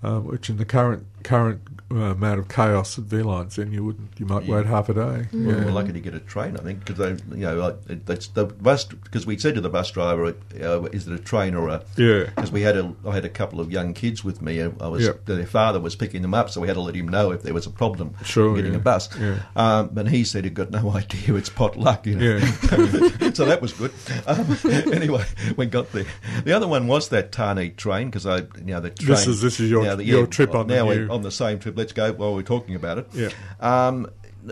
um, 0.04 0.26
which 0.26 0.50
in 0.50 0.58
the 0.58 0.66
current 0.66 1.06
current 1.24 1.62
uh, 1.68 1.75
amount 1.92 2.40
of 2.40 2.48
chaos 2.48 2.98
at 2.98 3.06
V 3.06 3.22
lines, 3.22 3.56
then 3.58 3.72
you 3.72 3.84
wouldn't. 3.86 4.10
You 4.18 4.26
might 4.26 4.46
Yeah. 4.46 4.56
wait 4.56 4.66
half 4.66 4.90
a 4.90 4.94
day. 4.94 5.00
Well, 5.02 5.28
Yeah. 5.32 5.66
we're 5.66 5.72
lucky 5.72 5.94
to 5.94 6.00
get 6.00 6.14
a 6.16 6.20
train, 6.20 6.58
I 6.58 6.64
think, 6.64 6.80
because 6.84 6.98
they, 6.98 7.10
you 7.38 7.44
know, 7.46 7.56
like, 7.56 8.06
that's 8.06 8.28
the 8.28 8.46
bus. 8.46 8.86
Because 8.86 9.26
we 9.26 9.38
said 9.38 9.56
to 9.56 9.62
the 9.62 9.70
bus 9.70 9.92
driver, 9.92 10.34
uh, 10.62 10.82
"Is 10.92 11.08
it 11.08 11.14
a 11.14 11.20
train 11.20 11.54
or 11.54 11.70
a?" 11.70 11.84
Yeah. 11.96 12.24
Because 12.36 12.52
we 12.52 12.62
had 12.62 12.76
a, 12.76 12.92
I 13.08 13.14
had 13.14 13.24
a 13.26 13.30
couple 13.30 13.60
of 13.62 13.72
young 13.72 13.94
kids 13.94 14.24
with 14.24 14.42
me. 14.42 14.60
and 14.60 14.76
I 14.82 14.88
was 14.88 15.10
their 15.26 15.46
father 15.46 15.80
was 15.80 15.96
picking 15.96 16.22
them 16.22 16.34
up, 16.34 16.50
so 16.50 16.60
we 16.62 16.68
had 16.68 16.74
to 16.76 16.82
let 16.82 16.96
him 16.96 17.08
know 17.08 17.32
if 17.32 17.44
there 17.44 17.54
was 17.54 17.66
a 17.66 17.70
problem 17.70 18.16
Sure, 18.24 18.56
getting 18.56 18.72
yeah. 18.74 18.78
a 18.78 18.82
bus. 18.82 19.10
Yeah. 19.20 19.40
Um, 19.56 19.92
and 19.96 20.10
he 20.10 20.24
said 20.24 20.44
he'd 20.46 20.54
got 20.56 20.72
no 20.72 20.90
idea. 20.96 21.36
It's 21.36 21.50
pot 21.50 21.78
luck, 21.78 22.08
you 22.08 22.16
know. 22.16 22.38
Yeah. 22.38 23.32
so 23.34 23.46
that 23.46 23.60
was 23.62 23.74
good. 23.74 23.92
Um, 24.26 24.58
anyway, 24.92 25.24
we 25.58 25.66
got 25.68 25.92
there. 25.92 26.06
The 26.44 26.54
other 26.54 26.68
one 26.68 26.88
was 26.88 27.10
that 27.10 27.32
Tarneet 27.32 27.76
train 27.76 28.08
because 28.08 28.26
I, 28.26 28.38
you 28.38 28.46
know, 28.74 28.80
the 28.80 28.90
train. 28.90 29.10
This 29.10 29.28
is- 29.28 29.42
this 29.42 29.60
is 29.60 29.70
your- 29.70 29.96
the- 29.96 30.04
your 30.04 30.26
trip 30.28 30.56
on 30.56 30.68
the 30.68 30.76
now 30.76 30.90
new- 30.90 31.08
on 31.10 31.22
the 31.22 31.32
same 31.32 31.60
trip. 31.60 31.75
Let's 31.76 31.94
go 31.94 32.12
while 32.14 32.34
we're 32.34 32.42
talking 32.44 32.76
about 32.76 32.98
it. 33.00 33.08
Yeah. 33.14 33.30
Um, 33.60 34.08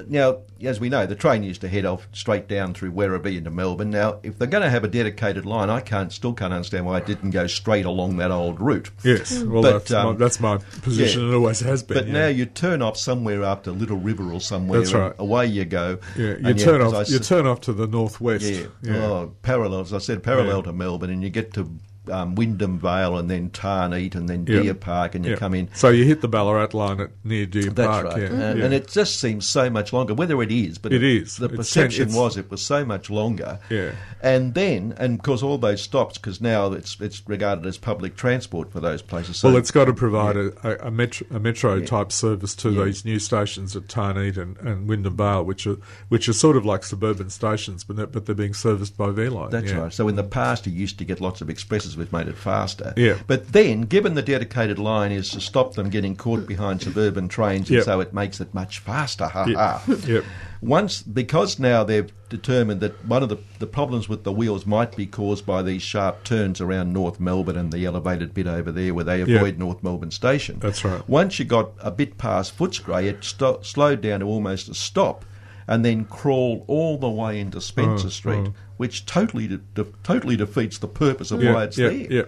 now, 0.08 0.40
as 0.64 0.80
we 0.80 0.90
know, 0.90 1.06
the 1.06 1.14
train 1.14 1.44
used 1.44 1.62
to 1.62 1.68
head 1.68 1.86
off 1.86 2.08
straight 2.14 2.48
down 2.48 2.74
through 2.74 2.94
Werribee 2.94 3.38
into 3.38 3.52
Melbourne. 3.52 3.92
Now, 3.92 4.20
if 4.24 4.40
they're 4.40 4.48
going 4.48 4.64
to 4.64 4.70
have 4.72 4.84
a 4.84 4.88
dedicated 4.88 5.46
line, 5.46 5.70
I 5.70 5.82
can't 5.82 6.12
still 6.12 6.34
can't 6.34 6.52
understand 6.52 6.88
why 6.88 6.98
it 6.98 7.06
didn't 7.06 7.30
go 7.30 7.46
straight 7.46 7.86
along 7.86 8.18
that 8.18 8.32
old 8.32 8.60
route. 8.60 8.90
Yes. 9.04 9.44
Well, 9.44 9.62
But, 9.62 9.72
that's, 9.74 9.92
my, 9.92 10.00
um, 10.02 10.18
that's 10.18 10.40
my 10.40 10.58
position. 10.82 11.22
yeah. 11.22 11.30
It 11.30 11.36
always 11.36 11.60
has 11.60 11.84
been. 11.84 11.98
But 11.98 12.08
yeah. 12.08 12.14
now 12.14 12.28
you 12.28 12.48
turn 12.48 12.82
off 12.82 12.98
somewhere 12.98 13.44
after 13.44 13.72
Little 13.72 13.98
River 13.98 14.32
or 14.34 14.42
somewhere. 14.42 14.80
That's 14.80 14.94
right. 14.94 15.14
Away 15.20 15.46
you 15.46 15.66
go. 15.66 16.00
Yeah, 16.18 16.38
you 16.40 16.56
turn 16.56 16.82
as 16.82 16.92
off. 16.94 17.08
I 17.08 17.12
You 17.14 17.20
turn 17.20 17.46
off 17.46 17.62
to 17.62 17.74
the 17.74 17.86
northwest. 17.86 18.46
Yeah. 18.46 18.66
yeah. 18.82 18.96
Oh, 18.98 19.36
parallel, 19.44 19.82
as 19.82 19.94
I 19.94 20.00
said, 20.00 20.24
parallel 20.24 20.58
Yeah. 20.58 20.64
to 20.64 20.74
Melbourne, 20.74 21.12
and 21.12 21.22
you 21.22 21.30
get 21.30 21.54
to 21.54 21.70
um, 22.12 22.36
Wyndham 22.36 22.80
Vale 22.80 23.18
and 23.18 23.30
then 23.30 23.50
Tarneet 23.50 24.16
and 24.16 24.28
then 24.28 24.46
Yeah. 24.48 24.62
Deer 24.62 24.74
Park, 24.74 25.16
and 25.16 25.24
you 25.26 25.32
Yeah. 25.32 25.38
come 25.38 25.54
in. 25.54 25.70
So 25.74 25.90
you 25.90 26.04
hit 26.06 26.22
the 26.22 26.28
Ballarat 26.28 26.74
line 26.74 27.00
at 27.00 27.12
near 27.24 27.46
Deer 27.46 27.70
That's 27.70 27.88
Park. 27.88 28.06
right, 28.06 28.18
Yeah. 28.22 28.28
and, 28.28 28.60
yeah. 28.60 28.66
and 28.66 28.74
it 28.74 28.88
just 28.90 29.20
seems 29.20 29.46
so 29.48 29.70
much 29.70 29.94
longer. 29.94 30.14
Whether 30.14 30.42
it 30.42 30.52
is, 30.52 30.78
but 30.78 30.92
It 30.94 31.04
is. 31.04 31.38
The 31.38 31.46
It's 31.46 31.56
perception 31.56 32.08
ten- 32.10 32.16
was 32.18 32.38
it 32.38 32.52
was 32.52 32.62
so 32.62 32.84
much 32.86 33.10
longer. 33.10 33.60
Yeah. 33.70 33.92
And 34.22 34.54
then, 34.54 34.94
and 34.98 35.20
of 35.20 35.24
course, 35.24 35.42
all 35.44 35.58
those 35.58 35.82
stops 35.82 36.18
because 36.18 36.42
now 36.42 36.72
it's 36.74 36.98
it's 37.00 37.22
regarded 37.28 37.66
as 37.66 37.78
public 37.78 38.16
transport 38.16 38.72
for 38.72 38.80
those 38.80 39.02
places. 39.02 39.38
So 39.38 39.50
well, 39.50 39.58
it's 39.58 39.72
got 39.72 39.86
to 39.86 39.94
provide 39.94 40.36
a, 40.38 40.52
a, 40.64 40.88
a 40.88 40.92
metro, 40.92 41.28
a 41.34 41.40
metro 41.40 41.76
Yeah. 41.76 41.86
type 41.86 42.12
service 42.12 42.56
to 42.56 42.72
Yeah. 42.72 42.86
these 42.86 43.06
new 43.06 43.20
stations 43.20 43.76
at 43.76 43.88
Tarneet 43.88 44.38
and, 44.38 44.58
and 44.58 44.88
Wyndham 44.88 45.16
Vale, 45.18 45.44
which 45.44 45.66
are 45.68 45.78
which 46.10 46.28
are 46.30 46.34
sort 46.34 46.58
of 46.58 46.66
like 46.66 46.84
suburban 46.84 47.30
stations, 47.30 47.84
but 47.84 47.96
they're, 47.96 48.08
but 48.08 48.26
they're 48.26 48.36
being 48.36 48.54
serviced 48.54 48.98
by 48.98 49.10
V 49.12 49.30
Line. 49.30 49.50
That's 49.50 49.72
yeah. 49.72 49.82
right. 49.84 49.94
So 49.94 50.08
in 50.08 50.16
the 50.16 50.24
past, 50.24 50.66
you 50.68 50.74
used 50.74 50.98
to 51.00 51.06
get 51.06 51.20
lots 51.22 51.42
of 51.42 51.50
expresses, 51.50 51.93
which 51.98 52.12
made 52.12 52.28
it 52.28 52.38
faster. 52.38 52.94
Yeah. 52.98 53.18
But 53.28 53.54
then, 53.54 53.82
given 53.82 54.14
the 54.16 54.22
dedicated 54.22 54.80
line 54.80 55.12
is 55.12 55.30
to 55.32 55.42
stop 55.42 55.74
them 55.76 55.90
getting 55.90 56.16
caught 56.16 56.48
behind 56.48 56.82
suburban 56.82 57.28
trains, 57.28 57.70
and 57.70 57.84
so 57.84 58.00
it 58.00 58.14
makes 58.14 58.40
it 58.42 58.54
much 58.54 58.80
faster. 58.80 59.28
Ha 59.28 59.46
Yep. 59.46 59.56
ha. 59.58 59.84
Yep. 60.08 60.24
Once, 60.62 61.02
because 61.02 61.60
now 61.60 61.84
they've 61.84 62.10
determined 62.30 62.80
that 62.80 63.06
one 63.06 63.22
of 63.22 63.28
the, 63.28 63.38
the 63.60 63.68
problems 63.68 64.08
with 64.08 64.24
the 64.24 64.32
wheels 64.32 64.66
might 64.66 64.96
be 64.96 65.06
caused 65.06 65.46
by 65.46 65.62
these 65.62 65.82
sharp 65.82 66.24
turns 66.24 66.62
around 66.62 66.94
North 66.94 67.20
Melbourne 67.20 67.58
and 67.58 67.72
the 67.72 67.86
elevated 67.86 68.34
bit 68.34 68.48
over 68.48 68.72
there 68.72 68.94
where 68.94 69.04
they 69.04 69.20
avoid 69.22 69.60
North 69.60 69.84
Melbourne 69.84 70.12
Station. 70.12 70.60
That's 70.60 70.86
right. 70.86 71.08
Once 71.10 71.38
you 71.38 71.44
got 71.46 71.72
a 71.82 71.92
bit 71.92 72.18
past 72.18 72.58
Footscray, 72.58 73.04
it 73.04 73.24
sto- 73.26 73.62
slowed 73.62 74.00
down 74.02 74.22
to 74.22 74.26
almost 74.26 74.70
a 74.70 74.74
stop. 74.74 75.26
And 75.68 75.84
then 75.86 76.06
crawl 76.06 76.64
all 76.68 76.98
the 76.98 77.10
way 77.10 77.40
into 77.40 77.62
Spencer 77.62 78.08
Oh, 78.08 78.10
Street, 78.10 78.48
oh. 78.48 78.54
which 78.78 79.06
totally 79.06 79.48
de- 79.48 79.58
de- 79.58 79.86
totally 80.04 80.36
defeats 80.36 80.78
the 80.80 80.88
purpose 80.88 81.32
of 81.32 81.42
yeah, 81.44 81.54
why 81.54 81.64
it's 81.66 81.78
yeah, 81.78 81.88
there. 81.90 81.98
yeah. 82.12 82.22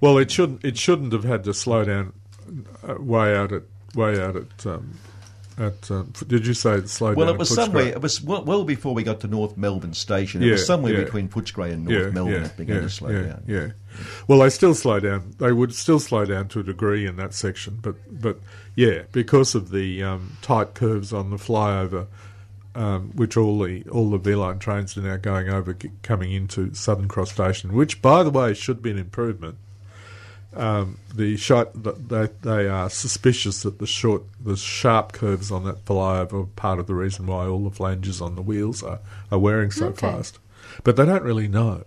Well, 0.00 0.18
it 0.18 0.30
shouldn't. 0.30 0.64
It 0.64 0.76
shouldn't 0.76 1.12
have 1.12 1.24
had 1.24 1.44
to 1.44 1.54
slow 1.54 1.84
down 1.84 2.12
uh, 2.86 2.94
way 3.00 3.34
out 3.36 3.52
at 3.52 3.62
way 3.94 4.20
out 4.20 4.36
at. 4.36 4.66
Um, 4.66 4.98
at 5.58 5.90
um, 5.90 6.10
did 6.28 6.46
you 6.46 6.54
say 6.54 6.76
it 6.76 6.88
slowed 6.88 7.14
Well, 7.18 7.26
down? 7.26 7.34
it 7.34 7.38
was 7.38 7.54
somewhere. 7.54 7.84
It 7.88 8.00
was 8.00 8.22
well, 8.22 8.42
well 8.42 8.64
before 8.64 8.94
we 8.94 9.02
got 9.02 9.20
to 9.20 9.28
North 9.28 9.58
Melbourne 9.58 9.92
Station. 9.92 10.42
It 10.42 10.46
Yeah, 10.46 10.52
was 10.52 10.66
somewhere 10.66 10.94
yeah. 10.94 11.04
between 11.04 11.28
Footscray 11.28 11.72
and 11.72 11.84
North 11.84 12.14
Melbourne. 12.14 12.44
it 12.44 12.56
began 12.56 12.80
to 12.80 12.88
slow 12.88 13.12
down. 13.12 13.42
Yeah. 13.46 13.72
Well, 14.26 14.38
they 14.38 14.48
still 14.48 14.74
slow 14.74 14.98
down. 14.98 15.34
They 15.38 15.52
would 15.52 15.74
still 15.74 16.00
slow 16.00 16.24
down 16.24 16.48
to 16.48 16.60
a 16.60 16.62
degree 16.62 17.04
in 17.06 17.16
that 17.16 17.34
section, 17.34 17.78
but 17.82 17.96
but 18.10 18.38
yeah, 18.74 19.02
because 19.12 19.54
of 19.54 19.70
the 19.70 20.02
um, 20.02 20.38
tight 20.40 20.72
curves 20.72 21.12
on 21.12 21.28
the 21.28 21.36
flyover, 21.36 22.06
um, 22.74 23.10
which 23.14 23.36
all 23.36 23.58
the 23.58 23.84
all 23.90 24.10
the 24.10 24.18
V 24.18 24.34
line 24.34 24.58
trains 24.58 24.96
are 24.96 25.02
now 25.02 25.16
going 25.16 25.48
over, 25.48 25.76
coming 26.02 26.32
into 26.32 26.74
Southern 26.74 27.08
Cross 27.08 27.32
Station, 27.32 27.72
which 27.74 28.00
by 28.02 28.22
the 28.22 28.30
way 28.30 28.54
should 28.54 28.82
be 28.82 28.90
an 28.90 28.98
improvement. 28.98 29.56
Um, 30.54 30.98
the 31.14 31.38
shot 31.38 31.70
they, 32.08 32.28
they 32.42 32.68
are 32.68 32.90
suspicious 32.90 33.62
that 33.62 33.78
the 33.78 33.86
short, 33.86 34.22
the 34.38 34.56
sharp 34.56 35.12
curves 35.12 35.50
on 35.50 35.64
that 35.64 35.84
flyover 35.86 36.42
are 36.42 36.46
part 36.46 36.78
of 36.78 36.86
the 36.86 36.94
reason 36.94 37.26
why 37.26 37.46
all 37.46 37.64
the 37.64 37.70
flanges 37.70 38.20
on 38.20 38.34
the 38.34 38.42
wheels 38.42 38.82
are, 38.82 38.98
are 39.30 39.38
wearing 39.38 39.70
so 39.70 39.86
Okay. 39.86 40.12
fast. 40.12 40.38
But 40.84 40.96
they 40.96 41.06
don't 41.06 41.22
really 41.22 41.48
know. 41.48 41.84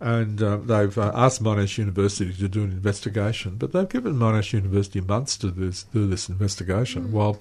And 0.00 0.42
um, 0.42 0.66
they've 0.66 0.98
uh, 0.98 1.12
asked 1.14 1.40
Monash 1.40 1.78
University 1.78 2.32
to 2.34 2.48
do 2.48 2.64
an 2.64 2.72
investigation, 2.72 3.54
but 3.56 3.72
they've 3.72 3.88
given 3.88 4.14
Monash 4.14 4.52
University 4.52 5.00
months 5.00 5.36
to 5.38 5.52
do 5.52 5.66
this, 5.66 5.84
do 5.84 6.08
this 6.08 6.28
investigation, 6.28 7.12
while 7.12 7.38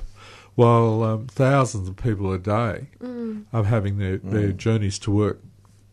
while 0.58 1.04
um, 1.04 1.28
thousands 1.28 1.88
of 1.88 1.96
people 1.96 2.34
a 2.34 2.40
day 2.40 2.88
are 3.54 3.64
having 3.64 4.00
their, 4.00 4.18
their 4.18 4.52
journeys 4.52 4.98
to 5.00 5.12
work 5.12 5.40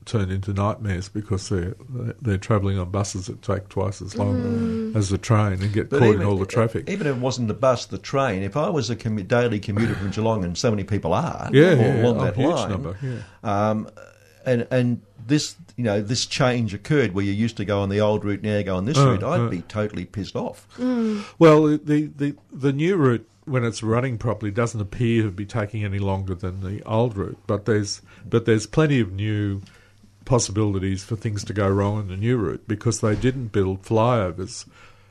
turned 0.06 0.30
into 0.30 0.52
nightmares 0.52 1.08
because 1.08 1.48
they're 1.48 1.74
they're 2.20 2.36
travelling 2.38 2.78
on 2.78 2.90
buses 2.90 3.26
that 3.26 3.40
take 3.40 3.68
twice 3.70 4.02
as 4.02 4.16
long 4.16 4.94
as 4.96 5.08
the 5.10 5.16
train 5.18 5.52
and 5.52 5.72
get 5.72 5.88
But 5.90 5.98
caught 6.00 6.08
even, 6.08 6.20
in 6.22 6.26
all 6.26 6.36
the 6.36 6.46
traffic. 6.46 6.88
Even 6.90 7.06
if 7.06 7.16
it 7.16 7.20
wasn't 7.20 7.48
the 7.48 7.54
bus, 7.54 7.86
the 7.86 7.98
train. 7.98 8.42
If 8.42 8.56
I 8.56 8.68
was 8.70 8.90
a 8.90 8.96
commu- 8.96 9.26
daily 9.28 9.60
commuter 9.60 9.94
from 9.94 10.10
Geelong, 10.10 10.44
and 10.44 10.56
so 10.58 10.70
many 10.70 10.84
people 10.84 11.12
are, 11.14 11.48
yeah, 11.52 11.72
yeah, 11.74 12.02
along 12.02 12.20
a 12.20 12.24
that 12.24 12.36
huge 12.36 12.48
line, 12.54 12.70
number. 12.70 12.98
Yeah. 13.02 13.20
um, 13.70 13.88
and 14.46 14.66
and 14.70 15.00
this 15.26 15.56
you 15.76 15.84
know 15.84 16.02
this 16.02 16.26
change 16.26 16.74
occurred 16.74 17.14
where 17.14 17.24
you 17.24 17.32
used 17.32 17.56
to 17.56 17.64
go 17.64 17.80
on 17.80 17.88
the 17.88 18.00
old 18.00 18.24
route, 18.26 18.42
now 18.42 18.58
you 18.58 18.62
go 18.64 18.76
on 18.76 18.84
this 18.84 18.98
Uh, 18.98 19.06
route. 19.10 19.22
I'd 19.22 19.40
uh. 19.40 19.48
be 19.48 19.62
totally 19.62 20.04
pissed 20.04 20.36
off. 20.36 20.66
Well, 21.38 21.64
the, 21.78 22.10
the 22.14 22.34
the 22.52 22.72
new 22.74 22.96
route, 22.96 23.26
when 23.44 23.64
it's 23.64 23.82
running 23.82 24.18
properly, 24.18 24.50
doesn't 24.50 24.80
appear 24.80 25.22
to 25.22 25.30
be 25.30 25.46
taking 25.46 25.84
any 25.84 25.98
longer 25.98 26.34
than 26.34 26.60
the 26.60 26.82
old 26.84 27.16
route. 27.16 27.38
But 27.46 27.66
there's 27.66 28.02
but 28.28 28.46
there's 28.46 28.66
plenty 28.66 29.00
of 29.00 29.12
new 29.12 29.62
possibilities 30.24 31.04
for 31.04 31.16
things 31.16 31.44
to 31.44 31.52
go 31.52 31.68
wrong 31.68 32.00
in 32.00 32.08
the 32.08 32.16
new 32.16 32.36
route 32.36 32.66
because 32.66 33.00
they 33.00 33.14
didn't 33.14 33.48
build 33.48 33.82
flyovers 33.82 34.66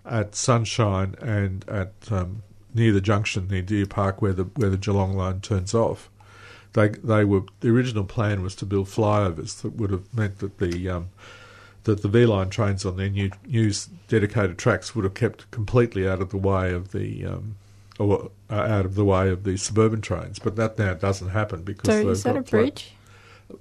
at 0.05 0.35
Sunshine 0.35 1.15
and 1.21 1.67
at 1.69 1.93
um, 2.09 2.43
near 2.73 2.91
the 2.91 3.01
junction 3.01 3.47
near 3.47 3.61
Deer 3.61 3.85
Park 3.85 4.21
where 4.21 4.33
the 4.33 4.43
where 4.43 4.69
the 4.69 4.77
Geelong 4.77 5.15
line 5.15 5.41
turns 5.41 5.73
off. 5.73 6.09
They 6.73 6.89
they 6.89 7.23
were 7.23 7.43
the 7.59 7.69
original 7.69 8.03
plan 8.03 8.41
was 8.41 8.55
to 8.55 8.65
build 8.65 8.87
flyovers 8.87 9.61
that 9.61 9.75
would 9.75 9.91
have 9.91 10.11
meant 10.13 10.39
that 10.39 10.57
the 10.57 10.89
um, 10.89 11.09
that 11.83 12.01
the 12.01 12.07
V 12.07 12.25
line 12.25 12.49
trains 12.49 12.85
on 12.85 12.97
their 12.97 13.09
new 13.09 13.29
new 13.45 13.71
dedicated 14.07 14.57
tracks 14.57 14.95
would 14.95 15.03
have 15.03 15.13
kept 15.13 15.49
completely 15.51 16.07
out 16.07 16.21
of 16.21 16.31
the 16.31 16.37
way 16.37 16.73
of 16.73 16.91
the 16.91 17.25
um, 17.25 17.55
or 18.03 18.31
uh, 18.49 18.53
out 18.55 18.85
of 18.85 18.95
the 18.95 19.05
way 19.05 19.29
of 19.29 19.43
the 19.43 19.57
suburban 19.57 20.01
trains. 20.01 20.39
But 20.39 20.55
that 20.57 20.77
now 20.77 20.93
doesn't 20.93 21.29
happen 21.29 21.63
because 21.63 21.87
So 21.87 21.97
they've 21.97 22.07
is 22.09 22.23
that 22.23 22.33
got 22.33 22.39
a 22.39 22.43
flat- 22.43 22.49
bridge? 22.51 22.93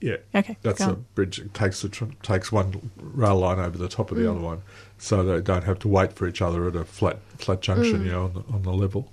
yeah, 0.01 0.16
Okay, 0.34 0.57
that's 0.62 0.80
a 0.80 0.95
bridge. 0.95 1.38
It 1.38 1.55
takes 1.55 1.82
the 1.82 1.88
tr- 1.88 2.05
takes 2.22 2.51
one 2.53 2.90
rail 2.97 3.36
line 3.38 3.59
over 3.59 3.76
the 3.78 3.88
top 3.88 4.11
of 4.11 4.16
the 4.16 4.24
Mm. 4.24 4.30
other 4.30 4.40
one, 4.40 4.62
so 4.99 5.22
they 5.22 5.40
don't 5.40 5.64
have 5.64 5.78
to 5.80 5.88
wait 5.88 6.12
for 6.14 6.26
each 6.26 6.40
other 6.43 6.66
at 6.68 6.76
a 6.76 6.84
flat 6.84 7.18
flat 7.38 7.61
junction, 7.61 8.01
Mm. 8.01 8.05
you 8.07 8.11
know, 8.12 8.24
on 8.24 8.32
the, 8.34 8.43
on 8.55 8.62
the 8.62 8.72
level. 8.72 9.12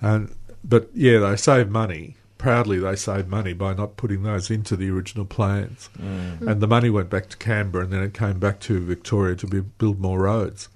And 0.00 0.32
but 0.62 0.88
yeah, 0.94 1.18
they 1.18 1.36
save 1.36 1.68
money. 1.70 2.16
Proudly, 2.38 2.78
they 2.78 2.94
save 2.96 3.26
money 3.28 3.54
by 3.54 3.72
not 3.72 3.96
putting 3.96 4.22
those 4.22 4.50
into 4.50 4.76
the 4.76 4.90
original 4.90 5.24
plans. 5.24 5.88
And 5.98 6.60
the 6.60 6.66
money 6.66 6.90
went 6.90 7.08
back 7.08 7.28
to 7.30 7.36
Canberra, 7.38 7.84
and 7.84 7.92
then 7.92 8.02
it 8.02 8.12
came 8.12 8.38
back 8.38 8.60
to 8.60 8.80
Victoria 8.80 9.34
to 9.36 9.46
be, 9.46 9.60
build 9.60 9.98
more 9.98 10.20
roads. 10.20 10.68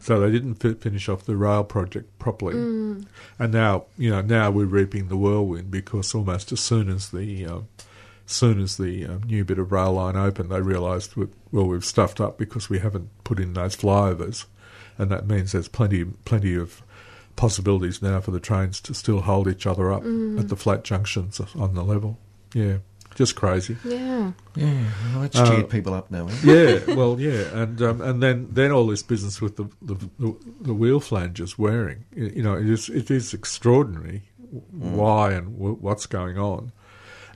So 0.00 0.20
they 0.20 0.30
didn't 0.30 0.54
fi- 0.56 0.74
finish 0.74 1.08
off 1.08 1.24
the 1.24 1.36
rail 1.36 1.62
project 1.64 2.18
properly. 2.18 2.54
And 3.38 3.52
now, 3.52 3.84
you 3.98 4.10
know, 4.10 4.22
now 4.22 4.50
we're 4.50 4.64
reaping 4.64 5.08
the 5.08 5.16
whirlwind 5.16 5.70
because 5.70 6.14
almost 6.14 6.50
as 6.52 6.60
soon 6.60 6.88
as 6.88 7.10
the 7.10 7.46
um, 7.46 7.68
soon 8.26 8.60
as 8.60 8.76
the 8.76 9.04
um, 9.06 9.22
new 9.24 9.44
bit 9.44 9.58
of 9.58 9.70
rail 9.72 9.92
line 9.92 10.16
opened, 10.16 10.50
they 10.50 10.60
realised, 10.60 11.14
well, 11.16 11.66
we've 11.66 11.84
stuffed 11.84 12.20
up 12.20 12.38
because 12.38 12.68
we 12.68 12.78
haven't 12.80 13.08
put 13.24 13.38
in 13.38 13.52
those 13.52 13.76
flyovers, 13.76 14.46
and 14.98 15.10
that 15.10 15.26
means 15.26 15.52
there's 15.52 15.68
plenty, 15.68 16.04
plenty 16.24 16.56
of 16.56 16.82
possibilities 17.36 18.00
now 18.00 18.20
for 18.20 18.30
the 18.30 18.40
trains 18.40 18.80
to 18.80 18.94
still 18.94 19.20
hold 19.20 19.46
each 19.46 19.66
other 19.66 19.92
up 19.92 20.02
at 20.38 20.48
the 20.48 20.56
flat 20.56 20.84
junctions 20.84 21.38
on 21.54 21.74
the 21.74 21.84
level. 21.84 22.18
Yeah, 22.54 22.78
just 23.16 23.34
crazy. 23.34 23.76
Yeah. 23.84 24.32
Yeah, 24.54 24.84
well, 25.12 25.22
that's 25.22 25.36
Uh, 25.38 25.46
cheered 25.50 25.68
people 25.70 25.92
up 25.94 26.10
now. 26.10 26.28
isn't 26.28 26.48
it? 26.48 26.86
yeah, 26.88 26.94
well, 27.00 27.18
yeah, 27.20 27.42
and 27.62 27.82
um, 27.82 28.00
and 28.00 28.22
then, 28.22 28.48
then 28.52 28.70
all 28.70 28.86
this 28.86 29.02
business 29.02 29.40
with 29.40 29.56
the 29.56 29.64
the, 29.82 29.94
the, 30.18 30.36
the 30.60 30.74
wheel 30.74 31.00
flanges 31.00 31.58
wearing, 31.58 32.04
you 32.14 32.42
know, 32.42 32.54
it 32.54 32.68
is 32.68 32.88
it 32.88 33.10
is 33.10 33.34
extraordinary 33.34 34.22
why 34.70 35.32
and 35.32 35.58
w- 35.58 35.76
what's 35.80 36.06
going 36.06 36.38
on, 36.38 36.70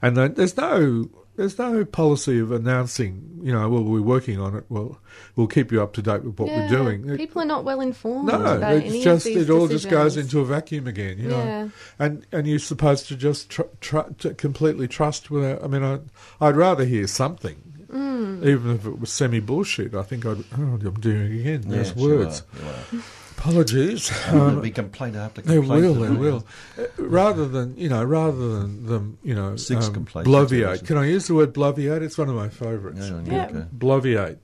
and 0.00 0.16
then 0.16 0.34
there's 0.34 0.56
no 0.56 1.08
there's 1.40 1.58
no 1.58 1.84
policy 1.86 2.38
of 2.38 2.52
announcing, 2.52 3.40
you 3.42 3.50
know, 3.52 3.68
well 3.68 3.82
we're 3.82 4.02
working 4.02 4.38
on 4.38 4.54
it, 4.54 4.64
well 4.68 4.98
we'll 5.36 5.46
keep 5.46 5.72
you 5.72 5.82
up 5.82 5.94
to 5.94 6.02
date 6.02 6.22
with 6.22 6.38
what 6.38 6.48
yeah. 6.50 6.60
we're 6.60 6.68
doing. 6.68 7.08
It- 7.08 7.16
People 7.16 7.40
are 7.42 7.46
not 7.46 7.64
well 7.64 7.80
informed 7.80 8.28
no, 8.28 8.34
about 8.56 8.74
it's 8.74 8.86
any 8.90 9.02
just 9.02 9.26
of 9.26 9.34
these 9.34 9.48
it 9.48 9.52
all 9.52 9.66
just 9.66 9.88
goes 9.88 10.16
into 10.18 10.40
a 10.40 10.44
vacuum 10.44 10.86
again, 10.86 11.18
you 11.18 11.28
know. 11.28 11.42
Yeah. 11.44 11.68
And 11.98 12.26
and 12.30 12.46
you're 12.46 12.58
supposed 12.58 13.08
to 13.08 13.16
just 13.16 13.48
tr- 13.50 13.62
tr- 13.80 14.10
to 14.18 14.34
completely 14.34 14.86
trust 14.86 15.30
without. 15.30 15.64
I 15.64 15.66
mean, 15.66 15.82
I 15.82 16.00
I'd 16.40 16.56
rather 16.56 16.84
hear 16.84 17.06
something, 17.06 17.56
Mm. 17.90 18.46
even 18.46 18.70
if 18.76 18.86
it 18.86 19.00
was 19.00 19.10
semi 19.10 19.40
bullshit. 19.40 19.94
I 19.94 20.02
think 20.02 20.26
I'd. 20.26 20.38
Oh, 20.38 20.78
I'm 20.84 21.00
doing 21.00 21.32
it 21.32 21.40
again. 21.40 21.64
There's 21.66 21.88
Yes, 21.88 21.96
words. 21.96 22.42
are, 22.54 22.62
you 22.94 22.98
are. 23.00 23.02
Apologies. 23.40 24.10
And 24.26 24.34
there'll 24.40 24.56
Um, 24.56 24.60
be 24.60 24.70
complaint 24.70 25.16
after 25.16 25.40
they 25.40 25.54
complaint. 25.56 25.82
will. 25.82 25.94
They 25.94 26.10
will. 26.10 26.46
Uh, 26.78 26.82
Rather 26.98 27.48
than 27.48 27.74
you 27.76 27.88
know, 27.88 28.04
rather 28.04 28.58
than 28.60 28.86
them, 28.86 29.18
you 29.22 29.34
know, 29.34 29.56
Six 29.56 29.86
um, 29.86 29.94
complaints. 29.94 30.28
bloviate. 30.28 30.86
Can 30.86 30.98
I 30.98 31.06
use 31.06 31.26
the 31.26 31.34
word 31.34 31.54
bloviate? 31.54 32.02
It's 32.02 32.18
one 32.18 32.28
of 32.28 32.34
my 32.34 32.48
favourites 32.50 33.08
Yeah, 33.08 33.22
Yeah. 33.24 33.44
okay. 33.46 33.64
bloviate, 33.76 34.36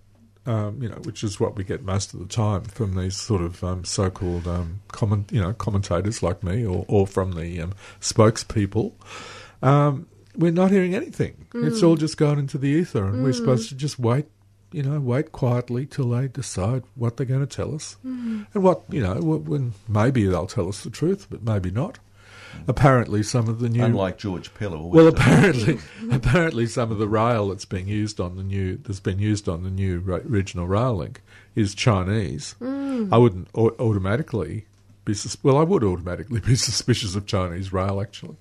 um, 0.47 0.83
you 0.83 0.89
know, 0.89 0.97
which 1.05 1.23
is 1.23 1.39
what 1.39 1.57
we 1.57 1.63
get 1.65 1.85
most 1.85 2.15
of 2.15 2.21
the 2.21 2.27
time 2.27 2.63
from 2.65 2.95
these 2.97 3.17
sort 3.17 3.43
of 3.43 3.63
um, 3.63 3.85
so-called 3.85 4.47
um, 4.49 4.81
comment, 4.89 5.31
you 5.31 5.41
know, 5.43 5.53
commentators 5.53 6.23
like 6.23 6.43
me, 6.43 6.65
or, 6.65 6.85
or 6.89 7.07
from 7.07 7.33
the 7.33 7.61
um, 7.61 7.73
spokespeople. 8.01 8.93
Um, 9.63 10.07
we're 10.37 10.53
not 10.53 10.71
hearing 10.71 10.95
anything. 10.95 11.47
It's 11.55 11.83
all 11.83 11.97
just 11.97 12.17
gone 12.19 12.39
into 12.39 12.59
the 12.59 12.69
ether, 12.69 13.05
and 13.07 13.23
we're 13.25 13.33
supposed 13.33 13.69
to 13.71 13.75
just 13.75 13.99
wait, 13.99 14.27
you 14.73 14.83
know, 14.83 15.01
wait 15.01 15.33
quietly 15.33 15.87
till 15.87 16.11
they 16.11 16.29
decide 16.29 16.83
what 16.95 17.17
they're 17.17 17.27
going 17.27 17.47
to 17.47 17.57
tell 17.57 17.75
us, 17.75 17.97
and 18.03 18.47
what 18.55 18.83
you 18.91 19.01
know, 19.03 19.15
wh- 19.15 19.49
when 19.49 19.75
maybe 19.89 20.27
they'll 20.27 20.47
tell 20.47 20.69
us 20.69 20.83
the 20.83 20.91
truth, 20.91 21.27
but 21.31 21.43
maybe 21.43 21.71
not. 21.71 21.99
Apparently, 22.69 23.23
some 23.23 23.49
of 23.49 23.61
the 23.61 23.69
new 23.69 23.85
Unlike 23.85 24.17
George 24.19 24.53
Pell. 24.55 24.89
well, 24.89 25.07
apparently, 25.09 25.79
apparently, 26.11 26.67
some 26.67 26.91
of 26.91 26.97
the 26.99 27.07
rail 27.09 27.49
that's 27.49 27.67
being 27.67 27.87
used 27.87 28.19
on 28.19 28.37
the 28.37 28.43
new 28.43 28.79
that's 28.79 29.01
been 29.01 29.19
used 29.19 29.47
on 29.49 29.63
the 29.63 29.71
new 29.71 30.01
ra- 30.01 30.21
regional 30.25 30.67
rail 30.67 30.95
link 30.97 31.21
is 31.55 31.75
Chinese. 31.75 32.55
I 32.63 33.19
wouldn't 33.19 33.49
au- 33.55 33.77
automatically 33.79 34.65
be 35.05 35.13
sus- 35.15 35.37
well. 35.43 35.59
I 35.59 35.65
would 35.65 35.85
automatically 35.85 36.41
be 36.47 36.57
suspicious 36.57 37.15
of 37.15 37.27
Chinese 37.27 37.73
rail. 37.75 38.01
Actually, 38.01 38.37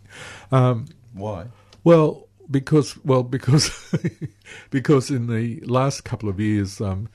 um, 0.51 0.85
Why? 1.13 1.47
well, 1.83 2.24
because 2.49 2.97
well 3.03 3.23
because 3.23 3.71
because 4.69 5.09
in 5.09 5.27
the 5.27 5.59
last 5.61 6.03
couple 6.03 6.29
of 6.29 6.39
years, 6.39 6.81
um, 6.81 7.09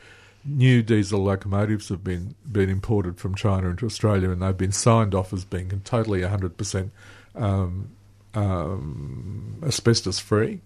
new 0.45 0.83
diesel 0.83 1.22
locomotives 1.22 1.89
have 1.89 2.05
been 2.05 2.35
been 2.51 2.68
imported 2.68 3.18
from 3.18 3.35
China 3.35 3.68
into 3.68 3.87
Australia, 3.87 4.31
and 4.31 4.43
they've 4.43 4.57
been 4.57 4.72
signed 4.72 5.14
off 5.14 5.33
as 5.33 5.45
being 5.45 5.81
totally 5.85 6.22
hundred 6.22 6.57
percent 6.57 6.93
um, 7.35 7.91
um, 8.35 9.62
asbestos 9.64 10.18
free. 10.18 10.61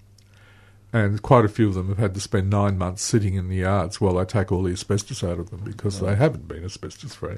And 0.93 1.21
quite 1.23 1.45
a 1.45 1.49
few 1.49 1.67
of 1.67 1.75
them 1.75 1.89
have 1.89 1.99
had 1.99 2.15
to 2.15 2.21
spend 2.21 2.51
nine 2.51 2.79
months 2.79 3.03
sitting 3.03 3.35
in 3.35 3.49
the 3.49 3.57
yards 3.57 4.01
while 4.01 4.15
they 4.15 4.25
take 4.25 4.53
all 4.53 4.63
the 4.63 4.73
asbestos 4.73 5.25
out 5.25 5.41
of 5.41 5.51
them 5.51 5.63
because 5.65 5.99
they 5.99 6.15
haven't 6.15 6.47
been 6.47 6.65
asbestos 6.65 7.17
free. 7.17 7.37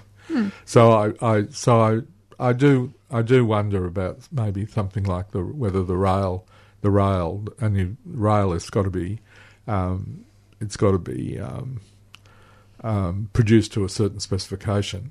So 0.66 0.92
I, 0.92 1.12
I 1.22 1.46
so 1.46 1.80
I, 1.80 2.00
I 2.38 2.52
do 2.52 2.92
I 3.10 3.22
do 3.22 3.46
wonder 3.46 3.86
about 3.86 4.28
maybe 4.30 4.66
something 4.66 5.04
like 5.04 5.30
the 5.30 5.42
whether 5.42 5.82
the 5.82 5.96
rail 5.96 6.44
the 6.80 6.90
rail 6.90 7.44
and 7.60 7.76
the 7.76 7.96
rail 8.04 8.52
has 8.52 8.70
got 8.70 8.82
to 8.82 8.90
be 8.90 9.20
um, 9.66 10.24
it's 10.60 10.76
got 10.76 10.92
to 10.92 10.98
be 10.98 11.38
um, 11.38 11.80
um, 12.82 13.30
produced 13.32 13.72
to 13.72 13.84
a 13.84 13.88
certain 13.88 14.20
specification, 14.20 15.10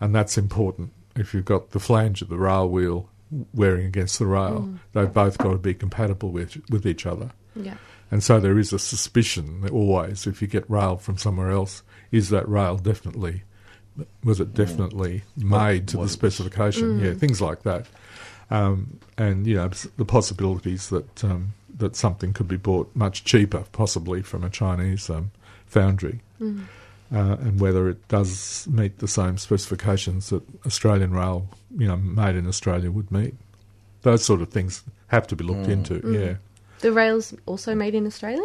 and 0.00 0.14
that's 0.14 0.36
important. 0.36 0.92
If 1.16 1.32
you've 1.32 1.46
got 1.46 1.70
the 1.70 1.80
flange 1.80 2.20
of 2.20 2.28
the 2.28 2.36
rail 2.36 2.68
wheel 2.68 3.08
wearing 3.52 3.86
against 3.86 4.18
the 4.18 4.26
rail. 4.26 4.74
They've 4.92 5.12
both 5.12 5.38
got 5.38 5.52
to 5.52 5.58
be 5.58 5.74
compatible 5.74 6.30
with 6.30 6.58
with 6.70 6.86
each 6.86 7.06
other. 7.06 7.30
Yeah. 7.54 7.76
And 8.10 8.22
so 8.22 8.38
there 8.38 8.58
is 8.58 8.72
a 8.72 8.78
suspicion 8.78 9.62
that 9.62 9.72
always, 9.72 10.26
if 10.26 10.40
you 10.40 10.46
get 10.46 10.68
rail 10.70 10.96
from 10.96 11.18
somewhere 11.18 11.50
else, 11.50 11.82
is 12.12 12.28
that 12.28 12.48
rail 12.48 12.76
definitely, 12.76 13.42
was 14.22 14.38
it 14.38 14.54
definitely 14.54 15.24
made 15.36 15.88
to 15.88 15.96
the 15.96 16.02
was- 16.02 16.12
specification? 16.12 17.00
Yeah, 17.00 17.14
things 17.14 17.40
like 17.40 17.64
that. 17.64 17.86
Um, 18.50 19.00
and, 19.18 19.46
you 19.46 19.54
know, 19.54 19.70
the 19.96 20.04
possibilities 20.04 20.88
that, 20.90 21.24
um, 21.24 21.54
that 21.78 21.96
something 21.96 22.32
could 22.32 22.48
be 22.48 22.56
bought 22.56 22.90
much 22.94 23.24
cheaper, 23.24 23.64
possibly 23.72 24.22
from 24.22 24.44
a 24.44 24.50
Chinese 24.50 25.10
um, 25.10 25.30
foundry. 25.66 26.20
Uh, 27.12 27.36
and 27.40 27.60
whether 27.60 27.88
it 27.88 28.06
does 28.08 28.66
meet 28.68 28.98
the 28.98 29.08
same 29.08 29.38
specifications 29.38 30.30
that 30.30 30.42
Australian 30.66 31.12
rail, 31.12 31.48
you 31.76 31.86
know, 31.86 31.96
made 31.96 32.34
in 32.36 32.46
Australia 32.46 32.90
would 32.90 33.10
meet. 33.12 33.34
Those 34.02 34.24
sort 34.24 34.42
of 34.42 34.50
things 34.50 34.82
have 35.08 35.26
to 35.28 35.36
be 35.36 35.44
looked 35.44 35.68
into, 35.68 36.00
yeah. 36.04 36.34
The 36.80 36.92
rail's 36.92 37.34
also 37.46 37.74
made 37.74 37.94
in 37.94 38.06
Australia? 38.06 38.42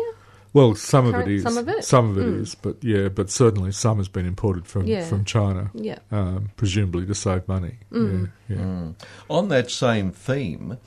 Well, 0.53 0.75
some 0.75 1.05
of 1.07 1.15
it 1.15 1.27
is. 1.29 1.43
Some 1.43 1.57
of 1.57 1.69
it? 1.69 1.83
Some 1.85 2.09
of 2.11 2.17
it 2.17 2.27
is, 2.27 2.55
but 2.55 2.83
yeah, 2.83 3.07
but 3.07 3.29
certainly 3.29 3.71
some 3.71 3.97
has 3.97 4.07
been 4.09 4.25
imported 4.25 4.67
from 4.67 4.85
Yeah. 4.85 5.05
from 5.05 5.23
China, 5.23 5.71
Yeah. 5.73 5.99
um, 6.11 6.49
presumably 6.57 7.05
to 7.05 7.15
save 7.15 7.47
money. 7.47 7.77
Yeah, 7.91 8.25
yeah. 8.49 8.87
On 9.29 9.47
that 9.47 9.71
same 9.71 10.11
theme, 10.11 10.77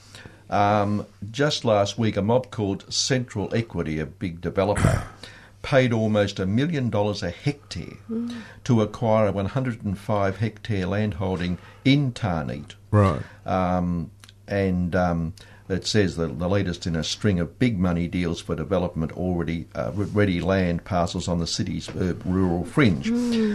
um, 0.51 1.07
just 1.31 1.65
last 1.65 1.99
week, 1.99 2.17
a 2.19 2.23
mob 2.23 2.51
called 2.51 2.85
Central 2.93 3.49
Equity, 3.55 3.99
a 4.01 4.07
big 4.07 4.43
developer, 4.43 5.03
paid 5.63 5.95
almost 5.95 6.39
a 6.39 6.45
million 6.45 6.91
dollars 6.91 7.23
a 7.23 7.31
hectare 7.31 7.97
to 8.65 8.83
acquire 8.83 9.29
a 9.29 9.33
105 9.33 10.37
hectare 10.37 10.85
landholding 10.87 11.57
in 11.87 12.13
Tarneet. 12.13 12.75
Right. 12.91 13.23
Um, 13.47 14.11
and 14.47 14.95
um, 14.95 15.33
it 15.69 15.87
says 15.87 16.17
that 16.17 16.39
the 16.39 16.49
latest 16.49 16.87
in 16.87 16.95
a 16.95 17.03
string 17.03 17.41
of 17.41 17.59
big 17.59 17.79
money 17.79 18.07
deals 18.07 18.41
for 18.41 18.55
development 18.55 19.13
already 19.13 19.67
uh, 19.75 19.93
ready 19.95 20.41
land 20.41 20.85
parcels 20.85 21.27
on 21.27 21.39
the 21.39 21.47
city's 21.47 21.89
uh, 21.89 22.15
rural 22.25 22.65
fringe. 22.65 23.11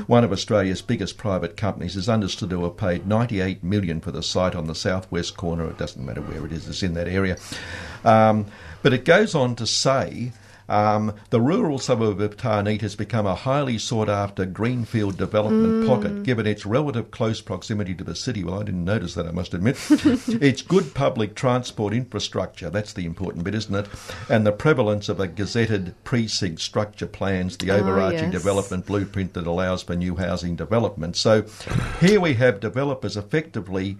One 0.08 0.24
of 0.24 0.32
Australia's 0.32 0.82
biggest 0.82 1.18
private 1.18 1.56
companies 1.56 1.96
is 1.96 2.10
understood 2.10 2.50
to 2.50 2.64
have 2.64 2.78
paid 2.78 3.06
98 3.06 3.64
million 3.64 4.02
for 4.02 4.12
the 4.12 4.24
site 4.24 4.56
on 4.56 4.66
the 4.66 4.76
southwest 4.76 5.38
corner. 5.38 5.70
It 5.70 5.78
doesn't 5.78 6.04
matter 6.04 6.22
where 6.22 6.46
it 6.46 6.52
is; 6.52 6.68
it's 6.68 6.82
in 6.82 6.96
that 6.96 7.08
area. 7.08 7.38
Um, 8.04 8.48
but 8.82 8.94
it 8.94 9.06
goes 9.06 9.36
on 9.36 9.56
to 9.58 9.68
say. 9.68 10.32
Um, 10.70 11.14
the 11.32 11.42
rural 11.42 11.80
suburb 11.80 12.22
of 12.22 12.38
Tarneet 12.38 12.82
has 12.82 12.96
become 12.96 13.26
a 13.26 13.34
highly 13.36 13.78
sought 13.80 14.08
after 14.08 14.46
greenfield 14.46 15.18
development 15.18 15.88
pocket 15.88 16.24
given 16.24 16.46
its 16.46 16.66
relative 16.66 17.10
close 17.12 17.42
proximity 17.42 17.96
to 17.96 18.04
the 18.04 18.16
city. 18.16 18.44
Well, 18.44 18.62
I 18.62 18.64
didn't 18.64 18.86
notice 18.86 19.16
that, 19.16 19.26
I 19.26 19.32
must 19.32 19.54
admit. 19.54 19.78
its 19.92 20.62
good 20.62 20.94
public 20.94 21.34
transport 21.36 21.94
infrastructure, 21.94 22.70
that's 22.70 22.94
the 22.94 23.06
important 23.06 23.44
bit, 23.44 23.56
isn't 23.56 23.74
it? 23.76 23.88
And 24.30 24.46
the 24.46 24.52
prevalence 24.52 25.10
of 25.10 25.20
a 25.20 25.28
gazetted 25.28 25.94
precinct 26.04 26.62
structure 26.62 27.08
plans, 27.08 27.58
the 27.58 27.72
overarching 27.72 28.32
yes. 28.32 28.32
development 28.32 28.86
blueprint 28.86 29.34
that 29.34 29.48
allows 29.48 29.82
for 29.82 29.96
new 29.96 30.16
housing 30.18 30.56
development. 30.56 31.16
So 31.16 31.46
here 32.00 32.22
we 32.22 32.36
have 32.36 32.60
developers 32.60 33.18
effectively 33.18 33.98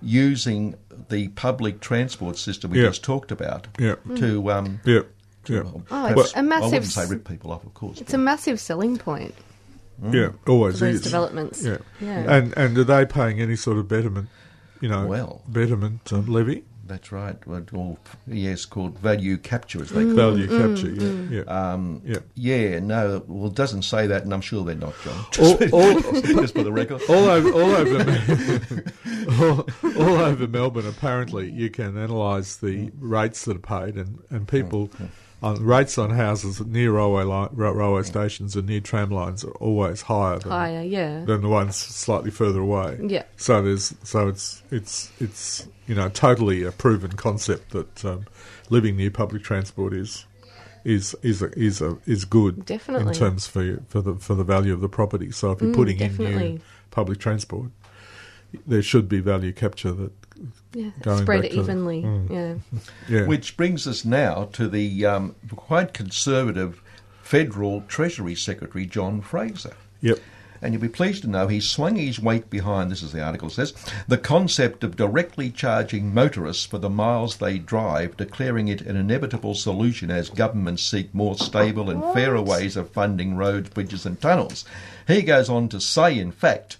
using 0.00 0.74
the 1.08 1.28
public 1.28 1.80
transport 1.80 2.36
system 2.36 2.70
we 2.70 2.80
Yeah. 2.80 2.88
just 2.88 3.02
talked 3.04 3.30
about 3.32 3.66
Yeah. 3.78 3.94
to 4.16 4.50
um, 4.50 4.80
Yeah. 4.84 5.00
Yeah. 5.46 5.62
Oh, 5.64 5.82
perhaps- 5.88 6.20
it's 6.20 6.36
a 6.36 6.42
massive 6.42 6.64
I 6.64 6.66
wouldn't 6.66 6.92
say 6.92 7.06
rip 7.06 7.26
people 7.28 7.50
off, 7.52 7.64
of 7.64 7.74
course. 7.74 8.00
It's 8.00 8.14
a 8.14 8.18
massive 8.18 8.60
selling 8.60 8.96
point 8.98 9.34
Yeah. 10.02 10.10
Mm. 10.10 10.48
Always 10.48 10.78
for 10.78 10.84
those 10.86 10.96
is. 10.96 11.02
developments. 11.02 11.62
Yeah. 11.64 11.78
Yeah. 12.00 12.32
And 12.32 12.54
and 12.56 12.76
are 12.78 12.84
they 12.84 13.04
paying 13.06 13.40
any 13.40 13.56
sort 13.56 13.78
of 13.78 13.88
betterment? 13.88 14.28
You 14.80 14.88
know, 14.88 15.06
Well. 15.06 15.42
betterment 15.46 16.12
um, 16.12 16.26
levy, 16.26 16.64
That's 16.88 17.12
right. 17.12 17.36
Well, 17.46 17.98
yes, 18.26 18.64
called 18.64 18.98
value 18.98 19.36
capture, 19.38 19.80
as 19.80 19.90
they 19.90 20.02
mm, 20.02 20.16
call 20.16 20.32
value 20.32 20.48
mm, 20.48 20.58
capture. 20.58 20.90
Yeah. 20.90 21.44
Yeah. 21.44 21.72
Um, 21.72 22.02
yeah. 22.04 22.18
yeah, 22.34 22.80
no, 22.80 23.22
well, 23.28 23.46
it 23.46 23.54
doesn't 23.54 23.82
say 23.82 24.08
that, 24.08 24.24
and 24.24 24.34
I'm 24.34 24.40
sure 24.40 24.64
they're 24.64 24.74
not, 24.74 24.94
John. 25.04 25.24
All, 25.38 25.52
all, 25.72 26.20
Just 26.20 26.54
for 26.54 26.64
the 26.64 26.72
record. 26.72 27.00
all 27.08 27.26
over, 27.30 27.52
all 27.52 27.70
over, 27.76 28.84
all, 29.44 29.68
all 30.02 30.18
over 30.18 30.48
Melbourne. 30.48 30.88
Apparently, 30.88 31.48
you 31.48 31.70
can 31.70 31.96
analyse 31.96 32.56
the 32.56 32.90
rates 32.98 33.44
that 33.44 33.56
are 33.56 33.60
paid, 33.84 33.94
and 33.96 34.18
and 34.30 34.48
people 34.48 34.90
on 35.42 35.62
rates 35.64 35.98
on 35.98 36.10
houses 36.10 36.60
near 36.64 36.92
railway 36.92 37.24
li- 37.24 37.48
ra- 37.52 37.70
railway 37.72 38.02
stations 38.04 38.54
and 38.56 38.68
near 38.68 38.80
tram 38.80 39.10
lines 39.10 39.44
are 39.44 39.50
always 39.52 40.02
higher 40.02 40.38
than, 40.38 40.52
Higher, 40.52 40.82
yeah. 40.82 41.24
than 41.24 41.42
the 41.42 41.48
ones 41.48 41.76
slightly 41.76 42.30
further 42.30 42.60
away. 42.60 42.98
Yeah. 43.02 43.24
So 43.36 43.60
there's 43.62 43.94
so 44.04 44.28
it's 44.28 44.62
it's 44.70 45.10
it's 45.20 45.66
you 45.86 45.94
know 45.94 46.08
totally 46.08 46.62
a 46.62 46.70
proven 46.72 47.12
concept 47.12 47.70
that 47.70 48.04
um, 48.04 48.26
living 48.70 48.96
near 48.96 49.10
public 49.10 49.42
transport 49.42 49.92
is. 49.92 50.26
Is 50.84 51.14
is 51.22 51.42
a, 51.42 51.50
is 51.56 51.80
a, 51.80 51.96
is 52.06 52.24
good 52.24 52.66
Definitely. 52.66 53.06
in 53.06 53.12
terms 53.14 53.46
for 53.46 53.78
for 53.88 54.00
the 54.00 54.16
for 54.16 54.34
the 54.34 54.42
value 54.42 54.72
of 54.72 54.80
the 54.80 54.88
property. 54.88 55.30
So 55.30 55.52
if 55.52 55.60
you're 55.60 55.70
Mm, 55.70 55.76
putting 55.76 56.00
in 56.00 56.16
new 56.16 56.60
public 56.90 57.20
transport, 57.20 57.70
there 58.66 58.82
should 58.82 59.08
be 59.08 59.20
value 59.20 59.52
capture 59.52 59.92
that 59.92 60.12
Yeah. 60.74 60.90
Spread 61.16 61.44
it 61.44 61.52
to- 61.52 61.60
evenly. 61.60 62.02
Mm. 62.02 62.30
Yeah. 62.30 62.80
yeah 63.08 63.26
Which 63.26 63.56
brings 63.56 63.86
us 63.86 64.04
now 64.04 64.48
to 64.52 64.68
the 64.68 65.04
um, 65.06 65.34
quite 65.54 65.92
conservative 65.92 66.82
Federal 67.22 67.82
Treasury 67.82 68.34
Secretary, 68.34 68.86
John 68.86 69.20
Fraser. 69.20 69.74
yep 70.00 70.18
And 70.60 70.72
you'll 70.72 70.82
be 70.82 70.88
pleased 70.88 71.22
to 71.22 71.28
know 71.30 71.46
he 71.48 71.60
swung 71.60 71.96
his 71.96 72.20
weight 72.20 72.48
behind, 72.50 72.90
this 72.90 73.02
is 73.02 73.12
the 73.12 73.22
article 73.22 73.50
says, 73.50 73.72
the 74.06 74.18
concept 74.18 74.84
of 74.84 74.96
directly 74.96 75.50
charging 75.50 76.12
motorists 76.14 76.64
for 76.66 76.78
the 76.78 76.90
miles 76.90 77.36
they 77.36 77.58
drive, 77.58 78.16
declaring 78.16 78.68
it 78.68 78.80
an 78.82 78.96
inevitable 78.96 79.54
solution 79.54 80.10
as 80.10 80.30
governments 80.30 80.82
seek 80.84 81.14
more 81.14 81.36
stable 81.36 81.90
and 81.90 82.02
fairer 82.14 82.40
ways 82.42 82.76
of 82.76 82.90
funding 82.90 83.34
roads, 83.36 83.70
bridges, 83.70 84.06
and 84.06 84.20
tunnels. 84.20 84.64
He 85.06 85.22
goes 85.22 85.48
on 85.48 85.68
to 85.70 85.80
say, 85.80 86.18
in 86.18 86.32
fact, 86.32 86.76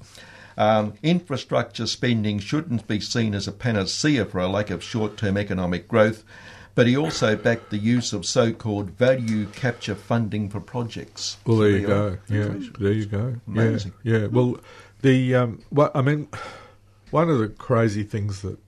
um, 0.57 0.95
infrastructure 1.03 1.87
spending 1.87 2.39
shouldn't 2.39 2.87
be 2.87 3.01
seen 3.01 3.35
as 3.35 3.49
a 3.49 3.53
panacea 3.53 4.25
for 4.25 4.39
a 4.41 4.49
lack 4.49 4.71
of 4.71 4.83
short 4.83 5.17
term 5.17 5.37
economic 5.37 5.89
growth, 5.89 6.25
but 6.75 6.87
he 6.87 6.97
also 6.97 7.37
backed 7.37 7.71
the 7.71 7.79
use 7.79 8.13
of 8.13 8.25
so 8.25 8.53
called 8.53 8.91
value 8.91 9.47
capture 9.47 9.95
funding 9.95 10.49
for 10.49 10.61
projects. 10.61 11.37
Well, 11.47 11.59
So 11.59 11.63
there 11.63 11.71
you 11.79 11.87
go. 11.87 12.19
Yeah, 12.29 12.55
there 12.79 12.93
you 12.93 13.07
go. 13.07 13.37
Amazing. 13.47 13.93
Yeah, 14.03 14.19
yeah. 14.19 14.27
Well, 14.27 14.59
the 15.03 15.35
um, 15.35 15.63
what 15.71 15.95
I 15.95 16.03
mean, 16.03 16.29
one 17.11 17.29
of 17.29 17.39
the 17.39 17.49
crazy 17.49 18.05
things 18.05 18.43
that 18.43 18.59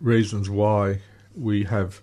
reasons 0.00 0.48
why 0.48 1.00
we 1.36 1.64
have 1.64 2.00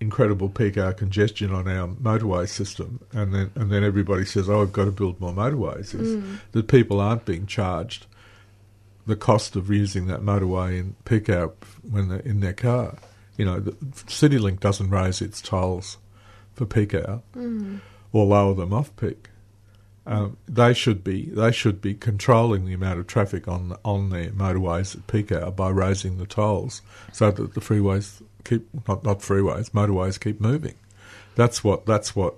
incredible 0.00 0.48
peak 0.48 0.76
hour 0.76 0.92
congestion 0.92 1.52
on 1.52 1.68
our 1.68 1.86
motorway 1.88 2.48
system, 2.48 3.00
and 3.12 3.34
then 3.34 3.50
and 3.54 3.70
then 3.70 3.84
everybody 3.84 4.24
says, 4.24 4.48
"Oh, 4.48 4.60
we've 4.60 4.72
got 4.72 4.86
to 4.86 4.90
build 4.90 5.20
more 5.20 5.32
motorways," 5.32 5.94
is 5.98 6.22
that 6.52 6.68
people 6.68 7.00
aren't 7.00 7.24
being 7.24 7.46
charged 7.46 8.06
the 9.06 9.16
cost 9.16 9.56
of 9.56 9.70
using 9.70 10.06
that 10.06 10.20
motorway 10.20 10.78
in 10.78 10.94
peak 11.04 11.28
hour 11.28 11.52
when 11.88 12.08
they're 12.08 12.20
in 12.20 12.40
their 12.40 12.52
car. 12.52 12.96
You 13.36 13.44
know, 13.44 13.60
the 13.60 13.72
CityLink 13.72 14.60
doesn't 14.60 14.90
raise 14.90 15.20
its 15.20 15.40
tolls 15.40 15.98
for 16.54 16.66
peak 16.66 16.94
hour 16.94 17.22
or 18.12 18.26
lower 18.26 18.54
them 18.54 18.72
off 18.72 18.94
peak. 18.96 19.28
Um, 20.04 20.36
they 20.48 20.74
should 20.74 21.04
be 21.04 21.26
they 21.26 21.52
should 21.52 21.80
be 21.80 21.94
controlling 21.94 22.66
the 22.66 22.74
amount 22.74 22.98
of 22.98 23.06
traffic 23.06 23.46
on 23.46 23.76
on 23.84 24.10
their 24.10 24.30
motorways 24.30 24.96
at 24.96 25.06
peak 25.06 25.30
hour 25.30 25.52
by 25.52 25.68
raising 25.70 26.18
the 26.18 26.26
tolls 26.26 26.82
so 27.12 27.30
that 27.30 27.54
the 27.54 27.60
freeways 27.60 28.20
keep 28.44 28.68
not 28.88 29.04
not 29.04 29.20
freeways 29.20 29.70
motorways 29.70 30.18
keep 30.20 30.40
moving. 30.40 30.74
That's 31.36 31.62
what 31.62 31.86
that's 31.86 32.16
what 32.16 32.34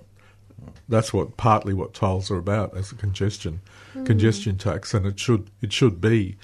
that's 0.87 1.11
what 1.11 1.37
partly 1.37 1.73
what 1.73 1.95
tolls 1.95 2.29
are 2.29 2.37
about 2.37 2.77
as 2.77 2.91
a 2.91 2.95
congestion 2.95 3.61
congestion 4.03 4.57
tax, 4.57 4.93
and 4.93 5.05
it 5.05 5.19
should 5.19 5.49
it 5.61 5.73
should 5.73 5.99
be 5.99 6.37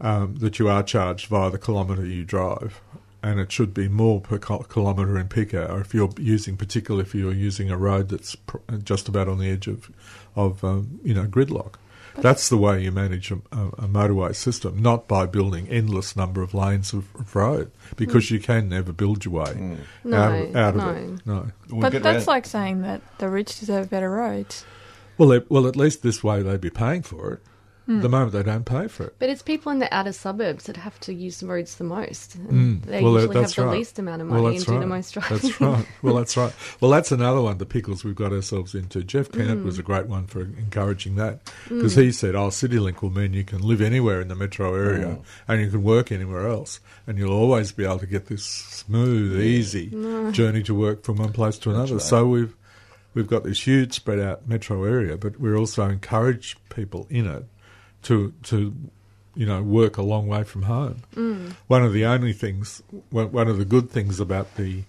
um, 0.00 0.36
that 0.36 0.58
you 0.58 0.68
are 0.68 0.82
charged 0.82 1.26
via 1.26 1.50
the 1.50 1.58
kilometre 1.58 2.04
you 2.06 2.24
drive, 2.24 2.80
and 3.22 3.40
it 3.40 3.50
should 3.52 3.72
be 3.72 3.88
more 3.88 4.20
per 4.20 4.38
kilometre 4.38 5.18
in 5.18 5.28
peak 5.28 5.54
hour 5.54 5.80
if 5.80 5.94
you're 5.94 6.10
using, 6.18 6.56
particularly 6.56 7.06
if 7.06 7.14
you're 7.14 7.32
using 7.32 7.70
a 7.70 7.76
road 7.76 8.08
that's 8.08 8.34
pr- 8.34 8.58
just 8.82 9.08
about 9.08 9.28
on 9.28 9.38
the 9.38 9.48
edge 9.50 9.66
of 9.66 9.90
of 10.36 10.62
um, 10.64 11.00
you 11.04 11.14
know 11.14 11.24
gridlock. 11.24 11.74
That's 12.16 12.48
the 12.48 12.56
way 12.56 12.80
you 12.80 12.92
manage 12.92 13.32
a, 13.32 13.40
a, 13.50 13.66
a 13.66 13.88
motorway 13.88 14.36
system, 14.36 14.80
not 14.80 15.08
by 15.08 15.26
building 15.26 15.68
endless 15.68 16.14
number 16.14 16.42
of 16.42 16.54
lanes 16.54 16.92
of, 16.92 17.12
of 17.16 17.34
road, 17.34 17.72
because 17.96 18.30
you 18.30 18.38
can 18.38 18.68
never 18.68 18.92
build 18.92 19.24
your 19.24 19.34
way 19.34 19.78
No, 20.04 20.16
out, 20.16 20.34
of, 20.44 20.54
out 20.56 20.76
no. 20.76 20.88
of 20.90 20.96
it. 20.96 21.26
No. 21.26 21.46
We'll 21.70 21.80
but 21.80 21.92
that's 22.04 22.04
round- 22.04 22.26
like 22.28 22.46
saying 22.46 22.82
that 22.82 23.00
the 23.18 23.28
rich 23.28 23.58
deserve 23.58 23.90
better 23.90 24.10
roads. 24.12 24.64
Well, 25.18 25.28
they, 25.30 25.40
well, 25.48 25.66
at 25.66 25.74
least 25.74 26.04
this 26.04 26.22
way 26.22 26.40
they'd 26.40 26.60
be 26.60 26.70
paying 26.70 27.02
for 27.02 27.32
it. 27.32 27.40
At 27.86 28.00
the 28.00 28.08
moment, 28.08 28.32
they 28.32 28.42
don't 28.42 28.64
pay 28.64 28.88
for 28.88 29.04
it. 29.04 29.16
But 29.18 29.28
it's 29.28 29.42
people 29.42 29.70
in 29.70 29.78
the 29.78 29.92
outer 29.94 30.12
suburbs 30.12 30.64
that 30.64 30.76
have 30.78 30.98
to 31.00 31.12
use 31.12 31.40
the 31.40 31.46
roads 31.46 31.76
the 31.76 31.84
most. 31.84 32.38
Mm. 32.42 32.82
They 32.82 33.02
Well, 33.02 33.12
usually 33.14 33.34
that's 33.34 33.54
have 33.56 33.64
the 33.64 33.68
right. 33.70 33.76
least 33.78 33.98
amount 33.98 34.22
of 34.22 34.28
Well, 34.28 34.42
money 34.44 34.56
and 34.56 34.60
that's 34.60 34.64
do 34.66 34.72
the 34.72 34.78
right. 34.80 34.88
most 34.88 35.12
driving. 35.12 35.38
That's 35.38 35.60
right. 35.60 35.86
Well, 36.02 36.14
that's 36.14 36.36
right. 36.36 36.52
Well, 36.80 36.90
that's 36.90 37.12
another 37.12 37.42
one, 37.42 37.58
the 37.58 37.66
pickles 37.66 38.02
we've 38.02 38.14
got 38.14 38.32
ourselves 38.32 38.74
into. 38.74 39.04
Jeff 39.04 39.30
Kennett 39.30 39.58
Mm. 39.58 39.64
was 39.64 39.78
a 39.78 39.82
great 39.82 40.06
one 40.06 40.26
for 40.26 40.40
encouraging 40.40 41.16
that 41.16 41.40
because 41.68 41.94
he 41.94 42.10
said, 42.10 42.34
oh, 42.34 42.48
CityLink 42.48 43.02
will 43.02 43.10
mean 43.10 43.34
you 43.34 43.44
can 43.44 43.58
live 43.60 43.82
anywhere 43.82 44.20
in 44.22 44.28
the 44.28 44.34
metro 44.34 44.74
area 44.74 45.06
Mm. 45.06 45.22
and 45.48 45.60
you 45.60 45.68
can 45.70 45.82
work 45.82 46.10
anywhere 46.10 46.48
else 46.48 46.80
and 47.06 47.18
you'll 47.18 47.32
always 47.36 47.70
be 47.72 47.84
able 47.84 47.98
to 47.98 48.06
get 48.06 48.26
this 48.28 48.44
smooth, 48.44 49.40
easy 49.40 49.88
journey 50.32 50.62
to 50.62 50.74
work 50.74 51.02
from 51.02 51.16
one 51.16 51.32
place 51.32 51.58
to 51.58 51.70
another. 51.70 51.94
right. 51.96 52.02
So 52.02 52.26
we've 52.26 52.54
we've 53.14 53.28
got 53.28 53.44
this 53.44 53.66
huge 53.66 53.92
spread 53.92 54.18
out 54.18 54.48
metro 54.48 54.84
area, 54.84 55.16
but 55.16 55.38
we're 55.38 55.56
also 55.56 55.86
encourage 55.88 56.56
people 56.74 57.06
in 57.10 57.26
it 57.26 57.44
to 58.04 58.32
to 58.44 58.74
you 59.34 59.46
know 59.46 59.62
work 59.62 59.96
a 59.96 60.02
long 60.02 60.28
way 60.28 60.44
from 60.44 60.62
home. 60.62 61.02
One 61.66 61.84
of 61.84 61.92
the 61.92 62.04
only 62.04 62.32
things, 62.32 62.82
one 63.10 63.32
one 63.32 63.48
of 63.48 63.58
the 63.58 63.64
good 63.64 63.90
things 63.90 64.20
about 64.20 64.54
the 64.56 64.84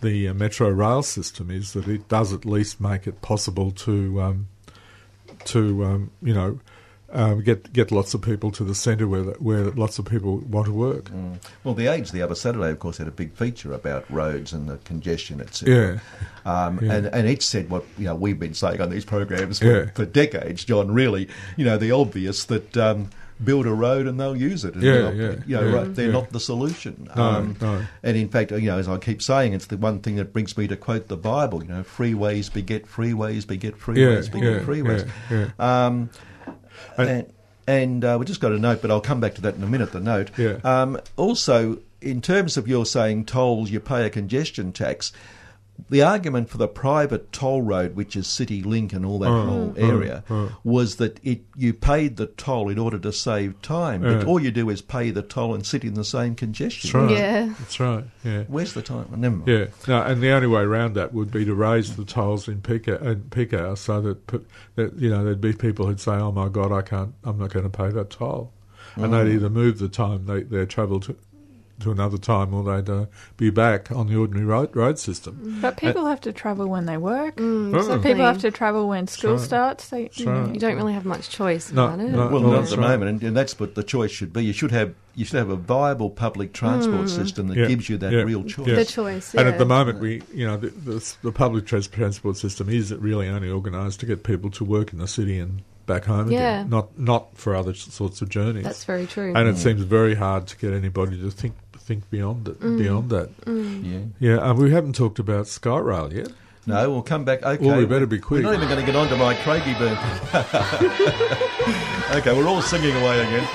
the 0.00 0.28
uh, 0.28 0.34
metro 0.34 0.70
rail 0.70 1.02
system 1.02 1.50
is 1.50 1.74
that 1.74 1.86
it 1.86 2.08
does 2.08 2.32
at 2.32 2.44
least 2.46 2.80
make 2.80 3.06
it 3.06 3.20
possible 3.20 3.70
to 3.72 4.20
um, 4.22 4.48
to 5.44 5.84
um, 5.84 6.10
you 6.22 6.34
know. 6.34 6.60
Um, 7.12 7.42
get 7.42 7.72
get 7.72 7.90
lots 7.90 8.14
of 8.14 8.22
people 8.22 8.52
to 8.52 8.62
the 8.62 8.74
centre 8.74 9.08
where 9.08 9.22
the, 9.22 9.32
where 9.40 9.64
lots 9.72 9.98
of 9.98 10.04
people 10.04 10.38
want 10.38 10.66
to 10.66 10.72
work. 10.72 11.06
Mm. 11.10 11.38
Well, 11.64 11.74
the 11.74 11.88
Age 11.88 12.12
the 12.12 12.22
other 12.22 12.36
Saturday, 12.36 12.70
of 12.70 12.78
course, 12.78 12.98
had 12.98 13.08
a 13.08 13.10
big 13.12 13.32
feature 13.34 13.72
about 13.72 14.08
roads 14.10 14.52
and 14.52 14.68
the 14.68 14.76
congestion, 14.84 15.40
etc. 15.40 16.00
Yeah, 16.46 16.64
Um, 16.66 16.78
Yeah. 16.80 16.92
and, 16.92 17.06
and 17.06 17.28
it 17.28 17.42
said 17.42 17.68
what 17.68 17.84
you 17.98 18.04
know 18.04 18.14
we've 18.14 18.38
been 18.38 18.54
saying 18.54 18.80
on 18.80 18.90
these 18.90 19.04
programs 19.04 19.58
for, 19.58 19.64
Yeah. 19.64 19.90
for 19.94 20.04
decades, 20.04 20.64
John. 20.64 20.92
Really, 20.92 21.28
you 21.56 21.64
know, 21.64 21.76
the 21.78 21.90
obvious 21.90 22.44
that 22.44 22.76
um, 22.76 23.10
build 23.42 23.66
a 23.66 23.72
road 23.72 24.06
and 24.06 24.20
they'll 24.20 24.36
use 24.36 24.64
it. 24.64 24.76
Yeah, 24.76 24.80
they're 24.92 25.02
not, 25.02 25.14
yeah, 25.16 25.22
You 25.46 25.56
know, 25.56 25.68
yeah, 25.68 25.74
right, 25.78 25.94
they're 25.94 26.06
yeah. 26.06 26.12
not 26.12 26.30
the 26.30 26.40
solution. 26.40 27.08
No, 27.16 27.22
Um, 27.22 27.56
no. 27.60 27.82
And 28.02 28.16
in 28.16 28.28
fact, 28.28 28.52
you 28.52 28.60
know, 28.70 28.78
as 28.78 28.86
I 28.88 28.98
keep 28.98 29.20
saying, 29.22 29.54
it's 29.54 29.66
the 29.66 29.78
one 29.78 29.98
thing 30.00 30.16
that 30.16 30.32
brings 30.32 30.56
me 30.58 30.68
to 30.68 30.76
quote 30.76 31.08
the 31.08 31.16
Bible. 31.16 31.62
You 31.64 31.70
know, 31.70 31.82
freeways 31.82 32.52
beget 32.52 32.86
freeways 32.86 33.46
beget 33.46 33.78
freeways 33.78 34.30
beget 34.30 34.62
freeways. 34.62 35.08
Um, 35.58 36.10
And- 36.96 37.32
and 37.66 38.04
uh, 38.04 38.16
we 38.18 38.26
just 38.26 38.40
got 38.40 38.50
a 38.50 38.58
note, 38.58 38.82
but 38.82 38.90
I'll 38.90 39.00
come 39.00 39.20
back 39.20 39.34
to 39.34 39.40
that 39.42 39.54
in 39.54 39.62
a 39.62 39.66
minute. 39.66 39.92
The 39.92 40.00
note. 40.00 40.30
Yeah. 40.36 40.56
Um, 40.64 40.98
also, 41.16 41.78
in 42.00 42.20
terms 42.20 42.56
of 42.56 42.66
your 42.66 42.84
saying 42.84 43.26
tolls, 43.26 43.70
you 43.70 43.78
pay 43.78 44.04
a 44.06 44.10
congestion 44.10 44.72
tax. 44.72 45.12
The 45.88 46.02
argument 46.02 46.50
for 46.50 46.58
the 46.58 46.68
private 46.68 47.32
toll 47.32 47.62
road, 47.62 47.96
which 47.96 48.16
is 48.16 48.26
City 48.26 48.62
Link 48.62 48.92
and 48.92 49.06
all 49.06 49.18
that 49.20 49.28
Oh, 49.30 49.46
whole 49.46 49.74
oh, 49.76 49.80
area, 49.88 50.24
oh. 50.28 50.52
was 50.64 50.96
that 50.96 51.18
it 51.22 51.40
you 51.56 51.72
paid 51.72 52.16
the 52.16 52.26
toll 52.26 52.68
in 52.68 52.78
order 52.78 52.98
to 52.98 53.12
save 53.12 53.60
time. 53.62 54.02
But 54.02 54.20
Yeah. 54.20 54.24
all 54.24 54.40
you 54.40 54.50
do 54.50 54.68
is 54.70 54.82
pay 54.82 55.10
the 55.10 55.22
toll 55.22 55.54
and 55.54 55.64
sit 55.64 55.84
in 55.84 55.94
the 55.94 56.04
same 56.04 56.34
congestion. 56.34 56.90
That's 56.90 56.94
right. 56.94 57.18
Yeah. 57.18 57.54
That's 57.58 57.80
right. 57.80 58.04
Yeah. 58.24 58.42
Where's 58.48 58.72
the 58.74 58.82
time? 58.82 59.06
Never 59.16 59.36
mind. 59.36 59.48
Yeah, 59.48 59.66
no, 59.88 60.02
and 60.02 60.20
the 60.22 60.30
only 60.30 60.48
way 60.48 60.62
around 60.62 60.94
that 60.94 61.14
would 61.14 61.30
be 61.30 61.44
to 61.44 61.54
raise 61.54 61.96
the 61.96 62.04
tolls 62.04 62.48
in 62.48 62.60
peak 62.60 62.88
uh, 62.88 62.98
in 62.98 63.22
peak 63.30 63.54
hour, 63.54 63.76
so 63.76 64.00
that, 64.00 64.26
that 64.76 64.98
you 64.98 65.08
know 65.10 65.24
there'd 65.24 65.40
be 65.40 65.52
people 65.52 65.86
who'd 65.86 66.00
say, 66.00 66.12
"Oh 66.12 66.32
my 66.32 66.48
God, 66.48 66.72
I 66.72 66.82
can't, 66.82 67.14
I'm 67.24 67.38
not 67.38 67.50
going 67.52 67.64
to 67.64 67.70
pay 67.70 67.90
that 67.90 68.10
toll," 68.10 68.52
and 68.96 69.12
they'd 69.14 69.32
either 69.34 69.48
move 69.50 69.78
the 69.78 69.88
time 69.88 70.26
they 70.26 70.42
they 70.42 70.66
travel 70.66 71.00
to 71.00 71.16
to 71.80 71.90
another 71.90 72.18
time, 72.18 72.54
or 72.54 72.62
they'd 72.64 72.90
uh, 72.90 73.06
be 73.36 73.50
back 73.50 73.90
on 73.90 74.06
the 74.08 74.16
ordinary 74.16 74.46
road 74.46 74.74
road 74.76 74.98
system. 74.98 75.58
But 75.60 75.76
people 75.76 76.06
have 76.06 76.20
to 76.22 76.32
travel 76.32 76.66
when 76.68 76.86
they 76.86 76.96
work. 76.96 77.36
Mm, 77.36 77.74
Oh. 77.74 77.78
exactly. 77.78 78.10
People 78.12 78.24
have 78.26 78.38
to 78.38 78.50
travel 78.50 78.88
when 78.88 79.06
school 79.06 79.32
right. 79.32 79.40
starts. 79.40 79.88
They, 79.88 80.04
That's 80.04 80.18
you 80.20 80.26
know, 80.26 80.40
right. 80.42 80.54
You 80.54 80.60
don't 80.60 80.76
really 80.76 80.92
have 80.92 81.04
much 81.04 81.28
choice 81.30 81.72
No, 81.72 81.86
about 81.86 82.00
it. 82.00 82.10
no. 82.10 82.18
Well, 82.18 82.30
Well, 82.30 82.42
not 82.52 82.62
at 82.64 82.70
the 82.70 82.76
right. 82.78 82.88
moment, 82.90 83.10
and, 83.10 83.22
and 83.22 83.36
that's 83.36 83.58
what 83.58 83.74
the 83.74 83.82
choice 83.82 84.10
should 84.10 84.32
be. 84.32 84.44
You 84.44 84.52
should 84.52 84.70
have 84.72 84.94
you 85.16 85.24
should 85.24 85.38
have 85.38 85.50
a 85.50 85.56
viable 85.56 86.08
public 86.08 86.52
transport 86.52 87.08
system 87.10 87.48
that 87.48 87.56
Yeah, 87.56 87.66
gives 87.66 87.88
you 87.88 87.98
that 87.98 88.12
yeah, 88.12 88.20
real 88.22 88.44
choice. 88.44 88.66
yeah. 88.68 88.76
The 88.76 88.84
choice. 88.84 89.34
And 89.34 89.48
at 89.48 89.58
the 89.58 89.66
moment, 89.66 89.98
we 89.98 90.22
you 90.32 90.46
know 90.46 90.56
the, 90.56 90.68
the, 90.68 91.14
the 91.22 91.32
public 91.32 91.66
transport 91.66 92.36
system 92.36 92.68
is 92.68 92.94
really 92.94 93.28
only 93.28 93.50
organised 93.50 94.00
to 94.00 94.06
get 94.06 94.22
people 94.22 94.50
to 94.50 94.64
work 94.64 94.92
in 94.92 94.98
the 95.00 95.08
city 95.08 95.38
and 95.38 95.62
back 95.86 96.04
home 96.04 96.30
Yeah. 96.30 96.60
again, 96.60 96.70
not 96.70 96.96
not 96.98 97.36
for 97.36 97.56
other 97.56 97.74
sorts 97.74 98.22
of 98.22 98.28
journeys. 98.28 98.64
That's 98.64 98.84
very 98.84 99.06
true. 99.06 99.32
and 99.34 99.48
it 99.48 99.56
seems 99.58 99.82
very 99.82 100.14
hard 100.14 100.46
to 100.48 100.56
get 100.56 100.72
anybody 100.72 101.20
to 101.20 101.30
think 101.30 101.54
think 101.90 102.08
beyond 102.08 102.46
it. 102.46 102.60
Mm. 102.60 102.78
Beyond 102.78 103.10
that, 103.10 103.40
mm. 103.46 104.12
Yeah. 104.20 104.34
yeah. 104.36 104.48
And 104.50 104.56
we 104.60 104.70
haven't 104.70 104.94
talked 104.94 105.18
about 105.18 105.46
SkyRail 105.46 106.12
yet. 106.14 106.28
No, 106.66 106.88
we'll 106.88 107.02
come 107.02 107.24
back. 107.24 107.42
Okay. 107.42 107.66
Well, 107.66 107.78
we 107.78 107.84
better 107.86 108.06
be 108.06 108.20
quick. 108.20 108.44
We're 108.44 108.50
quick. 108.56 108.60
not 108.60 108.64
even 108.64 108.68
going 108.68 108.86
to 108.86 108.86
get 108.86 108.94
on 108.94 109.08
to 109.08 109.16
my 109.16 109.34
Craigieburn. 109.34 109.96
okay, 112.16 112.32
we're 112.36 112.46
all 112.46 112.62
singing 112.62 112.94
away 112.94 113.18
again. 113.18 113.48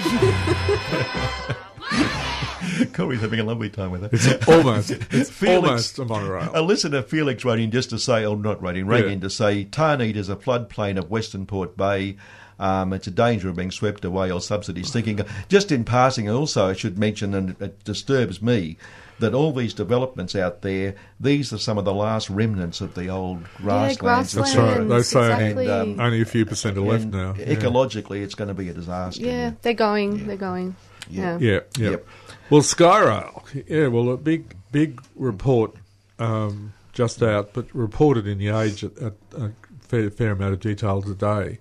Corey's 2.93 3.21
having 3.21 3.39
a 3.39 3.43
lovely 3.43 3.69
time 3.69 3.91
with 3.91 4.03
it. 4.03 4.11
It's 4.11 4.47
almost 4.49 4.91
it's 4.91 5.29
Felix- 5.41 5.65
almost 5.65 5.99
a 5.99 6.05
monorail. 6.05 6.51
A 6.53 6.61
listener, 6.61 7.01
Felix, 7.03 7.45
wrote 7.45 7.59
in 7.59 7.71
just 7.71 7.89
to 7.91 7.99
say, 7.99 8.25
or 8.25 8.36
not 8.36 8.61
wrote 8.61 8.75
in, 8.75 8.86
rang 8.88 9.03
Yeah. 9.03 9.09
in 9.11 9.21
to 9.21 9.29
say, 9.29 9.63
Tarneet 9.63 10.15
is 10.17 10.27
a 10.27 10.36
floodplain 10.36 10.97
of 10.97 11.09
Western 11.09 11.45
Port 11.45 11.77
Bay. 11.77 12.17
Um, 12.60 12.93
it's 12.93 13.08
a 13.08 13.12
danger 13.12 13.49
of 13.49 13.56
being 13.56 13.72
swept 13.72 14.06
away 14.06 14.32
or 14.32 14.41
subsidies 14.41 14.91
sinking. 14.91 15.20
Just 15.49 15.72
in 15.72 15.84
passing, 15.84 16.30
also, 16.30 16.70
I 16.70 16.74
should 16.74 16.97
mention, 16.97 17.34
and 17.34 17.62
it 17.62 17.84
disturbs 17.84 18.41
me, 18.41 18.78
that 19.20 19.34
all 19.34 19.53
these 19.53 19.74
developments 19.74 20.36
out 20.36 20.62
there, 20.62 20.95
these 21.20 21.53
are 21.53 21.58
some 21.58 21.78
of 21.78 21.86
the 21.86 21.93
last 21.93 22.30
remnants 22.30 22.82
of 22.82 22.95
the 22.95 23.08
old 23.10 23.41
yeah, 23.41 23.93
grasslands. 23.95 24.34
That's 24.34 24.56
right. 24.56 24.66
grasslands. 24.66 24.89
They 24.89 25.01
say- 25.01 25.34
exactly. 25.34 25.68
And, 25.68 25.99
um, 25.99 26.06
Only 26.06 26.22
a 26.22 26.26
few 26.26 26.45
percent 26.45 26.78
are 26.78 26.82
left 26.82 27.06
now. 27.06 27.34
Yeah. 27.38 27.45
Ecologically, 27.45 28.24
it's 28.24 28.36
going 28.36 28.49
to 28.49 28.53
be 28.53 28.70
a 28.70 28.74
disaster. 28.74 29.24
yeah, 29.24 29.51
they're 29.62 29.74
going. 29.74 30.28
They're 30.28 30.38
going. 30.38 30.76
Yeah. 31.10 31.38
Yeah. 31.39 31.51
Yeah, 31.51 31.60
yeah. 31.78 31.89
Yep. 31.91 32.08
Well, 32.49 32.62
Skyrail, 32.62 33.66
yeah. 33.68 33.88
Well, 33.88 34.10
a 34.10 34.18
big, 34.18 34.56
big 34.72 35.01
report 35.16 35.76
um, 36.20 36.74
just 36.93 37.22
out, 37.24 37.53
but 37.53 37.74
reported 37.74 38.28
in 38.28 38.38
the 38.38 38.49
Age 38.49 38.84
at, 38.84 38.97
at 38.97 39.14
a 39.38 39.51
fair, 39.80 40.10
fair 40.10 40.32
amount 40.32 40.53
of 40.53 40.60
detail 40.60 41.01
today, 41.01 41.60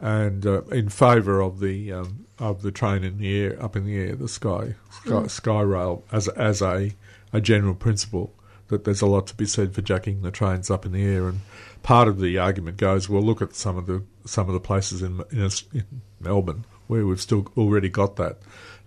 and 0.00 0.46
uh, 0.46 0.62
in 0.64 0.88
favour 0.88 1.40
of 1.40 1.60
the 1.60 1.92
um, 1.92 2.26
of 2.38 2.62
the 2.62 2.70
train 2.70 3.04
in 3.04 3.18
the 3.18 3.36
air, 3.36 3.62
up 3.62 3.76
in 3.76 3.84
the 3.84 3.96
air, 3.96 4.14
the 4.14 4.28
sky, 4.28 4.74
sky 4.90 5.10
Skyrail 5.22 6.02
as 6.12 6.28
as 6.28 6.62
a 6.62 6.92
a 7.32 7.40
general 7.40 7.74
principle. 7.74 8.32
That 8.68 8.84
there's 8.84 9.00
a 9.00 9.06
lot 9.06 9.26
to 9.28 9.34
be 9.34 9.46
said 9.46 9.74
for 9.74 9.80
jacking 9.80 10.20
the 10.20 10.30
trains 10.30 10.70
up 10.70 10.84
in 10.84 10.92
the 10.92 11.02
air, 11.02 11.26
and 11.26 11.40
part 11.82 12.06
of 12.06 12.20
the 12.20 12.36
argument 12.36 12.76
goes, 12.76 13.08
well, 13.08 13.22
look 13.22 13.40
at 13.40 13.54
some 13.54 13.78
of 13.78 13.86
the 13.86 14.02
some 14.26 14.46
of 14.46 14.52
the 14.52 14.60
places 14.60 15.00
in 15.02 15.22
in, 15.30 15.44
Aus- 15.44 15.64
in 15.72 16.02
Melbourne 16.20 16.64
where 16.88 17.06
we've 17.06 17.20
still 17.20 17.46
already 17.56 17.88
got 17.88 18.16
that, 18.16 18.38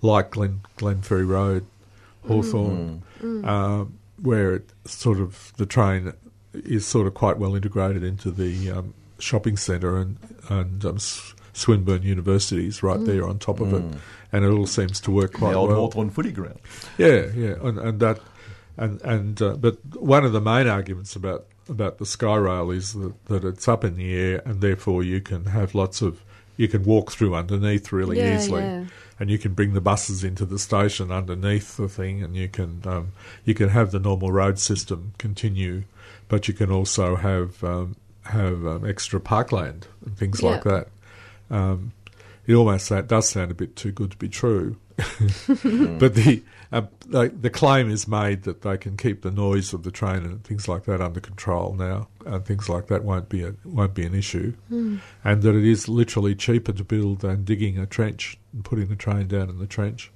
like 0.02 0.32
Glen 0.32 0.62
Glenferrie 0.78 1.28
Road, 1.28 1.66
Hawthorn, 2.28 3.04
um, 3.46 3.98
where 4.22 4.56
it 4.56 4.70
sort 4.86 5.20
of 5.20 5.54
the 5.58 5.66
train 5.66 6.14
is 6.54 6.86
sort 6.86 7.08
of 7.08 7.14
quite 7.14 7.38
well 7.38 7.56
integrated 7.56 8.04
into 8.04 8.30
the 8.32 8.72
um, 8.72 8.94
shopping 9.22 9.58
centre 9.58 9.98
and 9.98 10.18
and 10.50 10.84
um, 10.86 10.96
S- 10.96 11.34
Swinburne 11.54 12.04
University's 12.04 12.82
right 12.82 13.04
there 13.04 13.28
on 13.28 13.38
top 13.40 13.60
of 13.60 13.74
it, 13.74 13.84
and 14.32 14.46
it 14.46 14.50
all 14.50 14.66
seems 14.68 15.00
to 15.02 15.12
work 15.12 15.34
quite 15.34 15.52
the 15.52 15.58
old 15.58 15.70
well. 15.70 15.80
Hawthorn 15.82 16.10
footy 16.10 16.32
ground. 16.32 16.60
Yeah, 16.98 17.28
yeah, 17.36 17.56
and, 17.62 17.78
and 17.78 18.00
that, 18.00 18.20
and 18.78 19.02
and 19.02 19.42
uh, 19.42 19.56
but 19.58 19.78
one 19.96 20.24
of 20.26 20.32
the 20.32 20.42
main 20.42 20.68
arguments 20.68 21.16
about 21.16 21.46
about 21.70 21.98
the 22.00 22.06
Skyrail 22.06 22.74
is 22.76 22.94
that, 22.94 23.26
that 23.26 23.44
it's 23.44 23.68
up 23.68 23.84
in 23.84 23.96
the 23.96 24.16
air, 24.16 24.42
and 24.46 24.62
therefore 24.62 25.04
you 25.04 25.20
can 25.22 25.46
have 25.46 25.76
lots 25.76 26.02
of 26.02 26.22
you 26.58 26.68
can 26.70 26.84
walk 26.84 27.12
through 27.12 27.36
underneath 27.36 27.92
really 27.92 28.18
Yeah, 28.18 28.38
easily, 28.38 28.62
yeah. 28.62 28.86
and 29.20 29.30
you 29.30 29.38
can 29.38 29.54
bring 29.54 29.74
the 29.74 29.82
buses 29.82 30.24
into 30.24 30.46
the 30.46 30.60
station 30.60 31.12
underneath 31.12 31.76
the 31.76 31.90
thing, 31.90 32.24
and 32.24 32.36
you 32.36 32.48
can 32.48 32.82
um, 32.86 33.12
you 33.44 33.54
can 33.54 33.70
have 33.70 33.92
the 33.92 34.00
normal 34.00 34.32
road 34.32 34.58
system 34.58 35.14
continue, 35.18 35.84
but 36.30 36.48
you 36.48 36.54
can 36.54 36.72
also 36.72 37.18
have 37.18 37.62
um, 37.64 37.96
have 38.24 38.66
um, 38.66 38.88
extra 38.88 39.20
parkland 39.20 39.88
and 40.06 40.18
things 40.18 40.42
like 40.44 40.64
that. 40.64 40.88
Um, 41.50 41.92
it 42.48 42.54
almost 42.54 42.88
sa- 42.88 43.02
does 43.02 43.30
sound 43.30 43.52
a 43.52 43.54
bit 43.56 43.76
too 43.76 43.92
good 43.92 44.12
to 44.12 44.18
be 44.18 44.30
true, 44.30 44.78
but 44.98 46.16
the 46.16 46.44
uh, 46.72 46.84
like, 47.08 47.42
the 47.42 47.50
claim 47.50 47.90
is 47.92 48.08
made 48.08 48.44
that 48.44 48.62
they 48.62 48.78
can 48.78 48.96
keep 48.96 49.22
the 49.22 49.32
noise 49.32 49.74
of 49.74 49.84
the 49.84 49.92
train 49.92 50.18
and 50.24 50.44
things 50.44 50.68
like 50.68 50.86
that 50.86 51.02
under 51.02 51.20
control 51.20 51.74
now, 51.74 52.08
and 52.26 52.46
things 52.46 52.70
like 52.70 52.88
that 52.88 53.04
won't 53.04 53.28
be 53.30 53.44
a, 53.44 53.54
won't 53.66 53.94
be 53.94 54.06
an 54.06 54.16
issue, 54.16 54.54
and 55.24 55.42
that 55.42 55.56
it 55.56 55.66
is 55.66 55.90
literally 55.90 56.34
cheaper 56.36 56.72
to 56.72 56.84
build 56.84 57.20
than 57.20 57.44
digging 57.44 57.78
a 57.78 57.86
trench 57.86 58.38
and 58.54 58.64
putting 58.64 58.88
the 58.88 58.96
train 58.96 59.28
down 59.28 59.50
in 59.50 59.60
the 59.60 59.68
trench. 59.68 60.12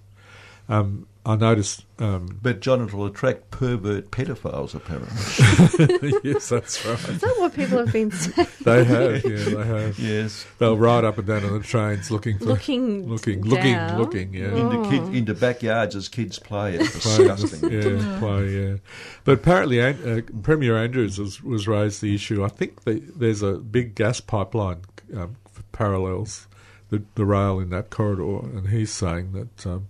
Um, 0.68 1.08
I 1.28 1.36
noticed. 1.36 1.86
Um, 1.98 2.40
But 2.42 2.60
John, 2.60 2.84
it'll 2.86 3.06
attract 3.06 3.50
pervert 3.50 4.12
pedophiles, 4.12 4.76
apparently. 4.76 6.14
yes, 6.24 6.50
that's 6.50 6.86
right. 6.86 7.00
Is 7.10 7.22
that 7.22 7.36
what 7.40 7.54
people 7.56 7.80
have 7.80 7.92
been 7.92 8.12
saying? 8.12 8.48
They 8.64 8.84
have, 8.84 9.24
yeah, 9.26 9.36
they 9.56 9.64
have. 9.66 10.00
yes. 10.00 10.46
They'll 10.60 10.78
ride 10.78 11.04
up 11.04 11.18
and 11.18 11.26
down 11.28 11.44
on 11.46 11.54
the 11.54 11.60
trains 11.64 12.12
looking 12.12 12.38
for 12.38 12.46
Looking, 12.46 13.08
looking, 13.10 13.42
down. 13.42 13.98
looking, 14.00 14.32
looking. 14.32 14.34
Yeah. 14.34 14.56
Into, 14.56 14.90
kid, 14.90 15.16
into 15.16 15.34
backyards 15.34 15.96
as 15.96 16.10
kids 16.10 16.38
play. 16.38 16.76
It's 16.76 16.94
disgusting. 17.04 17.72
Yeah, 17.72 18.20
play, 18.20 18.50
yeah. 18.50 18.76
But 19.24 19.34
apparently, 19.34 19.82
uh, 19.82 20.22
Premier 20.44 20.78
Andrews 20.78 21.18
has, 21.18 21.42
was 21.42 21.68
raised 21.68 22.02
the 22.02 22.14
issue. 22.14 22.44
I 22.44 22.50
think 22.50 22.84
the, 22.84 23.02
there's 23.16 23.42
a 23.42 23.54
big 23.54 23.96
gas 23.96 24.20
pipeline 24.20 24.82
um, 25.16 25.38
f- 25.56 25.64
parallels 25.72 26.48
the, 26.90 27.02
the 27.16 27.26
rail 27.26 27.60
in 27.60 27.70
that 27.72 27.90
corridor, 27.90 28.40
and 28.58 28.70
he's 28.70 28.92
saying 28.92 29.32
that 29.34 29.66
um, 29.68 29.88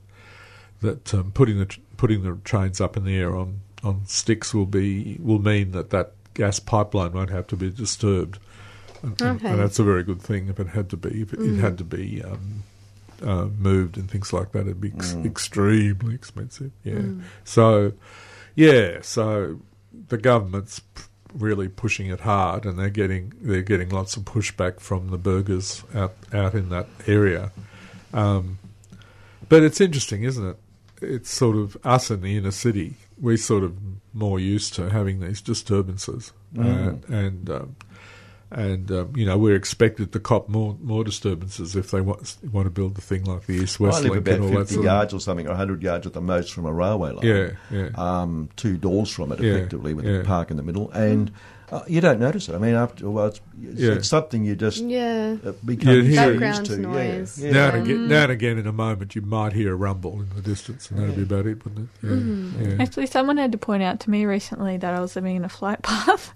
that 0.82 1.14
um, 1.14 1.32
putting 1.32 1.58
the 1.60 1.78
putting 1.98 2.24
the 2.24 2.38
trains 2.44 2.80
up 2.82 2.98
in 2.98 3.04
the 3.06 3.16
air 3.18 3.36
on, 3.36 3.62
on 3.84 4.06
sticks 4.06 4.54
will 4.54 4.66
be 4.66 5.18
will 5.22 5.40
mean 5.40 5.72
that 5.72 5.90
that 5.92 6.12
gas 6.34 6.60
pipeline 6.60 7.14
won't 7.14 7.30
have 7.30 7.48
to 7.48 7.56
be 7.56 7.70
disturbed, 7.72 8.40
and, 9.02 9.20
and- 9.22 9.38
Okay. 9.38 9.50
and 9.50 9.60
that's 9.60 9.80
a 9.80 9.84
very 9.84 10.04
good 10.04 10.22
thing. 10.22 10.48
If 10.50 10.60
it 10.60 10.68
had 10.68 10.90
to 10.90 10.98
be, 10.98 11.22
if 11.22 11.34
it, 11.34 11.40
it 11.42 11.60
had 11.60 11.78
to 11.80 11.84
be. 11.84 12.24
Um, 12.24 12.64
uh, 13.26 13.46
moved 13.58 13.96
and 13.98 14.12
things 14.12 14.34
like 14.34 14.52
that, 14.52 14.62
it'd 14.68 14.82
be 14.82 14.92
ex- 14.94 15.14
extremely 15.24 16.14
expensive. 16.14 16.74
Yeah. 16.84 17.02
So, 17.46 17.94
yeah. 18.56 18.98
So 19.04 19.62
the 20.10 20.18
government's 20.18 20.80
p- 20.80 21.04
really 21.34 21.70
pushing 21.70 22.08
it 22.08 22.20
hard, 22.20 22.66
and 22.66 22.78
they're 22.78 22.90
getting 22.90 23.32
they're 23.40 23.62
getting 23.62 23.88
lots 23.88 24.18
of 24.18 24.24
pushback 24.24 24.82
from 24.82 25.12
the 25.12 25.18
burghers 25.18 25.82
out 25.96 26.14
out 26.34 26.56
in 26.56 26.68
that 26.70 26.88
area. 27.08 27.54
Um, 28.14 28.60
but 29.48 29.64
it's 29.64 29.80
interesting, 29.80 30.24
isn't 30.24 30.46
it? 30.50 30.58
It's 31.06 31.30
sort 31.30 31.56
of 31.56 31.78
us 31.84 32.10
in 32.12 32.22
the 32.22 32.38
inner 32.38 32.52
city. 32.52 32.96
We're 33.20 33.38
sort 33.38 33.64
of 33.64 33.78
more 34.14 34.40
used 34.40 34.74
to 34.76 34.90
having 34.90 35.20
these 35.20 35.42
disturbances, 35.42 36.34
and 36.56 37.04
and 37.06 37.50
um, 37.50 37.76
and 38.52 38.92
um, 38.92 39.14
you 39.16 39.26
know 39.26 39.38
we're 39.38 39.56
expected 39.56 40.12
to 40.14 40.20
cop 40.20 40.50
more 40.50 40.78
more 40.82 41.04
disturbances 41.04 41.76
if 41.76 41.92
they 41.92 42.02
want 42.02 42.38
want 42.52 42.66
to 42.66 42.70
build 42.72 42.96
the 42.96 43.02
thing 43.02 43.24
like 43.24 43.46
the 43.46 43.54
East 43.54 43.80
I 43.80 43.86
West 43.86 44.04
live 44.04 44.12
Link 44.12 44.22
about 44.28 44.36
and 44.36 44.44
all 44.44 44.50
that 44.52 44.58
50 44.68 44.74
sort 44.76 44.80
of. 44.80 44.86
yards 44.86 45.14
or 45.14 45.20
something, 45.20 45.46
or 45.48 45.52
100 45.52 45.82
yards 45.84 46.06
at 46.08 46.14
the 46.14 46.22
most 46.22 46.54
from 46.54 46.66
a 46.66 46.74
railway 46.74 47.12
line. 47.12 47.26
Yeah, 47.26 47.50
yeah. 47.72 47.90
Um, 47.96 48.50
two 48.56 48.78
doors 48.78 49.10
from 49.12 49.32
it, 49.32 49.40
Yeah, 49.40 49.54
effectively, 49.54 49.94
with 49.94 50.06
yeah. 50.06 50.20
a 50.20 50.24
park 50.24 50.52
in 50.52 50.58
the 50.58 50.64
middle. 50.64 50.92
And 50.92 51.32
uh, 51.72 51.82
you 51.88 52.00
don't 52.02 52.20
notice 52.20 52.48
it. 52.50 52.56
I 52.56 52.58
mean, 52.60 52.76
after, 52.76 53.10
well, 53.10 53.28
it's, 53.28 53.42
it's, 53.62 53.80
Yeah. 53.82 53.92
it's 53.94 54.08
something 54.08 54.44
you 54.46 54.56
just 54.56 54.78
Yeah. 54.84 55.38
uh, 55.46 55.52
become 55.66 55.88
Yeah, 55.90 55.96
used 56.02 56.16
to. 56.18 56.30
Background 56.32 56.70
Yeah, 56.70 56.76
noise. 56.78 57.40
yeah. 57.44 57.52
Now 57.52 57.70
and 57.70 57.84
again, 57.84 58.08
now 58.08 58.24
and 58.24 58.32
again, 58.32 58.58
in 58.58 58.68
a 58.68 58.72
moment, 58.72 59.16
you 59.16 59.22
might 59.22 59.54
hear 59.54 59.74
a 59.74 59.76
rumble 59.76 60.22
in 60.22 60.30
the 60.36 60.42
distance, 60.42 60.90
and 60.92 61.00
that'd 61.00 61.16
be 61.16 61.24
about 61.24 61.46
it, 61.48 61.64
wouldn't 61.66 61.90
it? 62.04 62.08
Yeah, 62.08 62.10
Mm-hmm. 62.16 62.64
yeah. 62.78 62.84
Actually, 62.84 63.08
someone 63.08 63.38
had 63.38 63.52
to 63.52 63.58
point 63.58 63.84
out 63.84 64.00
to 64.02 64.10
me 64.10 64.26
recently 64.26 64.78
that 64.78 64.94
I 64.94 65.00
was 65.02 65.16
living 65.16 65.36
in 65.36 65.44
a 65.46 65.50
flight 65.50 65.82
path. 65.82 66.34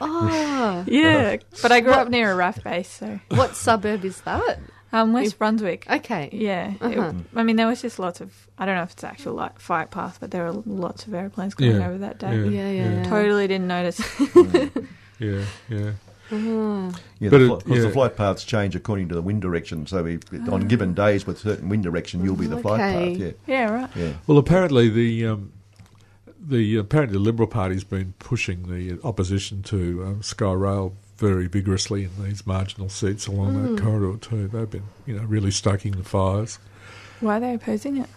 Oh, 0.00 0.84
yeah, 0.88 1.36
but 1.62 1.72
I 1.72 1.80
grew 1.80 1.92
up 1.92 2.08
near 2.08 2.32
a 2.32 2.34
RAF 2.34 2.62
base, 2.64 2.88
so 2.90 3.20
what 3.30 3.56
suburb 3.56 4.04
is 4.04 4.20
that? 4.22 4.58
Um, 4.92 5.12
West 5.12 5.38
Brunswick. 5.38 5.86
Okay. 5.90 6.28
Yeah, 6.32 6.74
Uh-huh. 6.80 7.12
I 7.36 7.42
mean 7.42 7.56
there 7.56 7.66
was 7.66 7.80
just 7.82 7.98
lots 7.98 8.20
of 8.20 8.32
I 8.58 8.66
don't 8.66 8.74
know 8.76 8.82
if 8.82 8.92
it's 8.92 9.04
actual 9.04 9.34
like 9.34 9.58
flight 9.58 9.90
path, 9.90 10.18
but 10.20 10.30
there 10.30 10.44
were 10.44 10.52
lots 10.66 11.06
of 11.06 11.14
airplanes 11.14 11.54
going 11.54 11.76
Yeah, 11.76 11.88
over 11.88 11.98
that 11.98 12.18
day. 12.18 12.34
yeah. 12.36 12.44
Yeah, 12.50 12.70
yeah. 12.70 12.94
yeah. 13.02 13.04
Totally 13.08 13.46
didn't 13.46 13.68
notice. 13.68 14.00
yeah, 15.18 15.44
yeah. 15.68 15.92
Uh-huh. 16.32 16.92
Yeah, 17.18 17.30
But 17.30 17.38
the, 17.38 17.54
it- 17.56 17.62
yeah. 17.66 17.80
the 17.80 17.90
flight 17.90 18.16
paths 18.16 18.44
change 18.44 18.76
according 18.76 19.08
to 19.08 19.14
the 19.16 19.22
wind 19.22 19.42
direction. 19.42 19.86
So 19.86 20.06
if, 20.06 20.20
on 20.48 20.68
given 20.68 20.94
days 20.94 21.26
with 21.26 21.38
certain 21.40 21.68
wind 21.68 21.82
direction, 21.82 22.22
you'll 22.24 22.36
be 22.36 22.46
the 22.46 22.58
flight 22.58 22.80
Okay. 22.80 23.16
path. 23.32 23.36
yeah, 23.48 23.54
Yeah. 23.54 23.70
right. 23.74 23.90
Yeah, 23.96 24.04
yeah. 24.04 24.12
Well, 24.28 24.38
apparently 24.38 24.88
the 24.88 25.26
um, 25.26 25.52
the 26.40 26.76
apparently 26.76 27.14
the 27.14 27.22
Liberal 27.24 27.48
Party's 27.48 27.82
been 27.84 28.14
pushing 28.20 28.62
the 28.70 29.00
opposition 29.04 29.62
to 29.64 30.04
um, 30.06 30.22
Sky 30.22 30.52
Rail 30.52 30.94
very 31.20 31.46
vigorously 31.46 32.04
in 32.04 32.24
these 32.24 32.46
marginal 32.46 32.88
seats 32.88 33.26
along 33.26 33.76
that 33.76 33.82
corridor 33.82 34.18
too. 34.18 34.48
They've 34.48 34.68
been, 34.68 34.84
you 35.06 35.16
know, 35.16 35.22
really 35.24 35.50
stoking 35.50 35.92
the 35.92 36.02
fires. 36.02 36.58
Why 37.20 37.36
are 37.36 37.40
they 37.40 37.54
opposing 37.54 37.98
it? 37.98 38.08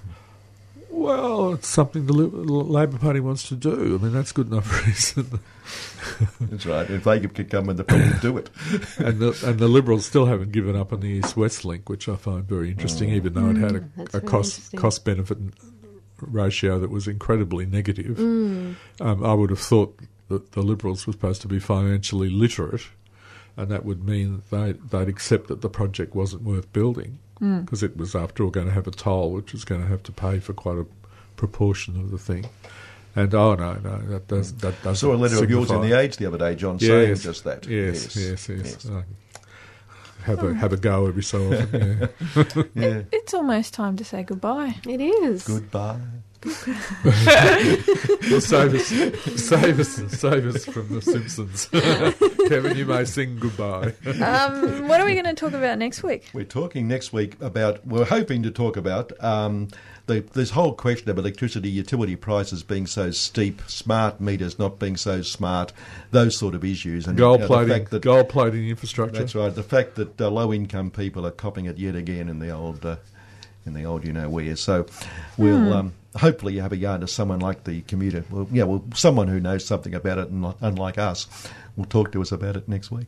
Well, 0.90 1.54
it's 1.54 1.68
something 1.68 2.06
the 2.06 2.14
Labor 2.14 2.98
Party 2.98 3.20
wants 3.20 3.50
to 3.50 3.56
do. 3.56 4.00
I 4.00 4.04
mean, 4.04 4.14
that's 4.14 4.32
good 4.32 4.48
enough 4.48 4.86
reason. 4.88 5.40
That's 6.40 6.66
right. 6.66 6.90
If 6.90 7.04
they 7.04 7.20
could 7.20 7.50
come 7.50 7.70
in, 7.70 7.76
they 7.76 7.84
probably 7.84 8.14
do 8.22 8.38
it. 8.38 8.50
and 8.98 9.20
the 9.20 9.44
and 9.46 9.60
the 9.60 9.68
Liberals 9.68 10.06
still 10.06 10.28
haven't 10.28 10.52
given 10.52 10.76
up 10.76 10.94
on 10.94 11.02
the 11.02 11.08
East 11.08 11.36
West 11.36 11.66
link, 11.66 11.90
which 11.90 12.08
I 12.08 12.16
find 12.16 12.48
very 12.48 12.70
interesting, 12.70 13.10
even 13.10 13.34
though 13.34 13.50
it 13.50 13.58
had 13.58 13.76
a, 13.76 14.18
a 14.18 14.22
cost 14.22 14.74
cost 14.78 15.04
benefit 15.04 15.40
ratio 16.22 16.80
that 16.80 16.90
was 16.90 17.08
incredibly 17.08 17.66
negative. 17.66 18.18
Mm. 18.18 18.76
Um, 19.02 19.26
I 19.26 19.34
would 19.34 19.50
have 19.50 19.60
thought 19.60 20.00
that 20.34 20.52
the 20.52 20.62
Liberals 20.62 21.08
were 21.08 21.14
supposed 21.14 21.42
to 21.44 21.48
be 21.48 21.60
financially 21.60 22.30
literate, 22.30 22.88
and 23.56 23.70
that 23.70 23.86
would 23.86 24.04
mean 24.04 24.42
they 24.52 24.74
they'd 24.74 25.08
accept 25.10 25.48
that 25.48 25.62
the 25.62 25.70
project 25.70 26.16
wasn't 26.16 26.44
worth 26.44 26.72
building 26.74 27.20
because 27.40 27.84
it 27.84 27.98
was, 27.98 28.16
after 28.16 28.44
all, 28.44 28.50
going 28.50 28.68
to 28.68 28.74
have 28.74 28.88
a 28.88 28.92
toll, 28.92 29.32
which 29.32 29.52
was 29.52 29.66
going 29.66 29.82
to 29.82 29.88
have 29.88 30.02
to 30.04 30.14
pay 30.14 30.40
for 30.40 30.54
quite 30.54 30.78
a 30.78 30.86
proportion 31.36 32.00
of 32.00 32.10
the 32.10 32.18
thing. 32.18 32.46
And 33.16 33.34
oh 33.36 33.54
no, 33.56 33.74
no, 33.74 33.98
that 34.08 34.28
does 34.28 34.54
that 34.58 34.74
I 34.86 34.94
saw 34.94 35.14
a 35.14 35.18
letter 35.18 35.44
of 35.44 35.50
yours 35.50 35.70
in 35.70 35.82
the 35.82 36.00
Age 36.00 36.18
the 36.18 36.26
other 36.26 36.38
day, 36.38 36.56
John, 36.56 36.80
saying 36.80 37.16
just 37.16 37.44
that. 37.44 37.68
Yes, 37.68 38.16
yes, 38.16 38.50
yes. 38.50 38.60
yes. 38.66 38.86
Uh, 38.86 39.04
have 40.24 40.42
a 40.44 40.54
have 40.54 40.74
a 40.74 40.78
go 40.78 41.06
every 41.08 41.24
so 41.24 41.54
often. 41.54 42.10
Yeah. 42.36 42.88
Yeah. 42.88 43.02
It's 43.12 43.34
almost 43.34 43.74
time 43.74 43.98
to 43.98 44.06
say 44.06 44.24
goodbye. 44.24 44.76
It 44.88 45.02
is. 45.02 45.46
Goodbye. 45.46 46.00
Well, 48.32 48.42
save 48.42 48.74
us, 48.74 48.88
save 48.88 49.80
us, 49.80 50.20
save 50.20 50.48
us 50.48 50.66
from 50.66 50.88
the 50.90 51.02
Simpsons. 51.02 51.66
Kevin, 52.50 52.78
you 52.78 52.86
may 52.86 53.06
sing 53.06 53.38
goodbye. 53.38 53.94
Um, 54.06 54.88
what 54.88 55.02
are 55.02 55.06
we 55.06 55.14
going 55.14 55.26
to 55.26 55.34
talk 55.34 55.54
about 55.54 55.78
next 55.78 56.04
week? 56.04 56.30
We're 56.34 56.46
talking 56.46 56.88
next 56.88 57.14
week 57.14 57.40
about, 57.42 57.86
we're 57.86 58.06
hoping 58.06 58.44
to 58.44 58.52
talk 58.52 58.78
about 58.78 59.12
um, 59.24 59.68
the, 60.08 60.22
this 60.22 60.52
whole 60.52 60.74
question 60.74 61.10
of 61.10 61.18
electricity 61.18 61.70
utility 61.70 62.16
prices 62.16 62.64
being 62.64 62.88
so 62.88 63.12
steep, 63.12 63.62
smart 63.68 64.20
meters 64.20 64.58
not 64.58 64.80
being 64.80 64.98
so 64.98 65.22
smart, 65.22 65.74
those 66.12 66.38
sort 66.38 66.56
of 66.56 66.64
issues. 66.64 67.08
And 67.08 67.18
Gold 67.18 67.42
you 67.42 67.48
know, 67.48 67.48
the 67.48 67.54
plating, 67.54 67.74
fact 67.74 67.92
that, 67.92 68.02
gold 68.02 68.30
plating 68.30 68.68
infrastructure. 68.68 69.20
That's 69.20 69.36
right. 69.36 69.54
The 69.54 69.64
fact 69.64 69.96
that 69.96 70.20
uh, 70.20 70.30
low 70.30 70.54
income 70.54 70.92
people 70.92 71.26
are 71.26 71.32
copping 71.32 71.66
it 71.66 71.78
yet 71.78 71.96
again 71.96 72.30
in 72.30 72.40
the 72.40 72.50
old, 72.52 72.86
uh, 72.86 72.98
in 73.66 73.74
the 73.74 73.84
old, 73.84 74.06
you 74.06 74.14
know 74.14 74.30
where. 74.30 74.56
So, 74.56 74.86
we'll 75.38 75.74
um, 75.74 75.94
hopefully 76.16 76.54
you 76.54 76.62
have 76.62 76.72
a 76.74 76.78
yarn 76.78 77.02
to 77.02 77.08
someone 77.08 77.40
like 77.40 77.64
the 77.64 77.82
commuter. 77.82 78.24
Well, 78.30 78.48
yeah, 78.52 78.64
well, 78.64 78.84
someone 78.94 79.28
who 79.28 79.40
knows 79.40 79.66
something 79.66 79.94
about 79.96 80.18
it, 80.18 80.30
and 80.30 80.54
unlike 80.62 80.98
us, 80.98 81.28
will 81.76 81.86
talk 81.86 82.12
to 82.14 82.22
us 82.22 82.32
about 82.32 82.56
it 82.58 82.68
next 82.70 82.92
week. 82.92 83.08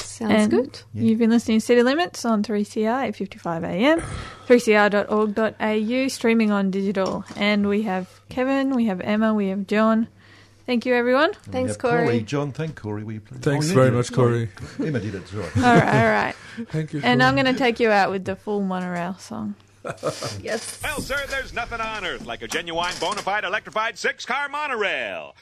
Sounds 0.00 0.32
and 0.34 0.50
good. 0.50 0.80
You've 0.92 1.18
been 1.18 1.30
listening 1.30 1.58
to 1.60 1.64
City 1.64 1.82
Limits 1.82 2.24
on 2.26 2.42
3CR 2.42 3.08
at 3.08 3.16
55 3.16 3.64
AM, 3.64 4.02
3cr.org.au, 4.46 6.08
streaming 6.08 6.50
on 6.50 6.70
digital. 6.70 7.24
And 7.36 7.68
we 7.68 7.82
have 7.82 8.20
Kevin, 8.28 8.74
we 8.74 8.86
have 8.86 9.00
Emma, 9.00 9.32
we 9.34 9.48
have 9.48 9.66
John. 9.66 10.08
Thank 10.66 10.86
you, 10.86 10.94
everyone. 10.94 11.30
We 11.46 11.52
Thanks, 11.52 11.72
have 11.72 11.78
Corey. 11.78 12.20
John, 12.22 12.52
thank 12.52 12.80
Corey, 12.80 13.02
will 13.04 13.14
you 13.14 13.20
please? 13.20 13.40
Thanks 13.40 13.70
Oh, 13.70 13.74
very 13.74 13.86
did 13.86 13.94
it. 13.94 13.96
much, 13.96 14.12
Corey. 14.12 14.48
Emma 14.78 15.00
did 15.00 15.14
it, 15.16 15.26
sorry. 15.28 15.44
All 15.56 15.62
right, 15.62 15.84
all 16.04 16.10
right. 16.10 16.34
Thank 16.68 16.92
you. 16.92 17.00
And 17.02 17.20
Corey. 17.20 17.28
I'm 17.28 17.34
going 17.34 17.46
to 17.52 17.58
take 17.58 17.80
you 17.80 17.90
out 17.90 18.10
with 18.10 18.24
the 18.26 18.36
full 18.36 18.60
monorail 18.60 19.14
song. 19.18 19.54
Yes. 20.42 20.80
Well, 20.82 21.00
sir, 21.00 21.24
there's 21.28 21.52
nothing 21.52 21.80
on 21.80 22.04
earth 22.04 22.26
like 22.26 22.42
a 22.42 22.48
genuine, 22.48 22.92
bona 23.00 23.22
fide, 23.22 23.44
electrified 23.44 23.98
six 23.98 24.24
car 24.24 24.48
monorail. 24.48 25.34